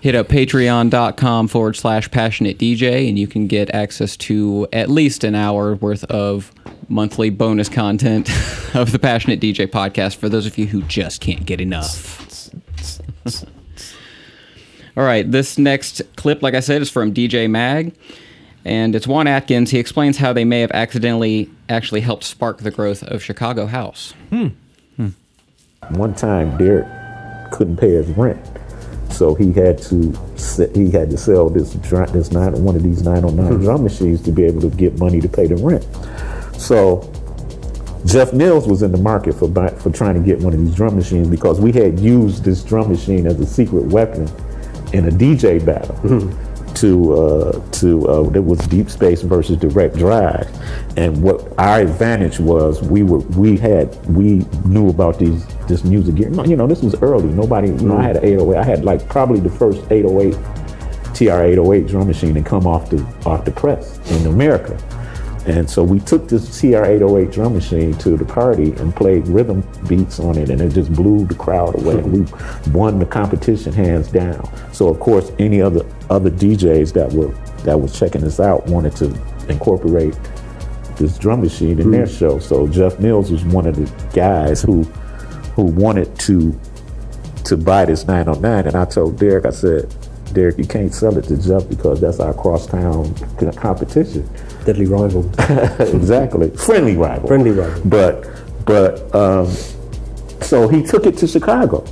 Hit 0.00 0.14
up 0.14 0.28
patreon.com 0.28 1.48
forward 1.48 1.76
slash 1.76 2.10
passionate 2.10 2.58
DJ 2.58 3.08
and 3.08 3.18
you 3.18 3.26
can 3.26 3.46
get 3.46 3.68
access 3.74 4.16
to 4.16 4.66
at 4.72 4.88
least 4.88 5.24
an 5.24 5.34
hour 5.34 5.74
worth 5.74 6.04
of 6.04 6.52
monthly 6.88 7.28
bonus 7.30 7.68
content 7.68 8.28
of 8.74 8.92
the 8.92 8.98
Passionate 8.98 9.40
DJ 9.40 9.66
podcast 9.66 10.16
for 10.16 10.28
those 10.28 10.46
of 10.46 10.58
you 10.58 10.66
who 10.66 10.82
just 10.82 11.20
can't 11.20 11.44
get 11.46 11.60
enough. 11.60 12.50
All 14.96 15.04
right, 15.04 15.30
this 15.30 15.56
next 15.56 16.02
clip, 16.16 16.42
like 16.42 16.54
I 16.54 16.60
said, 16.60 16.82
is 16.82 16.90
from 16.90 17.14
DJ 17.14 17.48
Mag, 17.48 17.94
and 18.64 18.94
it's 18.94 19.06
Juan 19.06 19.26
Atkins. 19.26 19.70
He 19.70 19.78
explains 19.78 20.18
how 20.18 20.32
they 20.32 20.44
may 20.44 20.60
have 20.60 20.70
accidentally 20.72 21.50
actually 21.68 22.00
helped 22.00 22.24
spark 22.24 22.58
the 22.58 22.70
growth 22.70 23.02
of 23.02 23.22
Chicago 23.22 23.66
House. 23.66 24.12
Hmm. 24.30 24.48
Hmm. 24.96 25.08
One 25.90 26.14
time, 26.14 26.56
Derrick 26.56 26.86
couldn't 27.52 27.76
pay 27.76 27.90
his 27.90 28.08
rent, 28.10 28.40
so 29.10 29.34
he 29.34 29.52
had 29.52 29.78
to 29.82 30.12
he 30.74 30.90
had 30.90 31.10
to 31.10 31.16
sell 31.16 31.48
this 31.48 31.72
this 31.74 32.30
nine 32.32 32.62
one 32.62 32.76
of 32.76 32.82
these 32.82 33.02
909 33.02 33.52
hmm. 33.52 33.64
drum 33.64 33.82
machines 33.82 34.22
to 34.22 34.32
be 34.32 34.44
able 34.44 34.60
to 34.60 34.70
get 34.70 34.98
money 34.98 35.20
to 35.20 35.28
pay 35.28 35.46
the 35.46 35.56
rent. 35.56 35.86
So 36.60 37.10
Jeff 38.04 38.32
Mills 38.32 38.66
was 38.66 38.82
in 38.82 38.92
the 38.92 38.98
market 38.98 39.34
for 39.34 39.48
buy, 39.48 39.68
for 39.68 39.90
trying 39.90 40.14
to 40.14 40.20
get 40.20 40.38
one 40.38 40.52
of 40.54 40.60
these 40.60 40.74
drum 40.74 40.96
machines 40.96 41.28
because 41.28 41.60
we 41.60 41.72
had 41.72 41.98
used 41.98 42.44
this 42.44 42.62
drum 42.62 42.88
machine 42.88 43.26
as 43.26 43.38
a 43.40 43.46
secret 43.46 43.84
weapon 43.86 44.22
in 44.92 45.08
a 45.08 45.10
DJ 45.10 45.64
battle. 45.64 45.96
To 46.80 47.12
uh, 47.12 47.70
to 47.72 48.08
uh, 48.08 48.30
there 48.30 48.40
was 48.40 48.58
Deep 48.68 48.88
Space 48.88 49.20
versus 49.20 49.58
Direct 49.58 49.96
Drive, 49.96 50.48
and 50.96 51.22
what 51.22 51.52
our 51.58 51.80
advantage 51.80 52.40
was 52.40 52.80
we 52.80 53.02
were 53.02 53.18
we 53.18 53.58
had 53.58 53.94
we 54.06 54.46
knew 54.64 54.88
about 54.88 55.18
these 55.18 55.46
this 55.66 55.84
music 55.84 56.14
gear. 56.14 56.30
You 56.44 56.56
know, 56.56 56.66
this 56.66 56.82
was 56.82 56.94
early. 57.02 57.28
Nobody. 57.28 57.68
You 57.68 57.74
know, 57.74 57.98
I 57.98 58.02
had 58.02 58.16
an 58.16 58.24
808. 58.24 58.58
I 58.58 58.64
had 58.64 58.84
like 58.84 59.06
probably 59.08 59.40
the 59.40 59.50
first 59.50 59.80
808 59.90 60.32
TR-808 61.14 61.88
drum 61.88 62.06
machine 62.06 62.36
and 62.36 62.46
come 62.46 62.66
off 62.66 62.88
the 62.88 63.02
off 63.26 63.44
the 63.44 63.50
press 63.50 63.98
in 64.10 64.26
America. 64.26 64.78
And 65.46 65.68
so 65.68 65.82
we 65.82 66.00
took 66.00 66.28
this 66.28 66.48
CR808 66.60 67.32
drum 67.32 67.54
machine 67.54 67.94
to 67.94 68.16
the 68.16 68.24
party 68.24 68.72
and 68.72 68.94
played 68.94 69.26
rhythm 69.26 69.66
beats 69.88 70.20
on 70.20 70.36
it, 70.36 70.50
and 70.50 70.60
it 70.60 70.74
just 70.74 70.92
blew 70.92 71.24
the 71.26 71.34
crowd 71.34 71.80
away. 71.80 71.94
And 71.98 72.12
we 72.12 72.72
won 72.72 72.98
the 72.98 73.06
competition 73.06 73.72
hands 73.72 74.08
down. 74.08 74.48
So 74.72 74.88
of 74.88 75.00
course, 75.00 75.32
any 75.38 75.62
other 75.62 75.86
other 76.10 76.30
DJs 76.30 76.92
that 76.92 77.12
were 77.12 77.32
that 77.64 77.80
was 77.80 77.98
checking 77.98 78.24
us 78.24 78.38
out 78.38 78.66
wanted 78.66 78.94
to 78.96 79.06
incorporate 79.48 80.16
this 80.96 81.16
drum 81.16 81.40
machine 81.40 81.80
in 81.80 81.90
their 81.90 82.06
hmm. 82.06 82.14
show. 82.14 82.38
So 82.38 82.68
Jeff 82.68 83.00
Mills 83.00 83.32
was 83.32 83.42
one 83.44 83.66
of 83.66 83.76
the 83.76 84.10
guys 84.14 84.60
who 84.60 84.82
who 85.54 85.64
wanted 85.64 86.18
to 86.20 86.58
to 87.44 87.56
buy 87.56 87.86
this 87.86 88.06
909, 88.06 88.66
and 88.66 88.76
I 88.76 88.84
told 88.84 89.18
Derrick, 89.18 89.46
I 89.46 89.50
said, 89.50 89.92
Derrick, 90.32 90.58
you 90.58 90.66
can't 90.66 90.94
sell 90.94 91.16
it 91.16 91.24
to 91.24 91.36
Jeff 91.36 91.68
because 91.68 92.00
that's 92.00 92.20
our 92.20 92.34
crosstown 92.34 93.12
competition. 93.54 94.28
Deadly 94.64 94.86
rival. 94.86 95.24
exactly, 95.80 96.50
friendly 96.50 96.96
rival. 96.96 97.26
Friendly 97.26 97.50
rival. 97.50 97.82
But 97.84 98.26
but 98.66 99.14
um, 99.14 99.50
so 100.42 100.68
he 100.68 100.82
took 100.82 101.06
it 101.06 101.16
to 101.18 101.26
Chicago 101.26 101.84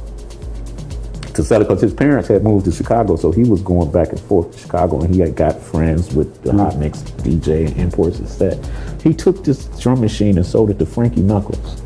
to 1.38 1.44
sell 1.44 1.60
it 1.60 1.68
because 1.68 1.80
his 1.80 1.94
parents 1.94 2.28
had 2.28 2.42
moved 2.42 2.64
to 2.64 2.72
Chicago, 2.72 3.16
so 3.16 3.30
he 3.30 3.44
was 3.44 3.62
going 3.62 3.90
back 3.92 4.08
and 4.08 4.20
forth 4.20 4.52
to 4.52 4.58
Chicago, 4.58 5.00
and 5.00 5.14
he 5.14 5.20
had 5.20 5.36
got 5.36 5.58
friends 5.60 6.12
with 6.12 6.42
the 6.42 6.52
hot 6.52 6.76
mix 6.76 6.98
DJ 7.22 7.66
and 7.68 7.76
imports 7.76 8.18
and 8.18 8.28
set. 8.28 8.58
He 9.02 9.14
took 9.14 9.44
this 9.44 9.66
drum 9.80 10.00
machine 10.00 10.36
and 10.36 10.44
sold 10.44 10.70
it 10.70 10.78
to 10.80 10.86
Frankie 10.86 11.22
Knuckles, 11.22 11.80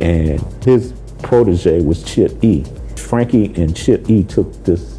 and 0.00 0.40
his 0.64 0.94
protege 1.22 1.82
was 1.82 2.04
Chip 2.04 2.42
E. 2.44 2.64
Frankie 2.96 3.52
and 3.60 3.76
Chip 3.76 4.08
E 4.08 4.22
took 4.22 4.52
this 4.64 4.98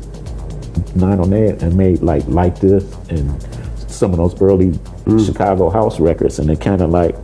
908 0.95 1.61
and 1.61 1.75
made 1.75 2.01
like 2.01 2.25
like 2.27 2.59
this 2.59 2.83
and 3.09 3.54
some 3.95 4.11
of 4.11 4.17
those 4.17 4.39
early 4.41 4.77
Chicago 5.23 5.69
house 5.69 5.99
records, 5.99 6.39
and 6.39 6.49
it 6.49 6.61
kind 6.61 6.81
of 6.81 6.89
like 6.89 7.15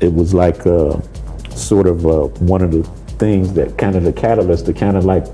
it 0.00 0.12
was 0.12 0.34
like 0.34 0.66
uh, 0.66 1.00
sort 1.50 1.86
of 1.86 2.06
uh, 2.06 2.26
one 2.40 2.62
of 2.62 2.70
the 2.72 2.82
things 3.18 3.52
that 3.54 3.78
kind 3.78 3.96
of 3.96 4.04
the 4.04 4.12
catalyst 4.12 4.66
that 4.66 4.76
kind 4.76 4.96
of 4.96 5.04
like 5.04 5.24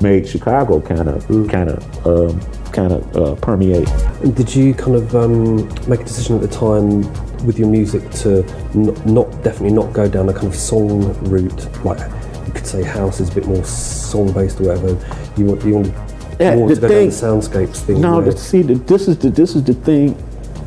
made 0.00 0.28
Chicago 0.28 0.80
kind 0.80 1.08
of 1.08 1.26
kind 1.48 1.70
of 1.70 2.06
um, 2.06 2.40
kind 2.72 2.92
of 2.92 3.16
uh, 3.16 3.34
permeate. 3.36 3.88
And 4.22 4.34
did 4.34 4.54
you 4.54 4.74
kind 4.74 4.96
of 4.96 5.14
um, 5.14 5.66
make 5.88 6.00
a 6.00 6.04
decision 6.04 6.36
at 6.36 6.42
the 6.42 6.48
time 6.48 7.02
with 7.46 7.58
your 7.58 7.68
music 7.68 8.10
to 8.10 8.42
not, 8.74 9.06
not 9.06 9.30
definitely 9.42 9.72
not 9.72 9.92
go 9.92 10.08
down 10.08 10.28
a 10.28 10.32
kind 10.32 10.46
of 10.46 10.54
song 10.54 11.12
route, 11.24 11.84
like 11.84 11.98
you 12.46 12.52
could 12.52 12.66
say 12.66 12.82
house 12.82 13.20
is 13.20 13.30
a 13.30 13.34
bit 13.34 13.46
more 13.46 13.64
song 13.64 14.32
based 14.32 14.60
or 14.60 14.64
whatever. 14.64 14.88
You 15.36 15.46
want 15.46 15.64
you 15.64 15.74
want 15.74 16.05
Yeah, 16.38 16.56
more 16.56 16.68
the 16.68 16.74
to 16.74 16.80
go 16.82 16.88
thing- 16.88 17.08
the 17.08 17.14
soundscapes 17.14 17.76
thing. 17.78 18.00
No, 18.00 18.20
the, 18.20 18.36
see, 18.36 18.62
the, 18.62 18.74
this 18.74 19.08
is 19.08 19.18
the 19.18 19.30
this 19.30 19.54
is 19.56 19.64
the 19.64 19.74
thing 19.74 20.16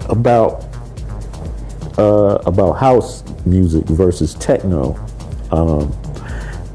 about 0.10 0.66
uh, 1.98 2.40
about 2.46 2.74
house 2.74 3.24
music 3.46 3.86
versus 3.86 4.34
techno 4.36 4.96
um, 5.52 5.90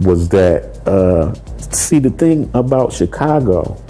was 0.01 0.29
that 0.29 0.77
uh, 0.87 1.33
see 1.73 1.99
the 1.99 2.11
thing 2.11 2.51
about 2.55 2.93
Chicago 2.93 3.81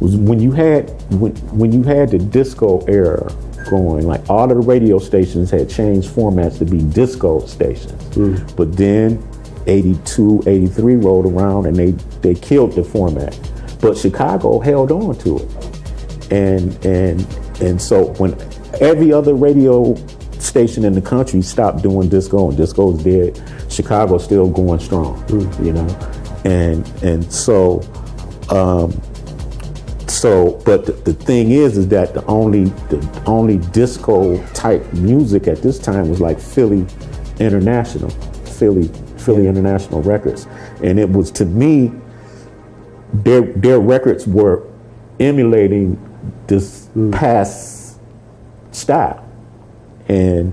was 0.00 0.16
when 0.16 0.40
you 0.40 0.52
had 0.52 0.90
when, 1.12 1.32
when 1.56 1.72
you 1.72 1.82
had 1.82 2.10
the 2.10 2.18
disco 2.18 2.84
era 2.86 3.30
going, 3.68 4.06
like 4.06 4.28
all 4.30 4.44
of 4.50 4.56
the 4.56 4.62
radio 4.66 4.98
stations 4.98 5.50
had 5.50 5.68
changed 5.68 6.08
formats 6.08 6.56
to 6.58 6.64
be 6.64 6.78
disco 6.80 7.40
stations, 7.44 7.92
but 8.56 8.74
then 8.76 9.22
82, 9.66 10.44
83 10.46 10.96
rolled 10.96 11.26
around 11.26 11.66
and 11.66 11.76
they 11.76 11.90
they 12.22 12.34
killed 12.34 12.72
the 12.72 12.82
format, 12.84 13.38
but 13.80 13.96
Chicago 13.96 14.58
held 14.58 14.90
on 14.90 15.16
to 15.18 15.38
it. 15.38 16.32
And 16.32 16.84
and 16.84 17.20
and 17.60 17.80
so 17.80 18.12
when 18.14 18.32
every 18.80 19.12
other 19.12 19.34
radio 19.34 19.94
station 20.38 20.84
in 20.84 20.92
the 20.92 21.00
country 21.00 21.42
stopped 21.42 21.82
doing 21.82 22.08
disco 22.08 22.48
and 22.48 22.56
disco's 22.56 23.02
dead 23.02 23.42
chicago's 23.68 24.24
still 24.24 24.48
going 24.48 24.78
strong 24.78 25.22
you 25.62 25.72
know? 25.72 25.86
And 26.44 26.86
and 27.02 27.32
so 27.32 27.80
um 28.50 28.92
so 30.06 30.60
but 30.64 30.86
the, 30.86 30.92
the 30.92 31.12
thing 31.12 31.50
is 31.50 31.76
is 31.76 31.88
that 31.88 32.14
the 32.14 32.24
only 32.26 32.64
the 32.88 33.22
only 33.26 33.58
disco 33.72 34.42
type 34.52 34.84
music 34.92 35.48
at 35.48 35.62
this 35.62 35.78
time 35.78 36.08
was 36.08 36.20
like 36.20 36.38
philly 36.38 36.86
international 37.40 38.10
philly 38.58 38.90
philly 39.28 39.46
international 39.46 40.02
records. 40.02 40.46
And 40.82 40.98
it 40.98 41.10
was 41.10 41.30
to 41.32 41.44
me 41.44 41.92
their 43.12 43.42
their 43.42 43.80
records 43.80 44.26
were 44.26 44.66
emulating 45.20 45.98
this 46.46 46.88
mm. 46.96 47.12
past 47.12 47.98
style. 48.70 49.24
And 50.08 50.52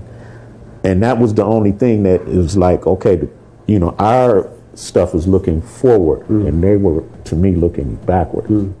and 0.84 1.02
that 1.02 1.18
was 1.18 1.34
the 1.34 1.44
only 1.44 1.72
thing 1.72 2.04
that 2.04 2.20
it 2.22 2.28
was 2.28 2.56
like 2.56 2.86
okay 2.86 3.28
you 3.66 3.78
know 3.78 3.94
our 3.98 4.48
stuff 4.74 5.14
was 5.14 5.26
looking 5.26 5.60
forward 5.60 6.20
mm. 6.28 6.46
and 6.46 6.62
they 6.62 6.76
were 6.76 7.02
to 7.24 7.34
me 7.34 7.54
looking 7.54 7.96
backward 8.06 8.44
mm. 8.44 8.72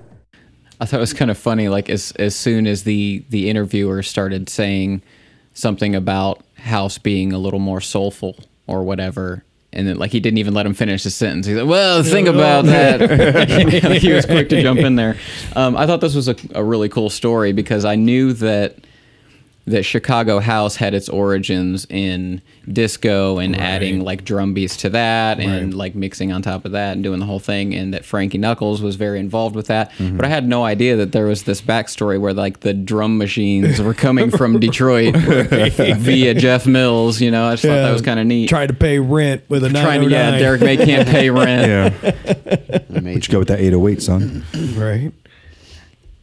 I 0.80 0.84
thought 0.84 0.98
it 0.98 1.00
was 1.00 1.14
kind 1.14 1.30
of 1.30 1.38
funny. 1.38 1.68
Like 1.68 1.88
as 1.88 2.12
as 2.12 2.36
soon 2.36 2.66
as 2.66 2.84
the 2.84 3.24
the 3.30 3.48
interviewer 3.48 4.02
started 4.02 4.48
saying 4.48 5.02
something 5.54 5.94
about 5.94 6.42
House 6.56 6.98
being 6.98 7.32
a 7.32 7.38
little 7.38 7.60
more 7.60 7.80
soulful 7.80 8.38
or 8.66 8.82
whatever, 8.82 9.44
and 9.76 9.86
then 9.86 9.96
like 9.98 10.10
he 10.10 10.20
didn't 10.20 10.38
even 10.38 10.54
let 10.54 10.66
him 10.66 10.74
finish 10.74 11.04
the 11.04 11.10
sentence. 11.10 11.46
He's 11.46 11.56
like, 11.56 11.68
"Well, 11.68 12.02
think 12.02 12.26
about 12.34 12.64
that." 12.64 13.98
he 14.02 14.12
was 14.12 14.24
quick 14.24 14.48
to 14.48 14.60
jump 14.62 14.80
in 14.80 14.96
there. 14.96 15.16
Um, 15.54 15.76
I 15.76 15.86
thought 15.86 16.00
this 16.00 16.14
was 16.14 16.28
a, 16.28 16.36
a 16.54 16.64
really 16.64 16.88
cool 16.88 17.10
story 17.10 17.52
because 17.52 17.84
I 17.84 17.94
knew 17.94 18.32
that 18.34 18.76
that 19.66 19.84
Chicago 19.84 20.38
house 20.38 20.76
had 20.76 20.94
its 20.94 21.08
origins 21.08 21.86
in 21.90 22.40
disco 22.72 23.38
and 23.38 23.56
adding 23.56 24.00
like 24.00 24.24
drum 24.24 24.54
beats 24.54 24.76
to 24.76 24.90
that 24.90 25.40
and 25.40 25.74
like 25.74 25.94
mixing 25.94 26.30
on 26.32 26.40
top 26.40 26.64
of 26.64 26.72
that 26.72 26.92
and 26.92 27.02
doing 27.02 27.18
the 27.18 27.26
whole 27.26 27.40
thing 27.40 27.74
and 27.74 27.92
that 27.92 28.04
Frankie 28.04 28.38
Knuckles 28.38 28.80
was 28.80 28.94
very 28.94 29.18
involved 29.18 29.56
with 29.56 29.66
that. 29.66 29.90
Mm-hmm. 29.92 30.16
But 30.16 30.26
I 30.26 30.28
had 30.28 30.46
no 30.46 30.64
idea 30.64 30.96
that 30.96 31.10
there 31.10 31.26
was 31.26 31.42
this 31.42 31.60
backstory 31.60 32.20
where 32.20 32.32
like 32.32 32.60
the 32.60 32.74
drum 32.74 33.18
machines 33.18 33.80
were 33.80 33.94
coming 33.94 34.30
from 34.30 34.60
Detroit 34.60 35.16
via 35.16 36.34
Jeff 36.34 36.66
Mills, 36.66 37.20
you 37.20 37.32
know. 37.32 37.46
I 37.46 37.54
just 37.54 37.64
thought 37.64 37.74
that 37.74 37.92
was 37.92 38.02
kind 38.02 38.20
of 38.20 38.26
neat. 38.26 38.48
Trying 38.48 38.68
to 38.68 38.74
pay 38.74 39.00
rent 39.00 39.42
with 39.48 39.64
a 39.64 39.70
Trying 39.70 40.02
to, 40.02 40.08
yeah, 40.08 40.38
Derrick 40.38 40.60
May 40.60 40.76
can't 40.76 41.08
pay 41.08 41.30
rent. 41.30 41.56
Yeah. 41.66 41.90
But 42.88 43.26
you 43.26 43.32
go 43.32 43.38
with 43.38 43.48
that 43.48 43.60
808, 43.60 44.02
son. 44.02 44.44
right. 44.76 45.12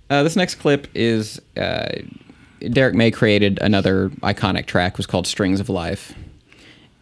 Uh, 0.10 0.24
this 0.24 0.36
next 0.36 0.56
clip 0.56 0.88
is 0.94 1.42
uh, 1.58 1.90
Derrick 2.72 2.96
May 2.96 3.12
created 3.12 3.60
another 3.62 4.10
iconic 4.22 4.66
track. 4.66 4.98
Was 4.98 5.06
called 5.06 5.28
"Strings 5.28 5.60
of 5.60 5.70
Life," 5.70 6.14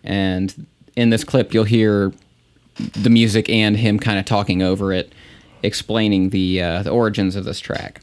and 0.03 0.65
in 0.95 1.09
this 1.09 1.23
clip, 1.23 1.53
you'll 1.53 1.63
hear 1.63 2.11
the 2.75 3.09
music 3.09 3.49
and 3.49 3.77
him 3.77 3.99
kind 3.99 4.19
of 4.19 4.25
talking 4.25 4.61
over 4.61 4.91
it, 4.93 5.13
explaining 5.63 6.29
the 6.29 6.61
uh, 6.61 6.83
the 6.83 6.89
origins 6.89 7.35
of 7.35 7.45
this 7.45 7.59
track. 7.59 8.01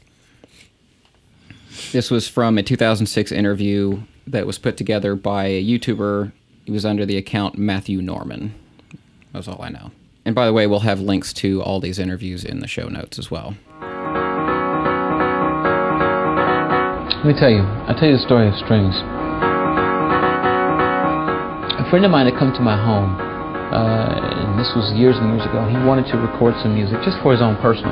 This 1.91 2.11
was 2.11 2.27
from 2.27 2.57
a 2.57 2.63
2006 2.63 3.31
interview 3.31 4.01
that 4.27 4.45
was 4.45 4.59
put 4.59 4.77
together 4.77 5.15
by 5.15 5.45
a 5.45 5.63
YouTuber. 5.63 6.31
He 6.65 6.71
was 6.71 6.85
under 6.85 7.05
the 7.05 7.17
account 7.17 7.57
Matthew 7.57 8.01
Norman. 8.01 8.53
That's 9.33 9.47
all 9.47 9.61
I 9.61 9.69
know. 9.69 9.91
And 10.25 10.35
by 10.35 10.45
the 10.45 10.53
way, 10.53 10.67
we'll 10.67 10.81
have 10.81 10.99
links 10.99 11.33
to 11.33 11.61
all 11.63 11.79
these 11.79 11.97
interviews 11.97 12.43
in 12.43 12.59
the 12.59 12.67
show 12.67 12.87
notes 12.89 13.17
as 13.17 13.31
well. 13.31 13.55
Let 17.19 17.27
me 17.27 17.35
tell 17.35 17.51
you. 17.51 17.67
I'll 17.83 17.99
tell 17.99 18.07
you 18.07 18.15
the 18.15 18.23
story 18.23 18.47
of 18.47 18.55
strings. 18.55 18.95
A 21.75 21.83
friend 21.91 22.07
of 22.07 22.15
mine 22.15 22.31
had 22.31 22.39
come 22.39 22.55
to 22.55 22.63
my 22.63 22.79
home, 22.79 23.11
uh, 23.75 24.47
and 24.47 24.55
this 24.55 24.71
was 24.71 24.87
years 24.95 25.19
and 25.19 25.35
years 25.35 25.43
ago. 25.43 25.67
He 25.67 25.75
wanted 25.83 26.07
to 26.15 26.17
record 26.17 26.55
some 26.63 26.79
music 26.79 26.95
just 27.03 27.19
for 27.19 27.35
his 27.35 27.43
own 27.43 27.59
personal. 27.59 27.91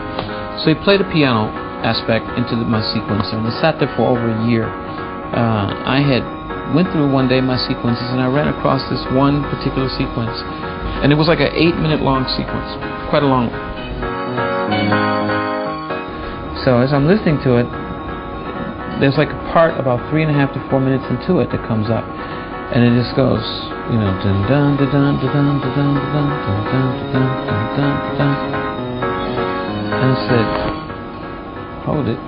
So 0.64 0.72
he 0.72 0.80
played 0.80 1.04
a 1.04 1.08
piano 1.12 1.52
aspect 1.84 2.24
into 2.40 2.56
the, 2.56 2.64
my 2.64 2.80
sequencer, 2.96 3.36
and 3.36 3.44
it 3.44 3.52
sat 3.60 3.76
there 3.84 3.92
for 4.00 4.08
over 4.08 4.32
a 4.32 4.48
year. 4.48 4.64
Uh, 4.64 5.76
I 5.76 6.00
had 6.00 6.24
went 6.72 6.88
through 6.96 7.12
one 7.12 7.28
day 7.28 7.44
my 7.44 7.60
sequences, 7.68 8.08
and 8.16 8.24
I 8.24 8.32
ran 8.32 8.48
across 8.48 8.80
this 8.88 9.04
one 9.12 9.44
particular 9.52 9.92
sequence, 9.92 10.40
and 11.04 11.12
it 11.12 11.20
was 11.20 11.28
like 11.28 11.44
an 11.44 11.52
eight-minute 11.52 12.00
long 12.00 12.24
sequence, 12.32 12.80
quite 13.12 13.28
a 13.28 13.30
long 13.30 13.52
one. 13.52 13.68
So 16.64 16.80
as 16.80 16.96
I'm 16.96 17.12
listening 17.12 17.44
to 17.44 17.60
it, 17.60 17.68
there's 19.00 19.18
like 19.18 19.30
a 19.30 19.42
part 19.54 19.78
about 19.80 20.02
three 20.10 20.24
and 20.26 20.32
a 20.32 20.34
half 20.34 20.54
to 20.54 20.60
four 20.70 20.80
minutes 20.80 21.06
into 21.10 21.38
it 21.40 21.52
that 21.54 21.62
comes 21.70 21.90
up, 21.90 22.04
and 22.74 22.82
it 22.82 22.98
just 22.98 23.16
goes, 23.16 23.46
you 23.94 23.98
know, 24.02 24.10
dun 24.26 24.42
dun 24.50 24.74
dun 24.78 24.90
dun 24.90 25.16
dun 25.22 25.32
dun 25.32 25.62
dun 25.62 25.94
dun 26.02 26.28
dun 26.34 26.88
dun 27.14 27.14
dun 27.14 27.28
dun 27.46 27.62
dun 27.78 27.94
dun. 28.18 28.34
And 29.94 30.08
I 30.10 30.18
said, 30.26 30.48
hold 31.86 32.08
it. 32.10 32.20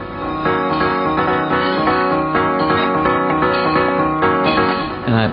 And 5.09 5.17
I 5.17 5.25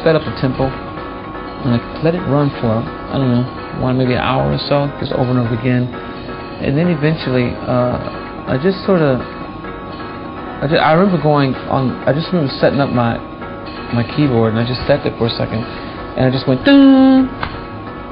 sped 0.00 0.16
up 0.16 0.24
the 0.24 0.32
tempo, 0.40 0.72
and 0.72 1.76
I 1.76 2.02
let 2.02 2.14
it 2.14 2.24
run 2.32 2.48
for 2.64 2.80
I 3.12 3.16
don't 3.20 3.28
know, 3.28 3.44
one 3.84 3.98
maybe 3.98 4.14
an 4.14 4.24
hour 4.24 4.52
or 4.52 4.58
so, 4.58 4.88
just 5.00 5.12
over 5.12 5.30
and 5.30 5.38
over 5.38 5.52
again, 5.52 5.84
and 6.64 6.76
then 6.76 6.88
eventually, 6.88 7.52
uh, 7.68 7.96
I 8.48 8.58
just 8.62 8.84
sort 8.84 9.00
of 9.00 9.37
I, 10.58 10.66
just, 10.66 10.82
I 10.82 10.92
remember 10.98 11.22
going 11.22 11.54
on. 11.70 12.02
I 12.02 12.12
just 12.12 12.34
remember 12.34 12.50
setting 12.58 12.80
up 12.82 12.90
my 12.90 13.14
my 13.94 14.02
keyboard, 14.02 14.52
and 14.52 14.58
I 14.58 14.66
just 14.66 14.82
sat 14.90 15.06
there 15.06 15.14
for 15.14 15.30
a 15.30 15.34
second, 15.38 15.62
and 15.62 16.26
I 16.26 16.30
just 16.34 16.50
went 16.50 16.66
dun, 16.66 17.30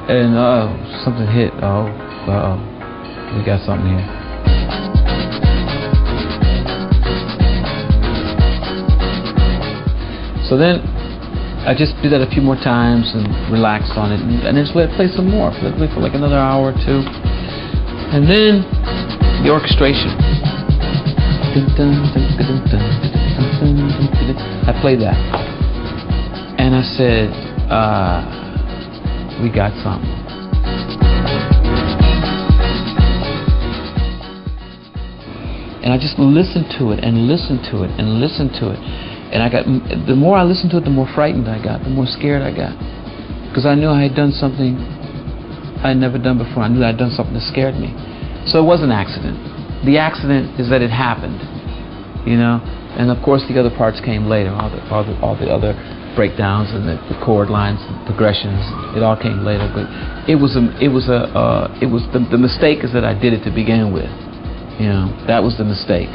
and 0.06 0.38
oh, 0.38 0.70
something 1.02 1.26
hit. 1.26 1.50
Oh, 1.58 1.90
uh 2.30 2.54
oh, 2.54 2.58
we 3.34 3.42
got 3.42 3.58
something 3.66 3.90
here. 3.90 4.06
So 10.46 10.54
then 10.54 10.86
I 11.66 11.74
just 11.74 11.98
did 11.98 12.14
that 12.14 12.22
a 12.22 12.30
few 12.30 12.46
more 12.46 12.54
times 12.54 13.10
and 13.10 13.26
relaxed 13.50 13.98
on 13.98 14.14
it, 14.14 14.22
and, 14.22 14.46
and 14.46 14.54
then 14.54 14.62
just 14.62 14.78
let 14.78 14.90
it 14.90 14.94
play 14.94 15.10
some 15.10 15.26
more. 15.26 15.50
For 15.50 15.74
like 15.98 16.14
another 16.14 16.38
hour 16.38 16.70
or 16.70 16.78
two, 16.78 17.02
and 18.14 18.22
then 18.30 18.62
the 19.42 19.50
orchestration. 19.50 20.45
I 21.56 21.64
played 24.82 25.00
that. 25.00 25.16
And 26.60 26.76
I 26.76 26.84
said, 26.84 27.32
uh, 27.72 28.20
we 29.40 29.48
got 29.48 29.72
something. 29.80 30.04
And 35.80 35.88
I 35.94 35.98
just 35.98 36.18
listened 36.18 36.66
to 36.78 36.90
it 36.92 37.02
and 37.02 37.26
listened 37.26 37.64
to 37.72 37.84
it 37.84 37.90
and 37.98 38.20
listened 38.20 38.50
to 38.60 38.68
it. 38.72 38.78
And 39.32 39.42
I 39.42 39.48
got, 39.48 39.64
the 39.64 40.14
more 40.14 40.36
I 40.36 40.42
listened 40.42 40.72
to 40.72 40.76
it, 40.76 40.84
the 40.84 40.90
more 40.90 41.08
frightened 41.14 41.48
I 41.48 41.56
got, 41.62 41.82
the 41.84 41.88
more 41.88 42.04
scared 42.06 42.42
I 42.42 42.52
got. 42.52 42.76
Because 43.48 43.64
I 43.64 43.74
knew 43.74 43.88
I 43.88 44.02
had 44.02 44.14
done 44.14 44.32
something 44.32 44.76
I 45.80 45.88
had 45.88 45.96
never 45.96 46.18
done 46.18 46.36
before. 46.36 46.64
I 46.64 46.68
knew 46.68 46.84
I 46.84 46.88
had 46.88 46.98
done 46.98 47.12
something 47.16 47.32
that 47.32 47.48
scared 47.48 47.76
me. 47.76 47.94
So 48.44 48.60
it 48.60 48.66
was 48.66 48.82
an 48.82 48.92
accident 48.92 49.55
the 49.84 49.98
accident 49.98 50.60
is 50.60 50.70
that 50.70 50.80
it 50.80 50.90
happened, 50.90 51.40
you 52.26 52.36
know. 52.36 52.60
And 52.96 53.10
of 53.10 53.22
course, 53.22 53.44
the 53.48 53.60
other 53.60 53.74
parts 53.74 54.00
came 54.00 54.24
later. 54.24 54.50
All 54.50 54.70
the 54.70 54.80
all 54.88 55.04
the, 55.04 55.14
all 55.20 55.36
the 55.36 55.52
other 55.52 55.76
breakdowns 56.16 56.72
and 56.72 56.88
the, 56.88 56.96
the 57.12 57.18
chord 57.20 57.50
lines, 57.50 57.78
and 57.84 58.06
progressions. 58.06 58.64
It 58.96 59.02
all 59.02 59.20
came 59.20 59.44
later. 59.44 59.68
But 59.68 59.84
it 60.24 60.40
was 60.40 60.56
a 60.56 60.64
it 60.80 60.88
was 60.88 61.08
a 61.08 61.28
uh, 61.36 61.78
it 61.82 61.86
was 61.86 62.02
the, 62.16 62.24
the 62.30 62.38
mistake 62.38 62.82
is 62.82 62.92
that 62.94 63.04
I 63.04 63.12
did 63.12 63.34
it 63.34 63.44
to 63.44 63.52
begin 63.52 63.92
with. 63.92 64.08
You 64.80 64.88
know, 64.88 65.12
that 65.26 65.42
was 65.42 65.56
the 65.56 65.64
mistake. 65.64 66.12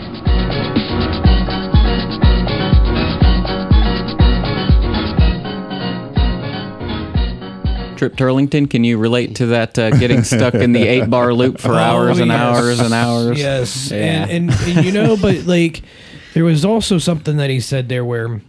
Trip 8.02 8.16
Turlington, 8.16 8.68
can 8.68 8.84
you 8.84 8.97
relate 8.97 9.36
to 9.36 9.45
that 9.45 9.78
uh, 9.78 9.91
getting 9.91 10.24
stuck 10.24 10.56
in 10.56 10.72
the 10.74 10.82
eight 10.88 11.08
bar 11.08 11.36
loop 11.36 11.60
for 11.60 11.74
Oh, 11.74 11.76
hours 11.76 12.18
and 12.18 12.32
yes. 12.32 12.39
hours 12.39 12.80
and 12.80 12.93
hours? 12.95 13.38
Yes, 13.39 13.91
Yeah. 13.91 14.26
and, 14.28 14.49
and, 14.49 14.62
and 14.76 14.84
you 14.88 14.91
know, 14.91 15.16
but 15.16 15.45
like 15.45 15.84
there 16.34 16.43
was 16.43 16.66
also 16.66 16.97
something 16.97 17.38
that 17.38 17.52
he 17.52 17.60
said 17.60 17.89
there 17.89 18.04
where 18.04 18.41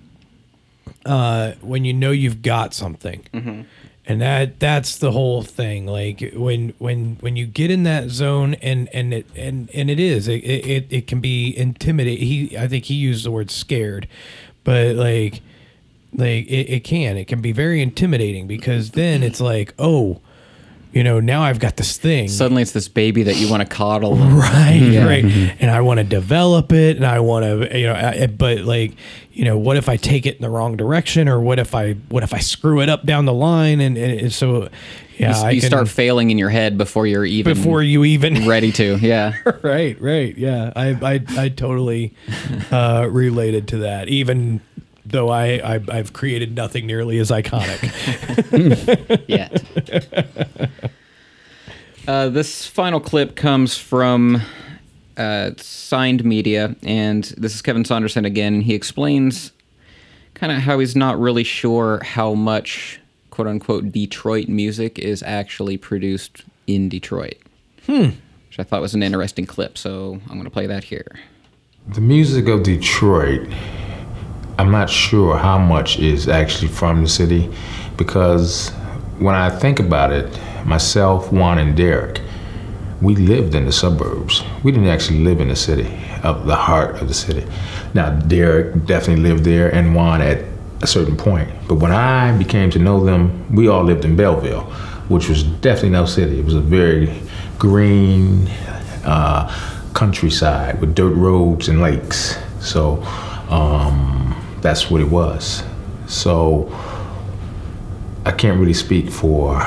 uh, 1.05 1.53
when 1.61 1.85
you 1.85 1.93
know 1.93 2.13
you've 2.13 2.41
got 2.41 2.73
something, 2.73 3.27
Mhm. 3.35 3.67
and 4.07 4.23
that 4.23 4.59
that's 4.59 4.97
the 4.97 5.13
whole 5.13 5.43
thing. 5.43 5.85
Like 5.85 6.33
when 6.35 6.73
when 6.79 7.19
when 7.21 7.37
you 7.37 7.45
get 7.45 7.71
in 7.71 7.83
that 7.83 8.09
zone, 8.09 8.55
and 8.63 8.89
and 8.95 9.13
it 9.13 9.27
and 9.37 9.69
and 9.75 9.91
it 9.91 10.01
is 10.01 10.29
it 10.29 10.37
it, 10.45 10.87
it 10.89 11.07
can 11.07 11.21
be 11.21 11.55
intimidating. 11.55 12.27
He 12.27 12.57
I 12.57 12.69
think 12.69 12.87
he 12.87 12.95
used 12.95 13.27
the 13.27 13.31
word 13.31 13.51
scared, 13.51 14.09
but 14.65 14.97
like 14.97 15.43
like 16.15 16.47
it, 16.47 16.69
it 16.71 16.85
can 16.85 17.17
it 17.17 17.27
can 17.27 17.41
be 17.41 17.53
very 17.53 17.81
intimidating 17.81 18.47
because 18.47 18.91
then 18.91 19.23
it's 19.23 19.41
like 19.41 19.75
oh 19.79 20.21
you 20.93 21.03
know 21.03 21.21
now 21.21 21.43
i've 21.43 21.59
got 21.59 21.77
this 21.79 21.97
thing 21.97 22.29
Suddenly 22.29 22.61
it's 22.63 22.73
this 22.73 22.89
baby 22.89 23.23
that 23.23 23.37
you 23.37 23.49
want 23.51 23.63
to 23.63 23.67
coddle. 23.75 24.15
right 24.17 24.75
Yeah. 24.77 25.07
right 25.07 25.25
and 25.25 25.71
i 25.71 25.81
want 25.81 25.99
to 25.99 26.05
develop 26.05 26.71
it 26.73 26.97
and 26.97 27.07
i 27.07 27.19
want 27.21 27.45
to 27.45 27.79
you 27.79 27.87
know 27.87 27.95
I, 27.95 28.27
but 28.27 28.59
like 28.61 28.93
you 29.33 29.47
know 29.47 29.57
what 29.57 29.79
if 29.79 29.89
i 29.89 29.97
take 29.97 30.27
it 30.27 30.37
in 30.37 30.43
the 30.43 30.51
wrong 30.51 30.77
direction 30.77 31.29
or 31.29 31.41
what 31.41 31.59
if 31.59 31.75
i 31.75 31.95
what 32.11 32.23
if 32.23 32.35
i 32.35 32.39
screw 32.41 32.81
it 32.83 32.91
up 32.91 33.07
down 33.07 33.25
the 33.25 33.33
line 33.33 33.81
and, 33.81 33.97
and 33.97 34.31
so 34.33 34.69
yeah 35.17 35.49
you, 35.49 35.55
you 35.57 35.61
can- 35.63 35.71
start 35.71 35.89
failing 35.89 36.31
in 36.31 36.37
your 36.37 36.51
head 36.51 36.77
before 36.77 37.07
you're 37.07 37.25
even 37.25 37.55
Before 37.55 37.83
you 37.83 38.05
even 38.05 38.47
ready 38.49 38.71
to. 38.73 38.97
Yeah. 38.99 39.35
right 39.63 39.99
right 39.99 40.37
yeah 40.37 40.73
i 40.77 40.89
i, 41.15 41.25
I 41.45 41.49
totally 41.49 42.13
uh 42.71 43.09
related 43.11 43.69
to 43.69 43.79
that 43.79 44.09
even 44.09 44.61
though 45.13 45.29
I, 45.29 45.75
I 45.77 45.81
i've 45.89 46.13
created 46.13 46.57
nothing 46.57 46.87
nearly 46.87 47.19
as 47.19 47.31
iconic 47.31 47.81
Yet. 49.29 49.63
Uh, 52.09 52.29
this 52.29 52.67
final 52.67 52.99
clip 52.99 53.37
comes 53.37 53.79
from 53.79 54.43
uh, 55.17 55.53
Signed 55.57 56.25
Media, 56.25 56.75
and 56.83 57.23
this 57.39 57.55
is 57.55 57.63
Kevin 57.63 57.85
Saunderson 57.85 58.25
again. 58.25 58.61
He 58.61 58.75
explains 58.75 59.53
kind 60.35 60.53
of 60.53 60.59
how 60.59 60.81
he's 60.81 60.97
not 60.97 61.21
really 61.21 61.45
sure 61.45 62.03
how 62.03 62.35
much 62.35 63.01
quote 63.31 63.47
unquote 63.47 63.93
Detroit 63.93 64.49
music 64.49 64.99
is 64.99 65.23
actually 65.23 65.77
produced 65.77 66.43
in 66.67 66.89
Detroit. 66.89 67.37
Hmm. 67.87 68.11
Which 68.49 68.59
I 68.59 68.65
thought 68.65 68.81
was 68.81 68.95
an 68.95 69.03
interesting 69.03 69.47
clip, 69.47 69.79
so 69.79 70.21
I'm 70.29 70.35
going 70.35 70.45
to 70.45 70.51
play 70.51 70.67
that 70.67 70.85
here. 70.85 71.07
The 71.89 72.01
music 72.01 72.49
of 72.49 72.65
Detroit, 72.65 73.49
I'm 74.63 74.71
not 74.71 74.89
sure 74.89 75.37
how 75.37 75.59
much 75.59 75.99
is 75.99 76.29
actually 76.29 76.69
from 76.69 77.03
the 77.03 77.09
city 77.09 77.53
because 77.97 78.71
when 79.19 79.35
I 79.35 79.51
think 79.51 79.81
about 79.81 80.13
it, 80.13 80.39
myself, 80.65 81.33
Juan, 81.33 81.59
and 81.59 81.77
Derrick, 81.77 82.21
we 83.01 83.17
lived 83.17 83.57
in 83.57 83.67
the 83.67 83.73
suburbs. 83.73 84.45
We 84.63 84.71
didn't 84.71 84.87
actually 84.87 85.25
live 85.25 85.41
in 85.41 85.49
the 85.49 85.57
city. 85.57 85.89
of 86.23 86.47
the 86.47 86.55
heart 86.55 87.03
of 87.03 87.09
the 87.09 87.15
city. 87.15 87.45
Now, 87.93 88.11
Derrick 88.11 88.87
definitely 88.87 89.25
lived 89.25 89.43
there 89.43 89.75
and 89.75 89.97
Juan 89.97 90.21
at 90.23 90.45
a 90.81 90.87
certain 90.87 91.17
point. 91.17 91.51
But 91.67 91.77
when 91.77 91.91
I 91.91 92.31
became 92.39 92.71
to 92.71 92.79
know 92.79 93.05
them, 93.05 93.53
we 93.53 93.67
all 93.67 93.83
lived 93.83 94.05
in 94.05 94.15
Belleville, 94.15 94.63
which 95.09 95.29
was 95.29 95.43
definitely 95.43 95.91
no 95.91 96.07
city. 96.07 96.39
It 96.39 96.45
was 96.45 96.55
a 96.55 96.61
very 96.61 97.21
green 97.59 98.47
uh, 99.05 99.53
countryside 99.95 100.81
with 100.81 100.95
dirt 100.95 101.15
roads 101.15 101.67
and 101.69 101.81
lakes. 101.81 102.39
So 102.61 103.03
um, 103.51 104.42
that's 104.63 104.91
what 104.91 105.01
it 105.01 105.11
was. 105.11 105.63
So 106.07 106.73
I 108.25 108.31
can't 108.31 108.59
really 108.59 108.75
speak 108.75 109.11
for 109.11 109.61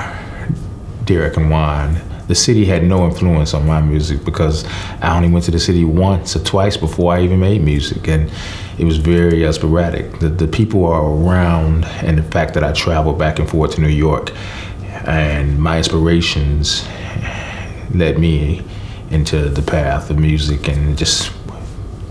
Derrick 1.04 1.38
and 1.38 1.50
Juan. 1.50 2.02
The 2.28 2.36
city 2.36 2.66
had 2.66 2.84
no 2.84 3.06
influence 3.06 3.54
on 3.54 3.68
my 3.68 3.82
music 3.82 4.26
because 4.26 4.66
I 5.02 5.16
only 5.16 5.30
went 5.30 5.46
to 5.46 5.52
the 5.52 5.60
city 5.60 5.86
once 5.86 6.36
or 6.36 6.40
twice 6.40 6.76
before 6.76 7.14
I 7.14 7.22
even 7.22 7.40
made 7.40 7.62
music, 7.62 8.08
and 8.08 8.32
it 8.80 8.86
was 8.86 8.98
very 8.98 9.46
uh, 9.46 9.52
sporadic. 9.52 10.20
The, 10.20 10.30
the 10.30 10.48
people 10.48 10.86
are 10.86 11.06
around, 11.06 11.86
and 12.02 12.18
the 12.18 12.24
fact 12.24 12.56
that 12.56 12.64
I 12.64 12.72
travel 12.72 13.14
back 13.14 13.38
and 13.38 13.48
forth 13.48 13.76
to 13.76 13.82
New 13.82 13.90
York, 13.90 14.32
and 15.06 15.60
my 15.60 15.78
inspirations 15.78 16.88
led 17.94 18.18
me 18.18 18.64
into 19.12 19.50
the 19.50 19.62
path 19.62 20.10
of 20.10 20.18
music, 20.18 20.68
and 20.68 20.98
just 20.98 21.32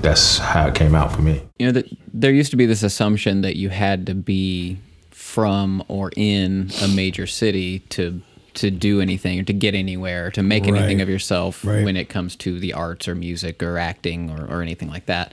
that's 0.05 0.39
how 0.39 0.69
it 0.69 0.75
came 0.75 0.95
out 0.95 1.13
for 1.13 1.23
me. 1.23 1.43
You 1.59 1.67
know, 1.67 1.73
that 1.73 1.87
there 2.13 2.31
used 2.31 2.51
to 2.53 2.57
be 2.57 2.67
this 2.67 2.83
assumption 2.83 3.41
that 3.41 3.57
you 3.57 3.71
had 3.71 4.07
to 4.07 4.15
be 4.15 4.79
from 5.11 5.83
or 5.89 6.13
in 6.17 6.71
a 6.83 6.89
major 6.89 7.27
city 7.27 7.81
to 7.91 8.21
to 8.55 8.71
do 8.71 9.01
anything 9.01 9.41
or 9.41 9.43
to 9.43 9.53
get 9.53 9.75
anywhere 9.75 10.27
or 10.27 10.31
to 10.31 10.43
make 10.43 10.69
anything 10.69 11.01
of 11.01 11.09
yourself 11.09 11.65
Right. 11.65 11.85
when 11.85 11.97
it 11.97 12.09
comes 12.09 12.37
to 12.37 12.61
the 12.61 12.73
arts 12.73 13.09
or 13.09 13.17
music 13.17 13.61
or 13.65 13.79
acting 13.79 14.31
or, 14.31 14.47
or 14.47 14.63
anything 14.63 14.89
like 14.89 15.07
that. 15.07 15.33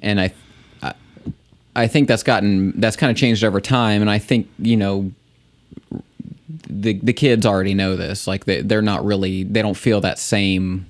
And 0.00 0.18
I, 0.18 0.32
I 0.82 0.94
I 1.76 1.86
think 1.88 2.08
that's 2.08 2.22
gotten 2.22 2.72
that's 2.80 2.96
kind 2.96 3.10
of 3.10 3.18
changed 3.18 3.44
over 3.44 3.60
time 3.60 4.00
and 4.00 4.10
I 4.10 4.18
think, 4.18 4.48
you 4.58 4.78
know, 4.78 5.12
the 6.70 6.94
the 7.02 7.12
kids 7.12 7.44
already 7.44 7.74
know 7.74 7.96
this. 7.96 8.26
Like 8.26 8.44
they 8.46 8.62
they're 8.62 8.80
not 8.82 9.04
really 9.04 9.42
they 9.44 9.60
don't 9.60 9.76
feel 9.76 10.00
that 10.00 10.18
same 10.18 10.86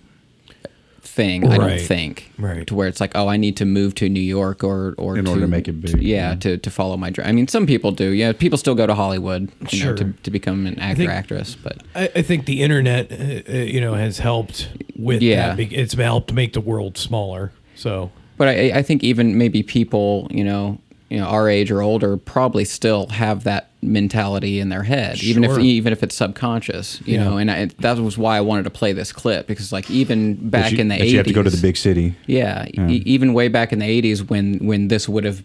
thing. 1.15 1.47
I 1.51 1.57
don't 1.57 1.81
think. 1.81 2.31
Right. 2.39 2.67
To 2.67 2.75
where 2.75 2.89
it's 2.89 3.01
like, 3.01 3.13
oh, 3.15 3.29
I 3.29 3.37
need 3.37 3.57
to 3.59 3.65
move 3.65 3.95
to 3.97 4.09
New 4.09 4.21
York 4.39 4.65
or 4.65 4.95
or 4.99 5.17
In 5.17 5.27
order 5.27 5.43
to 5.43 5.47
make 5.47 5.69
it 5.69 5.81
big, 5.81 6.03
yeah, 6.03 6.31
yeah. 6.31 6.35
to 6.37 6.59
to 6.59 6.71
follow 6.71 6.97
my 6.97 7.11
dream. 7.11 7.27
I 7.29 7.33
mean, 7.33 7.49
some 7.49 7.67
people 7.67 7.93
do. 7.93 8.11
Yeah, 8.11 8.33
people 8.33 8.59
still 8.59 8.75
go 8.75 8.87
to 8.87 8.95
Hollywood, 8.95 9.51
you 9.71 9.79
Sure. 9.79 9.91
know, 9.91 9.97
to 9.97 10.13
to 10.25 10.31
become 10.31 10.67
an 10.67 10.79
actor 10.79 10.97
think- 11.03 11.11
actress. 11.11 11.57
But 11.63 11.83
I, 11.95 12.11
I 12.17 12.23
think 12.23 12.47
the 12.47 12.63
internet, 12.63 13.13
uh, 13.13 13.17
uh, 13.53 13.57
you 13.75 13.81
know, 13.81 13.95
has 13.95 14.19
helped 14.19 14.69
with 14.97 15.23
Yeah. 15.23 15.55
that. 15.55 15.73
It's 15.73 15.95
helped 15.95 16.33
make 16.33 16.53
the 16.53 16.61
world 16.61 16.99
smaller. 16.99 17.53
So 17.77 18.11
but 18.37 18.49
I 18.49 18.73
I 18.79 18.83
think 18.83 19.03
even 19.05 19.39
maybe 19.39 19.63
people 19.63 20.27
you 20.31 20.45
know 20.45 20.79
you 21.11 21.19
know 21.19 21.27
our 21.27 21.49
age 21.49 21.71
or 21.71 21.83
older 21.83 22.17
probably 22.17 22.65
still 22.65 23.07
have 23.09 23.45
that 23.45 23.71
mentality 23.83 24.59
in 24.61 24.71
their 24.71 24.83
head, 24.83 25.23
even 25.23 25.45
if 25.45 25.59
even 25.59 25.93
if 25.93 26.03
it's 26.03 26.15
subconscious, 26.15 27.01
you 27.05 27.15
Yeah. 27.17 27.25
know. 27.25 27.37
And 27.37 27.51
I, 27.51 27.67
that 27.81 27.99
was 27.99 28.17
why 28.17 28.37
I 28.39 28.41
wanted 28.41 28.63
to 28.65 28.71
play 28.71 28.93
this 28.93 29.13
clip 29.13 29.47
because 29.47 29.73
like 29.73 29.91
even 29.91 30.49
back 30.51 30.73
you, 30.73 30.79
in 30.79 30.89
the 30.89 30.95
eighties, 30.97 31.13
you 31.13 31.19
have 31.19 31.27
to 31.27 31.33
go 31.33 31.43
to 31.43 31.51
the 31.51 31.61
big 31.63 31.77
city. 31.77 32.15
Yeah, 32.27 32.67
Yeah. 32.73 32.89
E- 32.89 33.03
even 33.05 33.35
way 33.35 33.49
back 33.49 33.73
in 33.73 33.79
the 33.81 34.03
'80s, 34.03 34.29
when 34.29 34.55
when 34.67 34.89
this 34.89 35.09
would 35.09 35.25
have 35.25 35.45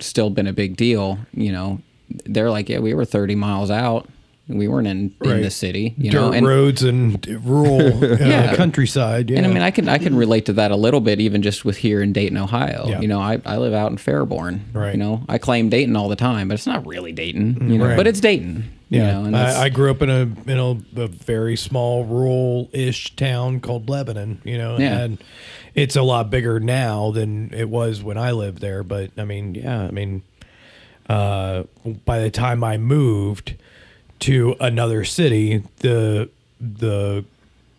still 0.00 0.30
been 0.30 0.46
a 0.46 0.52
big 0.52 0.76
deal, 0.76 1.18
you 1.34 1.50
know, 1.50 1.80
they're 2.26 2.50
like, 2.50 2.68
yeah, 2.68 2.78
we 2.78 2.94
were 2.94 3.04
30 3.04 3.34
miles 3.34 3.70
out. 3.70 4.08
We 4.48 4.66
weren't 4.66 4.86
in, 4.86 5.14
in 5.22 5.42
the 5.42 5.50
city, 5.50 5.94
you 5.98 6.10
dirt 6.10 6.20
know, 6.20 6.32
and 6.32 6.46
roads 6.46 6.82
and 6.82 7.24
rural 7.44 8.02
uh, 8.04 8.16
Yeah. 8.18 8.56
countryside. 8.56 9.28
Yeah. 9.28 9.38
and 9.38 9.46
I 9.46 9.50
mean, 9.50 9.60
I 9.62 9.70
can 9.70 9.88
I 9.90 9.98
can 9.98 10.16
relate 10.16 10.46
to 10.46 10.54
that 10.54 10.70
a 10.70 10.76
little 10.76 11.00
bit, 11.00 11.20
even 11.20 11.42
just 11.42 11.64
with 11.66 11.76
here 11.76 12.00
in 12.02 12.12
Dayton, 12.14 12.38
Ohio. 12.38 12.86
Yeah. 12.88 13.00
You 13.00 13.08
know, 13.08 13.20
I, 13.20 13.40
I 13.44 13.58
live 13.58 13.74
out 13.74 13.90
in 13.90 13.98
Fairborn. 13.98 14.60
Right. 14.72 14.92
You 14.92 14.98
know, 14.98 15.22
I 15.28 15.36
claim 15.38 15.68
Dayton 15.68 15.96
all 15.96 16.08
the 16.08 16.16
time, 16.16 16.48
but 16.48 16.54
it's 16.54 16.66
not 16.66 16.86
really 16.86 17.12
Dayton. 17.12 17.70
You 17.70 17.76
know, 17.78 17.86
Right. 17.88 17.96
but 17.96 18.06
it's 18.06 18.20
Dayton. 18.20 18.70
you 18.88 19.00
know, 19.00 19.24
and 19.24 19.36
I, 19.36 19.64
I 19.64 19.68
grew 19.68 19.90
up 19.90 20.00
in 20.00 20.08
a 20.08 20.22
in 20.50 20.58
a, 20.58 21.02
a 21.02 21.08
very 21.08 21.54
small 21.56 22.06
rural-ish 22.06 23.14
town 23.16 23.60
called 23.60 23.90
Lebanon. 23.90 24.40
You 24.44 24.56
know, 24.56 24.78
Yeah. 24.78 25.00
and 25.00 25.18
it's 25.74 25.94
a 25.94 26.02
lot 26.02 26.30
bigger 26.30 26.58
now 26.58 27.10
than 27.10 27.52
it 27.52 27.68
was 27.68 28.02
when 28.02 28.16
I 28.16 28.30
lived 28.30 28.62
there. 28.62 28.82
But 28.82 29.10
I 29.18 29.24
mean, 29.24 29.54
yeah, 29.56 29.82
I 29.82 29.90
mean, 29.90 30.22
uh, 31.08 31.64
by 32.06 32.20
the 32.20 32.30
time 32.30 32.64
I 32.64 32.78
moved 32.78 33.54
to 34.20 34.56
another 34.60 35.04
city, 35.04 35.62
the 35.78 36.28
the 36.60 37.24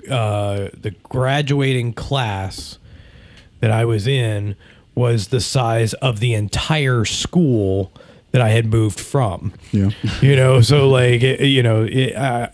uh, 0.10 0.70
the 0.74 0.92
graduating 1.04 1.94
class 1.94 2.78
that 3.60 3.72
I 3.72 3.86
was 3.86 4.08
in 4.08 4.56
was 4.96 5.28
the 5.28 5.42
size 5.42 5.94
of 5.96 6.20
the 6.20 6.34
entire 6.34 7.06
school 7.06 7.92
that 8.32 8.42
I 8.42 8.50
had 8.50 8.68
moved 8.68 9.00
from. 9.00 9.54
Yeah. 9.72 9.90
You 10.22 10.36
know, 10.36 10.62
so 10.62 10.90
like 10.90 11.24
it, 11.24 11.42
you 11.42 11.64
know, 11.64 11.84
it, 11.84 12.16
uh, 12.16 12.50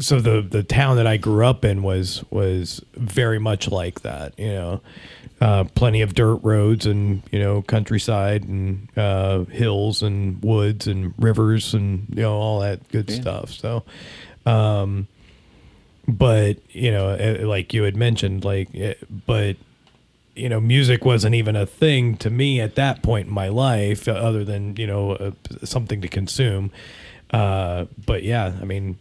so 0.00 0.20
the 0.20 0.40
the 0.42 0.62
town 0.62 0.96
that 0.96 1.06
I 1.06 1.16
grew 1.16 1.44
up 1.44 1.64
in 1.64 1.82
was 1.82 2.24
was 2.30 2.84
very 2.94 3.38
much 3.38 3.68
like 3.68 4.02
that. 4.02 4.38
You 4.38 4.52
know, 4.52 4.80
uh, 5.40 5.64
plenty 5.74 6.02
of 6.02 6.14
dirt 6.14 6.36
roads 6.42 6.86
and 6.86 7.22
you 7.30 7.38
know 7.38 7.62
countryside 7.62 8.44
and 8.44 8.88
uh, 8.96 9.44
hills 9.44 10.02
and 10.02 10.42
woods 10.42 10.86
and 10.86 11.14
rivers 11.18 11.74
and 11.74 12.06
you 12.10 12.22
know 12.22 12.34
all 12.34 12.60
that 12.60 12.86
good 12.88 13.10
stuff. 13.10 13.50
So. 13.50 13.84
Um, 14.46 15.06
but 16.08 16.58
you 16.70 16.90
know, 16.90 17.10
eh, 17.10 17.44
like 17.44 17.72
you 17.72 17.84
had 17.84 17.96
mentioned, 17.96 18.44
like, 18.44 18.68
eh, 18.74 18.94
but 19.26 19.56
you 20.34 20.48
know, 20.48 20.60
music 20.60 21.04
wasn't 21.04 21.34
even 21.34 21.56
a 21.56 21.66
thing 21.66 22.16
to 22.18 22.30
me 22.30 22.60
at 22.60 22.74
that 22.76 23.02
point 23.02 23.28
in 23.28 23.34
my 23.34 23.48
life, 23.48 24.08
other 24.08 24.44
than 24.44 24.76
you 24.76 24.86
know 24.86 25.12
uh, 25.12 25.30
something 25.64 26.00
to 26.00 26.08
consume. 26.08 26.70
Uh, 27.30 27.86
but 28.06 28.22
yeah, 28.22 28.52
I 28.60 28.64
mean, 28.64 28.98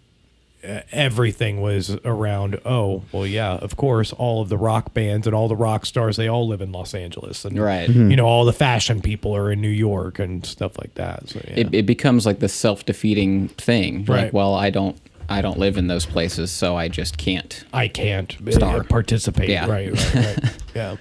everything 0.64 1.62
was 1.62 1.95
around. 2.05 2.60
Oh, 2.66 3.03
well, 3.12 3.26
yeah, 3.26 3.53
of 3.53 3.76
course, 3.78 4.12
all 4.14 4.41
of 4.41 4.49
the 4.49 4.57
rock 4.57 4.93
bands 4.93 5.26
and 5.28 5.36
all 5.36 5.47
the 5.47 5.55
rock 5.55 5.86
stars, 5.86 6.18
they 6.18 6.28
all 6.28 6.47
live 6.47 6.62
in 6.62 6.72
Los 6.72 6.93
Angeles, 6.93 7.45
and 7.45 7.57
Right. 7.57 7.89
you 7.89 8.16
know, 8.16 8.26
all 8.26 8.45
the 8.45 8.53
fashion 8.53 9.01
people 9.01 9.36
are 9.36 9.51
in 9.51 9.62
New 9.62 9.70
York 9.70 10.20
and 10.20 10.45
stuff 10.45 10.78
like 10.80 10.95
that. 10.95 11.30
So 11.30 11.41
yeah. 11.47 11.53
it, 11.62 11.74
it 11.74 11.86
becomes 11.86 12.26
like 12.26 12.39
the 12.39 12.49
self-defeating 12.49 13.49
thing. 13.49 14.05
Right. 14.05 14.26
Like, 14.26 14.34
well, 14.34 14.53
I 14.53 14.70
don't 14.70 14.97
I 15.30 15.41
don't 15.41 15.60
live 15.60 15.78
in 15.78 15.88
those 15.88 16.05
places, 16.07 16.51
so 16.51 16.76
I 16.76 16.88
just 16.88 17.18
can't. 17.18 17.64
I 17.72 17.88
can't 17.88 18.36
uh, 18.47 18.51
Star. 18.51 18.84
participate. 18.84 19.49
Yeah. 19.49 19.68
Right, 19.70 19.91
right, 19.91 20.16
right. 20.16 20.57
yeah. 20.76 20.95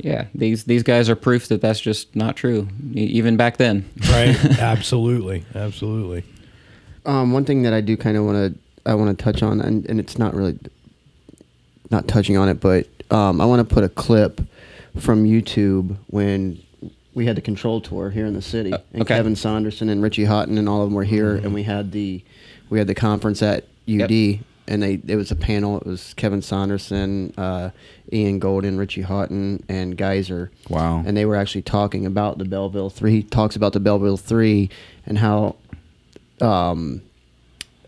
Yeah, 0.00 0.26
these 0.34 0.64
these 0.64 0.84
guys 0.84 1.08
are 1.08 1.16
proof 1.16 1.48
that 1.48 1.60
that's 1.60 1.80
just 1.80 2.14
not 2.14 2.36
true, 2.36 2.68
even 2.92 3.36
back 3.36 3.56
then. 3.56 3.88
Right. 4.08 4.36
absolutely. 4.60 5.44
Absolutely. 5.54 6.24
Um, 7.08 7.32
one 7.32 7.46
thing 7.46 7.62
that 7.62 7.72
I 7.72 7.80
do 7.80 7.96
kind 7.96 8.18
of 8.18 8.24
want 8.24 8.54
to 8.54 8.60
I 8.88 8.94
want 8.94 9.18
to 9.18 9.24
touch 9.24 9.42
on, 9.42 9.60
and, 9.60 9.84
and 9.86 9.98
it's 9.98 10.18
not 10.18 10.34
really 10.34 10.58
not 11.90 12.06
touching 12.06 12.36
on 12.36 12.50
it, 12.50 12.60
but 12.60 12.86
um, 13.10 13.40
I 13.40 13.46
want 13.46 13.66
to 13.66 13.74
put 13.74 13.82
a 13.82 13.88
clip 13.88 14.42
from 14.98 15.24
YouTube 15.24 15.96
when 16.08 16.62
we 17.14 17.24
had 17.24 17.34
the 17.34 17.42
CNTRL 17.42 17.82
tour 17.82 18.10
here 18.10 18.26
in 18.26 18.34
the 18.34 18.42
city, 18.42 18.72
and 18.92 19.02
okay. 19.02 19.16
Kevin 19.16 19.36
Saunderson 19.36 19.88
and 19.88 20.02
Richie 20.02 20.24
Hawtin 20.24 20.58
and 20.58 20.68
all 20.68 20.82
of 20.82 20.88
them 20.88 20.94
were 20.94 21.04
here, 21.04 21.34
and 21.36 21.54
we 21.54 21.62
had 21.62 21.92
the 21.92 22.22
we 22.68 22.78
had 22.78 22.86
the 22.86 22.94
conference 22.94 23.42
at 23.42 23.64
UD, 23.88 24.40
and 24.66 24.82
they 24.82 25.00
it 25.06 25.16
was 25.16 25.30
a 25.30 25.36
panel. 25.36 25.78
It 25.78 25.86
was 25.86 26.12
Kevin 26.14 26.42
Saunderson, 26.42 27.32
uh, 27.38 27.70
Ean 28.12 28.38
Golden, 28.38 28.76
Richie 28.76 29.02
Hawtin, 29.02 29.62
and 29.70 29.96
Gaiser. 29.96 30.50
Wow. 30.68 31.02
And 31.06 31.16
they 31.16 31.24
were 31.24 31.36
actually 31.36 31.62
talking 31.62 32.04
about 32.04 32.36
the 32.36 32.44
Belleville 32.44 32.90
Three. 32.90 33.12
He 33.12 33.22
talks 33.22 33.56
about 33.56 33.72
the 33.72 33.80
Belleville 33.80 34.18
Three 34.18 34.68
and 35.06 35.16
how 35.16 35.56
um, 36.42 37.02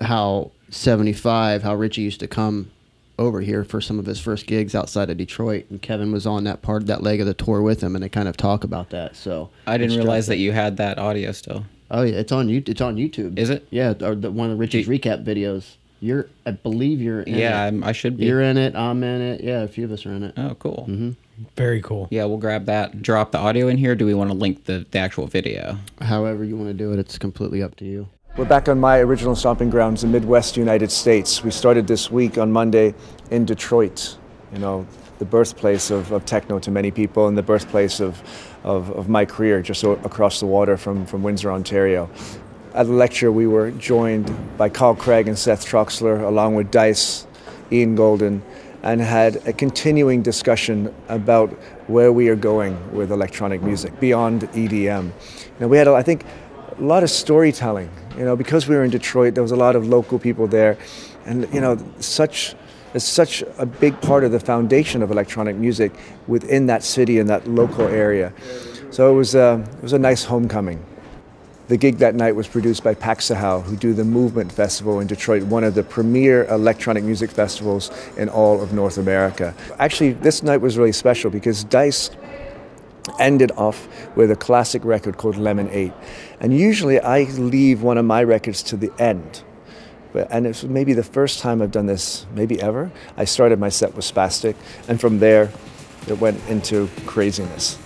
how 0.00 0.50
75, 0.70 1.62
how 1.62 1.74
Richie 1.74 2.02
used 2.02 2.20
to 2.20 2.28
come 2.28 2.70
over 3.18 3.40
here 3.42 3.64
for 3.64 3.80
some 3.82 3.98
of 3.98 4.06
his 4.06 4.18
first 4.18 4.46
gigs 4.46 4.74
outside 4.74 5.10
of 5.10 5.18
Detroit, 5.18 5.66
and 5.68 5.80
Kevin 5.82 6.10
was 6.10 6.26
on 6.26 6.44
that 6.44 6.62
part, 6.62 6.82
of 6.82 6.86
that 6.88 7.02
leg 7.02 7.20
of 7.20 7.26
the 7.26 7.34
tour 7.34 7.60
with 7.60 7.82
him, 7.82 7.94
and 7.94 8.02
they 8.02 8.08
kind 8.08 8.28
of 8.28 8.36
talk 8.36 8.64
about 8.64 8.90
that. 8.90 9.14
So 9.14 9.50
I 9.66 9.76
didn't 9.76 9.96
realize 9.98 10.26
that 10.28 10.38
you 10.38 10.52
had 10.52 10.78
that 10.78 10.98
audio 10.98 11.32
still. 11.32 11.66
Oh 11.90 12.02
yeah, 12.02 12.14
it's 12.18 12.32
on 12.32 12.48
you. 12.48 12.62
It's 12.66 12.80
on 12.80 12.96
YouTube. 12.96 13.38
Is 13.38 13.50
it? 13.50 13.66
Yeah, 13.70 13.94
or 14.00 14.14
the, 14.14 14.30
one 14.30 14.50
of 14.50 14.58
Richie's 14.58 14.86
recap 14.88 15.24
videos. 15.24 15.76
You're, 16.02 16.28
I 16.46 16.52
believe 16.52 17.02
you're. 17.02 17.20
in 17.22 17.34
Yeah, 17.34 17.60
it. 17.60 17.64
I'm- 17.64 17.84
I 17.84 17.92
should 17.92 18.16
be. 18.16 18.24
You're 18.24 18.40
in 18.40 18.56
it. 18.56 18.74
I'm 18.74 19.02
in 19.04 19.20
it. 19.20 19.42
Yeah, 19.42 19.62
a 19.62 19.68
few 19.68 19.84
of 19.84 19.92
us 19.92 20.06
are 20.06 20.12
in 20.12 20.22
it. 20.22 20.32
Oh, 20.38 20.54
cool. 20.54 20.86
Mm-hmm. 20.88 21.10
Very 21.56 21.82
cool. 21.82 22.08
Yeah, 22.10 22.24
we'll 22.24 22.38
grab 22.38 22.64
that. 22.66 23.02
Drop 23.02 23.32
the 23.32 23.38
audio 23.38 23.68
in 23.68 23.76
here. 23.76 23.94
Do 23.94 24.06
we 24.06 24.14
want 24.14 24.30
to 24.30 24.34
link 24.36 24.64
the, 24.64 24.86
the 24.90 24.98
actual 24.98 25.26
video? 25.26 25.76
However 26.00 26.42
you 26.44 26.56
want 26.56 26.68
to 26.68 26.74
do 26.74 26.92
it, 26.92 26.98
it's 26.98 27.18
completely 27.18 27.62
up 27.62 27.76
to 27.76 27.84
you. 27.84 28.08
We're 28.36 28.44
back 28.44 28.68
on 28.68 28.78
my 28.78 28.98
original 29.00 29.34
stomping 29.34 29.70
grounds, 29.70 30.02
the 30.02 30.06
Midwest 30.06 30.56
United 30.56 30.92
States. 30.92 31.42
We 31.42 31.50
started 31.50 31.88
this 31.88 32.12
week 32.12 32.38
on 32.38 32.52
Monday 32.52 32.94
in 33.32 33.44
Detroit, 33.44 34.16
you 34.52 34.60
know, 34.60 34.86
the 35.18 35.24
birthplace 35.24 35.90
of, 35.90 36.12
of 36.12 36.24
techno 36.26 36.60
to 36.60 36.70
many 36.70 36.92
people 36.92 37.26
and 37.26 37.36
the 37.36 37.42
birthplace 37.42 37.98
of, 37.98 38.22
of, 38.62 38.88
of 38.92 39.08
my 39.08 39.24
career 39.24 39.60
just 39.62 39.82
across 39.82 40.38
the 40.38 40.46
water 40.46 40.76
from, 40.76 41.06
from 41.06 41.24
Windsor, 41.24 41.50
Ontario. 41.50 42.08
At 42.72 42.86
the 42.86 42.92
lecture, 42.92 43.32
we 43.32 43.48
were 43.48 43.72
joined 43.72 44.32
by 44.56 44.68
Carl 44.68 44.94
Craig 44.94 45.26
and 45.26 45.36
Seth 45.36 45.66
Troxler, 45.66 46.22
along 46.22 46.54
with 46.54 46.70
Dice, 46.70 47.26
Ean 47.72 47.96
Golden, 47.96 48.42
and 48.84 49.00
had 49.00 49.44
a 49.48 49.52
continuing 49.52 50.22
discussion 50.22 50.94
about 51.08 51.50
where 51.88 52.12
we 52.12 52.28
are 52.28 52.36
going 52.36 52.94
with 52.94 53.10
electronic 53.10 53.60
music 53.60 53.98
beyond 53.98 54.42
EDM. 54.52 55.10
Now 55.58 55.66
we 55.66 55.76
had, 55.78 55.88
I 55.88 56.02
think, 56.04 56.24
a 56.78 56.82
lot 56.82 57.02
of 57.02 57.10
storytelling. 57.10 57.90
You 58.20 58.26
know, 58.26 58.36
because 58.36 58.68
we 58.68 58.76
were 58.76 58.84
in 58.84 58.90
Detroit, 58.90 59.32
there 59.32 59.42
was 59.42 59.50
a 59.50 59.56
lot 59.56 59.74
of 59.76 59.88
local 59.88 60.18
people 60.18 60.46
there, 60.46 60.76
and 61.24 61.48
you 61.54 61.60
know, 61.62 61.82
such 62.00 62.54
is 62.92 63.02
such 63.02 63.42
a 63.56 63.64
big 63.64 63.98
part 64.02 64.24
of 64.24 64.30
the 64.30 64.38
foundation 64.38 65.02
of 65.02 65.10
electronic 65.10 65.56
music 65.56 65.90
within 66.26 66.66
that 66.66 66.82
city 66.84 67.18
and 67.18 67.30
that 67.30 67.48
local 67.48 67.88
area. 67.88 68.30
So 68.90 69.10
it 69.10 69.14
was 69.14 69.34
a, 69.34 69.66
it 69.78 69.82
was 69.82 69.94
a 69.94 69.98
nice 69.98 70.22
homecoming. 70.22 70.84
The 71.68 71.78
gig 71.78 71.96
that 71.98 72.14
night 72.14 72.36
was 72.36 72.46
produced 72.46 72.84
by 72.84 72.94
Paxahau, 72.94 73.62
who 73.62 73.74
do 73.74 73.94
the 73.94 74.04
Movement 74.04 74.52
Festival 74.52 75.00
in 75.00 75.06
Detroit, 75.06 75.44
one 75.44 75.64
of 75.64 75.74
the 75.74 75.82
premier 75.82 76.44
electronic 76.44 77.04
music 77.04 77.30
festivals 77.30 77.90
in 78.18 78.28
all 78.28 78.60
of 78.60 78.74
North 78.74 78.98
America. 78.98 79.54
Actually, 79.78 80.12
this 80.12 80.42
night 80.42 80.58
was 80.58 80.76
really 80.76 80.92
special 80.92 81.30
because 81.30 81.64
Dice 81.64 82.10
ended 83.18 83.52
off 83.52 83.88
with 84.16 84.30
a 84.30 84.36
classic 84.36 84.84
record 84.84 85.16
called 85.16 85.36
Lemon 85.36 85.68
8. 85.70 85.92
And 86.40 86.56
usually 86.56 87.00
I 87.00 87.24
leave 87.24 87.82
one 87.82 87.98
of 87.98 88.04
my 88.04 88.22
records 88.22 88.62
to 88.64 88.76
the 88.76 88.92
end. 88.98 89.42
But, 90.12 90.28
and 90.30 90.46
it's 90.46 90.64
maybe 90.64 90.92
the 90.92 91.04
first 91.04 91.40
time 91.40 91.62
I've 91.62 91.70
done 91.70 91.86
this, 91.86 92.26
maybe 92.34 92.60
ever. 92.60 92.90
I 93.16 93.24
started 93.24 93.58
my 93.58 93.68
set 93.68 93.94
with 93.94 94.04
Spastic, 94.04 94.56
and 94.88 95.00
from 95.00 95.20
there 95.20 95.50
it 96.08 96.18
went 96.18 96.40
into 96.48 96.88
craziness. 97.06 97.78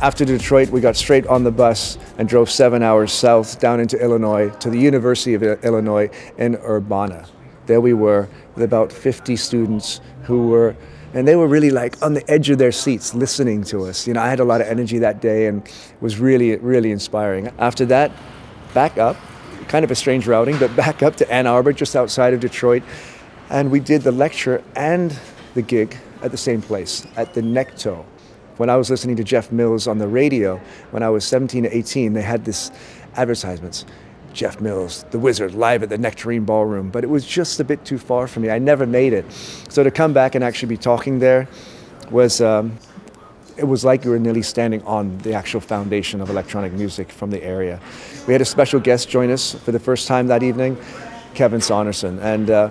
After 0.00 0.24
Detroit, 0.24 0.70
we 0.70 0.80
got 0.80 0.94
straight 0.94 1.26
on 1.26 1.42
the 1.42 1.50
bus 1.50 1.98
and 2.18 2.28
drove 2.28 2.48
seven 2.48 2.84
hours 2.84 3.12
south 3.12 3.58
down 3.58 3.80
into 3.80 4.00
Illinois 4.00 4.48
to 4.60 4.70
the 4.70 4.78
University 4.78 5.34
of 5.34 5.42
Illinois 5.42 6.08
in 6.38 6.54
Urbana. 6.54 7.26
There 7.66 7.80
we 7.80 7.94
were 7.94 8.28
with 8.54 8.62
about 8.62 8.92
50 8.92 9.34
students 9.34 10.00
who 10.22 10.46
were, 10.50 10.76
and 11.14 11.26
they 11.26 11.34
were 11.34 11.48
really 11.48 11.70
like 11.70 12.00
on 12.00 12.14
the 12.14 12.30
edge 12.30 12.48
of 12.48 12.58
their 12.58 12.70
seats 12.70 13.12
listening 13.12 13.64
to 13.64 13.86
us. 13.86 14.06
You 14.06 14.14
know, 14.14 14.20
I 14.20 14.28
had 14.28 14.38
a 14.38 14.44
lot 14.44 14.60
of 14.60 14.68
energy 14.68 14.98
that 14.98 15.20
day 15.20 15.48
and 15.48 15.68
was 16.00 16.20
really, 16.20 16.54
really 16.58 16.92
inspiring. 16.92 17.50
After 17.58 17.84
that, 17.86 18.12
back 18.74 18.98
up, 18.98 19.16
kind 19.66 19.84
of 19.84 19.90
a 19.90 19.96
strange 19.96 20.28
routing, 20.28 20.56
but 20.58 20.76
back 20.76 21.02
up 21.02 21.16
to 21.16 21.28
Ann 21.28 21.48
Arbor, 21.48 21.72
just 21.72 21.96
outside 21.96 22.34
of 22.34 22.38
Detroit. 22.38 22.84
And 23.50 23.68
we 23.68 23.80
did 23.80 24.02
the 24.02 24.12
lecture 24.12 24.62
and 24.76 25.18
the 25.54 25.62
gig 25.62 25.96
at 26.22 26.30
the 26.30 26.36
same 26.36 26.62
place, 26.62 27.04
at 27.16 27.34
the 27.34 27.40
Necto. 27.40 28.04
When 28.58 28.68
I 28.68 28.76
was 28.76 28.90
listening 28.90 29.16
to 29.16 29.24
Jeff 29.24 29.50
Mills 29.52 29.86
on 29.86 29.98
the 29.98 30.08
radio 30.08 30.60
when 30.90 31.02
I 31.02 31.08
was 31.08 31.24
17 31.24 31.62
to 31.62 31.76
18, 31.76 32.12
they 32.12 32.22
had 32.22 32.44
this 32.44 32.70
advertisements. 33.14 33.86
Jeff 34.32 34.60
Mills, 34.60 35.04
the 35.10 35.18
wizard, 35.18 35.54
live 35.54 35.82
at 35.82 35.88
the 35.88 35.98
Nectarine 35.98 36.44
Ballroom. 36.44 36.90
But 36.90 37.04
it 37.04 37.06
was 37.06 37.24
just 37.26 37.60
a 37.60 37.64
bit 37.64 37.84
too 37.84 37.98
far 37.98 38.26
for 38.26 38.40
me. 38.40 38.50
I 38.50 38.58
never 38.58 38.86
made 38.86 39.12
it. 39.12 39.30
So 39.68 39.82
to 39.82 39.90
come 39.90 40.12
back 40.12 40.34
and 40.34 40.44
actually 40.44 40.68
be 40.68 40.76
talking 40.76 41.18
there 41.18 41.48
was, 42.10 42.40
um, 42.40 42.76
it 43.56 43.64
was 43.64 43.84
like 43.84 44.04
you 44.04 44.10
were 44.10 44.18
nearly 44.18 44.42
standing 44.42 44.82
on 44.82 45.18
the 45.18 45.34
actual 45.34 45.60
foundation 45.60 46.20
of 46.20 46.28
electronic 46.28 46.72
music 46.72 47.10
from 47.10 47.30
the 47.30 47.42
area. 47.42 47.80
We 48.26 48.32
had 48.32 48.42
a 48.42 48.44
special 48.44 48.80
guest 48.80 49.08
join 49.08 49.30
us 49.30 49.54
for 49.54 49.72
the 49.72 49.80
first 49.80 50.06
time 50.08 50.26
that 50.28 50.42
evening, 50.42 50.76
Kevin 51.34 51.60
Saunderson. 51.60 52.18
And 52.18 52.50
uh, 52.50 52.70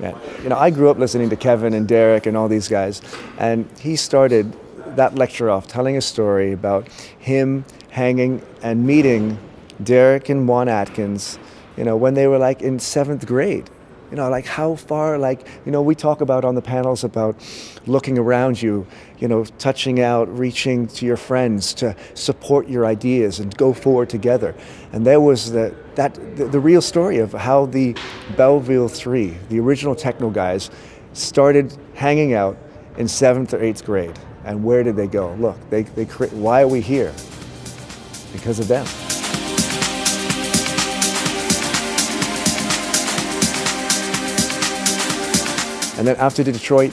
yeah, 0.00 0.18
you 0.42 0.48
know, 0.48 0.56
I 0.56 0.70
grew 0.70 0.90
up 0.90 0.98
listening 0.98 1.30
to 1.30 1.36
Kevin 1.36 1.74
and 1.74 1.86
Derrick 1.86 2.26
and 2.26 2.36
all 2.36 2.48
these 2.48 2.68
guys, 2.68 3.02
and 3.38 3.68
he 3.80 3.96
started 3.96 4.56
that 5.00 5.14
lecture 5.14 5.48
off 5.48 5.66
telling 5.66 5.96
a 5.96 6.00
story 6.02 6.52
about 6.52 6.86
him 7.18 7.64
hanging 7.88 8.42
and 8.62 8.86
meeting 8.86 9.38
Derrick 9.82 10.28
and 10.28 10.46
Juan 10.46 10.68
Atkins, 10.68 11.38
you 11.78 11.84
know, 11.84 11.96
when 11.96 12.12
they 12.12 12.26
were 12.26 12.36
like 12.36 12.60
in 12.60 12.78
seventh 12.78 13.26
grade. 13.26 13.70
You 14.10 14.16
know, 14.16 14.28
like 14.28 14.44
how 14.44 14.74
far, 14.74 15.16
like, 15.16 15.46
you 15.64 15.72
know, 15.72 15.80
we 15.80 15.94
talk 15.94 16.20
about 16.20 16.44
on 16.44 16.54
the 16.54 16.60
panels 16.60 17.02
about 17.02 17.34
looking 17.86 18.18
around 18.18 18.60
you, 18.60 18.86
you 19.18 19.28
know, 19.28 19.44
touching 19.56 20.00
out, 20.00 20.26
reaching 20.36 20.86
to 20.88 21.06
your 21.06 21.16
friends 21.16 21.72
to 21.74 21.96
support 22.12 22.68
your 22.68 22.84
ideas 22.84 23.40
and 23.40 23.56
go 23.56 23.72
forward 23.72 24.10
together. 24.10 24.54
And 24.92 25.06
there 25.06 25.20
was 25.20 25.52
the, 25.52 25.74
that, 25.94 26.12
the, 26.36 26.44
the 26.44 26.60
real 26.60 26.82
story 26.82 27.18
of 27.18 27.32
how 27.32 27.66
the 27.66 27.96
Belleville 28.36 28.88
Three, 28.88 29.38
the 29.48 29.60
original 29.60 29.94
techno 29.94 30.28
guys, 30.28 30.70
started 31.14 31.74
hanging 31.94 32.34
out 32.34 32.58
in 32.98 33.08
seventh 33.08 33.54
or 33.54 33.62
eighth 33.62 33.84
grade. 33.84 34.18
And 34.50 34.64
where 34.64 34.82
did 34.82 34.96
they 34.96 35.06
go? 35.06 35.32
Look, 35.34 35.56
they, 35.70 35.84
they 35.84 36.04
cre- 36.04 36.24
why 36.26 36.62
are 36.62 36.66
we 36.66 36.80
here? 36.80 37.14
Because 38.32 38.58
of 38.58 38.66
them. 38.66 38.84
And 45.96 46.04
then 46.04 46.16
after 46.16 46.42
Detroit, 46.42 46.92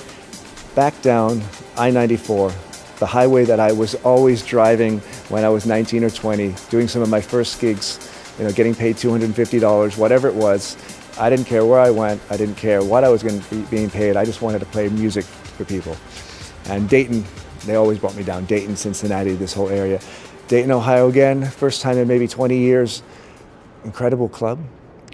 back 0.76 1.02
down 1.02 1.42
I 1.78 1.90
94, 1.90 2.52
the 3.00 3.08
highway 3.08 3.44
that 3.46 3.60
I 3.60 3.72
was 3.72 3.96
always 4.06 4.46
driving 4.46 5.00
when 5.30 5.44
I 5.44 5.50
was 5.50 5.66
19 5.66 6.04
or 6.04 6.12
20, 6.12 6.54
doing 6.70 6.88
some 6.88 7.02
of 7.02 7.10
my 7.10 7.22
first 7.22 7.60
gigs, 7.60 8.36
you 8.38 8.44
know, 8.44 8.52
getting 8.52 8.76
paid 8.76 8.98
$250, 8.98 9.98
whatever 9.98 10.28
it 10.28 10.36
was. 10.36 10.78
I 11.20 11.32
didn't 11.32 11.46
care 11.46 11.66
where 11.66 11.80
I 11.80 11.90
went, 11.90 12.22
I 12.30 12.38
didn't 12.38 12.58
care 12.58 12.84
what 12.84 13.04
I 13.04 13.10
was 13.10 13.24
going 13.24 13.42
to 13.42 13.50
be 13.50 13.64
being 13.72 13.90
paid, 13.90 14.16
I 14.16 14.26
just 14.26 14.44
wanted 14.44 14.60
to 14.60 14.68
play 14.68 14.90
music 14.90 15.26
for 15.26 15.66
people. 15.66 15.98
And 16.70 16.90
Dayton, 16.90 17.24
they 17.68 17.76
always 17.76 18.00
brought 18.00 18.16
me 18.16 18.24
down. 18.24 18.46
Dayton, 18.46 18.76
Cincinnati, 18.76 19.34
this 19.34 19.54
whole 19.54 19.70
area. 19.70 20.00
Dayton, 20.48 20.72
Ohio 20.72 21.10
again, 21.10 21.46
first 21.46 21.82
time 21.82 21.98
in 21.98 22.08
maybe 22.08 22.28
20 22.28 22.58
years. 22.58 23.04
Incredible 23.84 24.30
club. 24.30 24.60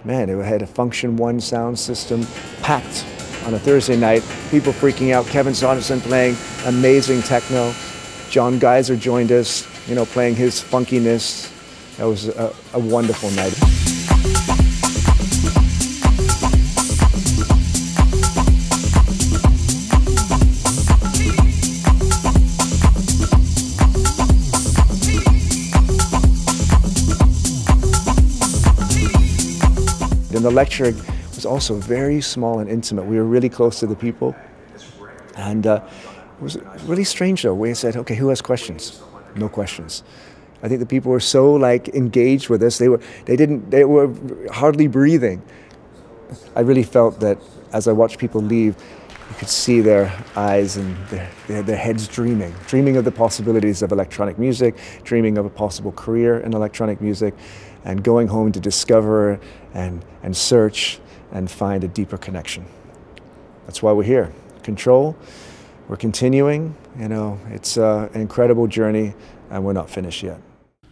Man, 0.04 0.28
it 0.28 0.44
had 0.44 0.62
a 0.62 0.66
Funktion-One 0.66 1.40
sound 1.40 1.78
system, 1.78 2.26
packed 2.62 3.04
on 3.46 3.54
a 3.54 3.58
Thursday 3.58 3.96
night. 3.96 4.22
People 4.50 4.72
freaking 4.72 5.12
out. 5.12 5.26
Kevin 5.26 5.54
Saunderson 5.54 6.00
playing 6.00 6.36
amazing 6.66 7.22
techno. 7.22 7.74
Jon 8.30 8.58
Gaiser 8.58 8.98
joined 8.98 9.32
us, 9.32 9.66
you 9.88 9.94
know, 9.94 10.04
playing 10.04 10.34
his 10.36 10.60
funkiness. 10.60 11.50
That 11.96 12.04
was 12.04 12.28
a, 12.28 12.54
a 12.72 12.78
wonderful 12.78 13.30
night. 13.30 13.73
The 30.44 30.50
lecture 30.50 30.92
was 31.34 31.46
also 31.46 31.74
very 31.74 32.20
small 32.20 32.58
and 32.58 32.68
intimate. 32.70 33.04
We 33.04 33.16
were 33.16 33.24
really 33.24 33.48
close 33.48 33.80
to 33.80 33.86
the 33.86 33.96
people. 33.96 34.36
And 35.36 35.66
uh, 35.66 35.80
it 36.36 36.42
was 36.42 36.58
really 36.84 37.04
strange 37.04 37.42
though. 37.42 37.54
We 37.54 37.74
said, 37.74 37.96
okay, 37.96 38.14
who 38.14 38.28
has 38.28 38.40
questions? 38.40 39.00
No 39.34 39.48
questions. 39.48 40.04
I 40.62 40.68
think 40.68 40.80
the 40.80 40.86
people 40.86 41.10
were 41.10 41.20
so 41.20 41.52
like 41.52 41.88
engaged 41.88 42.48
with 42.48 42.62
us. 42.62 42.78
They 42.78 42.88
were 42.88 43.00
they 43.26 43.36
didn't 43.36 43.70
they 43.70 43.84
were 43.84 44.10
hardly 44.50 44.86
breathing. 44.86 45.42
I 46.56 46.60
really 46.60 46.82
felt 46.82 47.20
that 47.20 47.38
as 47.72 47.86
I 47.88 47.92
watched 47.92 48.18
people 48.18 48.40
leave, 48.40 48.76
you 49.28 49.34
could 49.36 49.48
see 49.48 49.80
their 49.80 50.12
eyes 50.36 50.76
and 50.76 50.96
their, 51.08 51.30
their, 51.48 51.62
their 51.62 51.76
heads 51.76 52.06
dreaming, 52.06 52.54
dreaming 52.66 52.96
of 52.96 53.04
the 53.04 53.10
possibilities 53.10 53.82
of 53.82 53.92
electronic 53.92 54.38
music, 54.38 54.76
dreaming 55.02 55.38
of 55.38 55.44
a 55.44 55.50
possible 55.50 55.92
career 55.92 56.40
in 56.40 56.54
electronic 56.54 57.00
music, 57.00 57.34
and 57.84 58.02
going 58.02 58.28
home 58.28 58.52
to 58.52 58.60
discover 58.60 59.38
and, 59.74 60.04
and 60.22 60.36
search 60.36 61.00
and 61.32 61.50
find 61.50 61.84
a 61.84 61.88
deeper 61.88 62.16
connection. 62.16 62.64
That's 63.66 63.82
why 63.82 63.92
we're 63.92 64.04
here. 64.04 64.32
Control, 64.62 65.16
we're 65.88 65.96
continuing. 65.96 66.76
You 66.98 67.08
know, 67.08 67.38
it's 67.50 67.76
uh, 67.76 68.08
an 68.14 68.20
incredible 68.20 68.66
journey, 68.66 69.14
and 69.50 69.64
we're 69.64 69.72
not 69.72 69.90
finished 69.90 70.22
yet. 70.22 70.40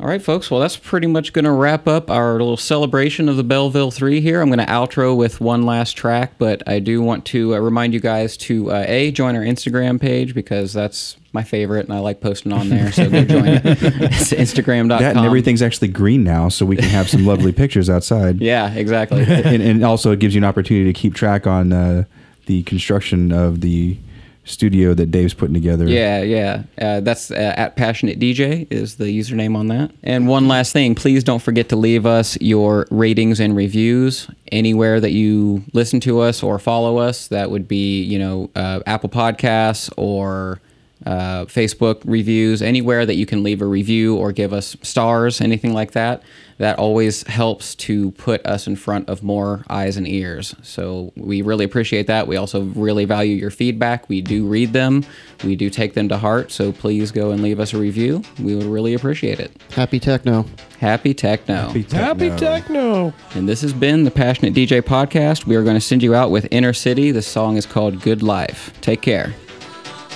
All 0.02 0.08
right, 0.08 0.20
folks. 0.20 0.50
Well, 0.50 0.58
that's 0.58 0.76
pretty 0.76 1.06
much 1.06 1.32
going 1.32 1.44
to 1.44 1.52
wrap 1.52 1.86
up 1.86 2.10
our 2.10 2.32
little 2.32 2.56
celebration 2.56 3.28
of 3.28 3.36
the 3.36 3.44
Belleville 3.44 3.92
3 3.92 4.20
here. 4.20 4.40
I'm 4.40 4.48
going 4.48 4.58
to 4.58 4.66
outro 4.66 5.16
with 5.16 5.40
one 5.40 5.62
last 5.62 5.92
track, 5.92 6.32
but 6.38 6.60
I 6.66 6.80
do 6.80 7.00
want 7.00 7.24
to 7.26 7.54
uh, 7.54 7.60
remind 7.60 7.94
you 7.94 8.00
guys 8.00 8.36
to 8.38 8.72
uh, 8.72 8.84
A, 8.88 9.12
join 9.12 9.36
our 9.36 9.42
Instagram 9.42 10.00
page 10.00 10.34
because 10.34 10.72
that's 10.72 11.18
my 11.32 11.44
favorite 11.44 11.84
and 11.84 11.94
I 11.94 12.00
like 12.00 12.20
posting 12.20 12.52
on 12.52 12.68
there. 12.68 12.90
So 12.90 13.08
go 13.08 13.22
join 13.24 13.46
it. 13.46 13.62
It's 13.64 14.32
Instagram.com. 14.32 14.88
That 14.88 15.16
and 15.16 15.24
everything's 15.24 15.62
actually 15.62 15.86
green 15.88 16.24
now, 16.24 16.48
so 16.48 16.66
we 16.66 16.74
can 16.74 16.88
have 16.88 17.08
some 17.08 17.24
lovely 17.24 17.52
pictures 17.52 17.88
outside. 17.88 18.40
Yeah, 18.40 18.74
exactly. 18.74 19.22
and, 19.22 19.62
and 19.62 19.84
also 19.84 20.10
it 20.10 20.18
gives 20.18 20.34
you 20.34 20.40
an 20.40 20.44
opportunity 20.44 20.92
to 20.92 20.98
keep 20.98 21.14
track 21.14 21.46
on 21.46 21.72
uh, 21.72 22.04
the 22.46 22.64
construction 22.64 23.30
of 23.30 23.60
the 23.60 23.96
studio 24.44 24.92
that 24.94 25.10
Dave's 25.10 25.34
putting 25.34 25.54
together. 25.54 25.86
Yeah, 25.86 26.22
yeah. 26.22 26.64
Uh, 26.80 27.00
that's 27.00 27.30
uh, 27.30 27.54
at 27.56 27.76
Passionate 27.76 28.18
DJ 28.18 28.66
is 28.70 28.96
the 28.96 29.04
username 29.04 29.56
on 29.56 29.68
that. 29.68 29.92
And 30.02 30.26
one 30.26 30.48
last 30.48 30.72
thing, 30.72 30.94
please 30.94 31.22
don't 31.22 31.42
forget 31.42 31.68
to 31.70 31.76
leave 31.76 32.06
us 32.06 32.40
your 32.40 32.86
ratings 32.90 33.40
and 33.40 33.54
reviews 33.54 34.28
anywhere 34.50 35.00
that 35.00 35.12
you 35.12 35.62
listen 35.72 36.00
to 36.00 36.20
us 36.20 36.42
or 36.42 36.58
follow 36.58 36.98
us. 36.98 37.28
That 37.28 37.50
would 37.50 37.68
be, 37.68 38.02
you 38.02 38.18
know, 38.18 38.50
uh, 38.56 38.80
Apple 38.86 39.08
Podcasts 39.08 39.92
or 39.96 40.60
uh, 41.06 41.44
Facebook 41.46 42.02
reviews, 42.04 42.62
anywhere 42.62 43.06
that 43.06 43.14
you 43.14 43.26
can 43.26 43.42
leave 43.42 43.62
a 43.62 43.66
review 43.66 44.16
or 44.16 44.32
give 44.32 44.52
us 44.52 44.76
stars, 44.82 45.40
anything 45.40 45.72
like 45.72 45.92
that. 45.92 46.22
That 46.58 46.78
always 46.78 47.26
helps 47.26 47.74
to 47.76 48.12
put 48.12 48.44
us 48.46 48.68
in 48.68 48.76
front 48.76 49.08
of 49.08 49.22
more 49.22 49.64
eyes 49.68 49.96
and 49.96 50.06
ears. 50.06 50.54
So 50.62 51.12
we 51.16 51.42
really 51.42 51.64
appreciate 51.64 52.06
that. 52.06 52.28
We 52.28 52.36
also 52.36 52.62
really 52.62 53.04
value 53.04 53.34
your 53.34 53.50
feedback. 53.50 54.08
We 54.08 54.20
do 54.20 54.46
read 54.46 54.72
them, 54.72 55.04
we 55.42 55.56
do 55.56 55.70
take 55.70 55.94
them 55.94 56.08
to 56.10 56.18
heart. 56.18 56.52
So 56.52 56.70
please 56.70 57.10
go 57.10 57.32
and 57.32 57.42
leave 57.42 57.58
us 57.58 57.74
a 57.74 57.78
review. 57.78 58.22
We 58.40 58.54
would 58.54 58.66
really 58.66 58.94
appreciate 58.94 59.40
it. 59.40 59.50
Happy 59.72 59.98
techno. 59.98 60.44
Happy 60.78 61.14
techno. 61.14 61.54
Happy 61.54 61.82
Happy 61.82 62.30
techno. 62.30 63.12
And 63.34 63.48
this 63.48 63.60
has 63.62 63.72
been 63.72 64.04
the 64.04 64.10
Passionate 64.10 64.54
DJ 64.54 64.82
podcast. 64.82 65.46
We 65.46 65.56
are 65.56 65.62
going 65.62 65.76
to 65.76 65.80
send 65.80 66.02
you 66.02 66.14
out 66.14 66.30
with 66.30 66.46
Inner 66.50 66.72
City. 66.72 67.10
The 67.10 67.22
song 67.22 67.56
is 67.56 67.66
called 67.66 68.02
Good 68.02 68.22
Life. 68.22 68.72
Take 68.80 69.00
care. 69.02 69.34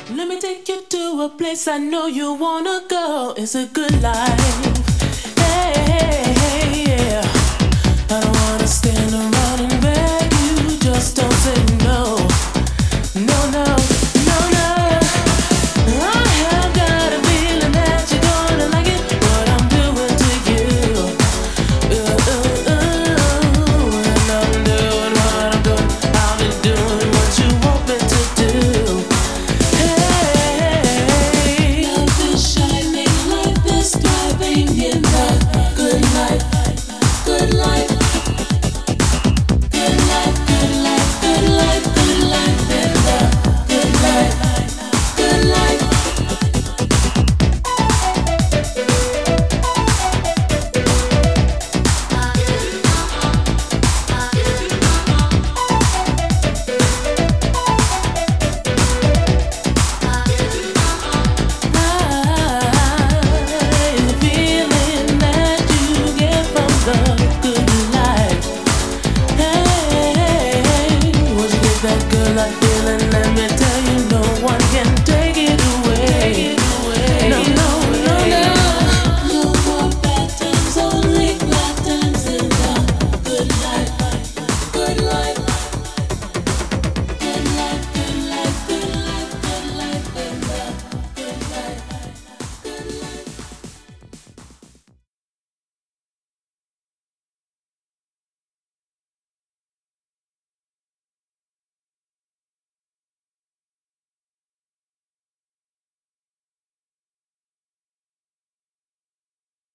Let 0.08 0.28
me 0.28 0.40
take 0.40 0.68
you 0.68 0.82
to 0.82 1.22
a 1.22 1.28
place 1.28 1.66
I 1.66 1.78
know 1.78 2.06
you 2.06 2.34
wanna 2.34 2.82
go. 2.88 3.34
It's 3.36 3.56
a 3.56 3.66
good 3.66 4.00
life. 4.00 4.40
Hey, 5.36 5.72
hey, 5.74 6.32
hey, 6.32 6.84
yeah. 6.86 7.22
I 8.10 8.20
don't 8.20 8.32
wanna 8.32 8.68
stand 8.68 9.12
around 9.12 9.25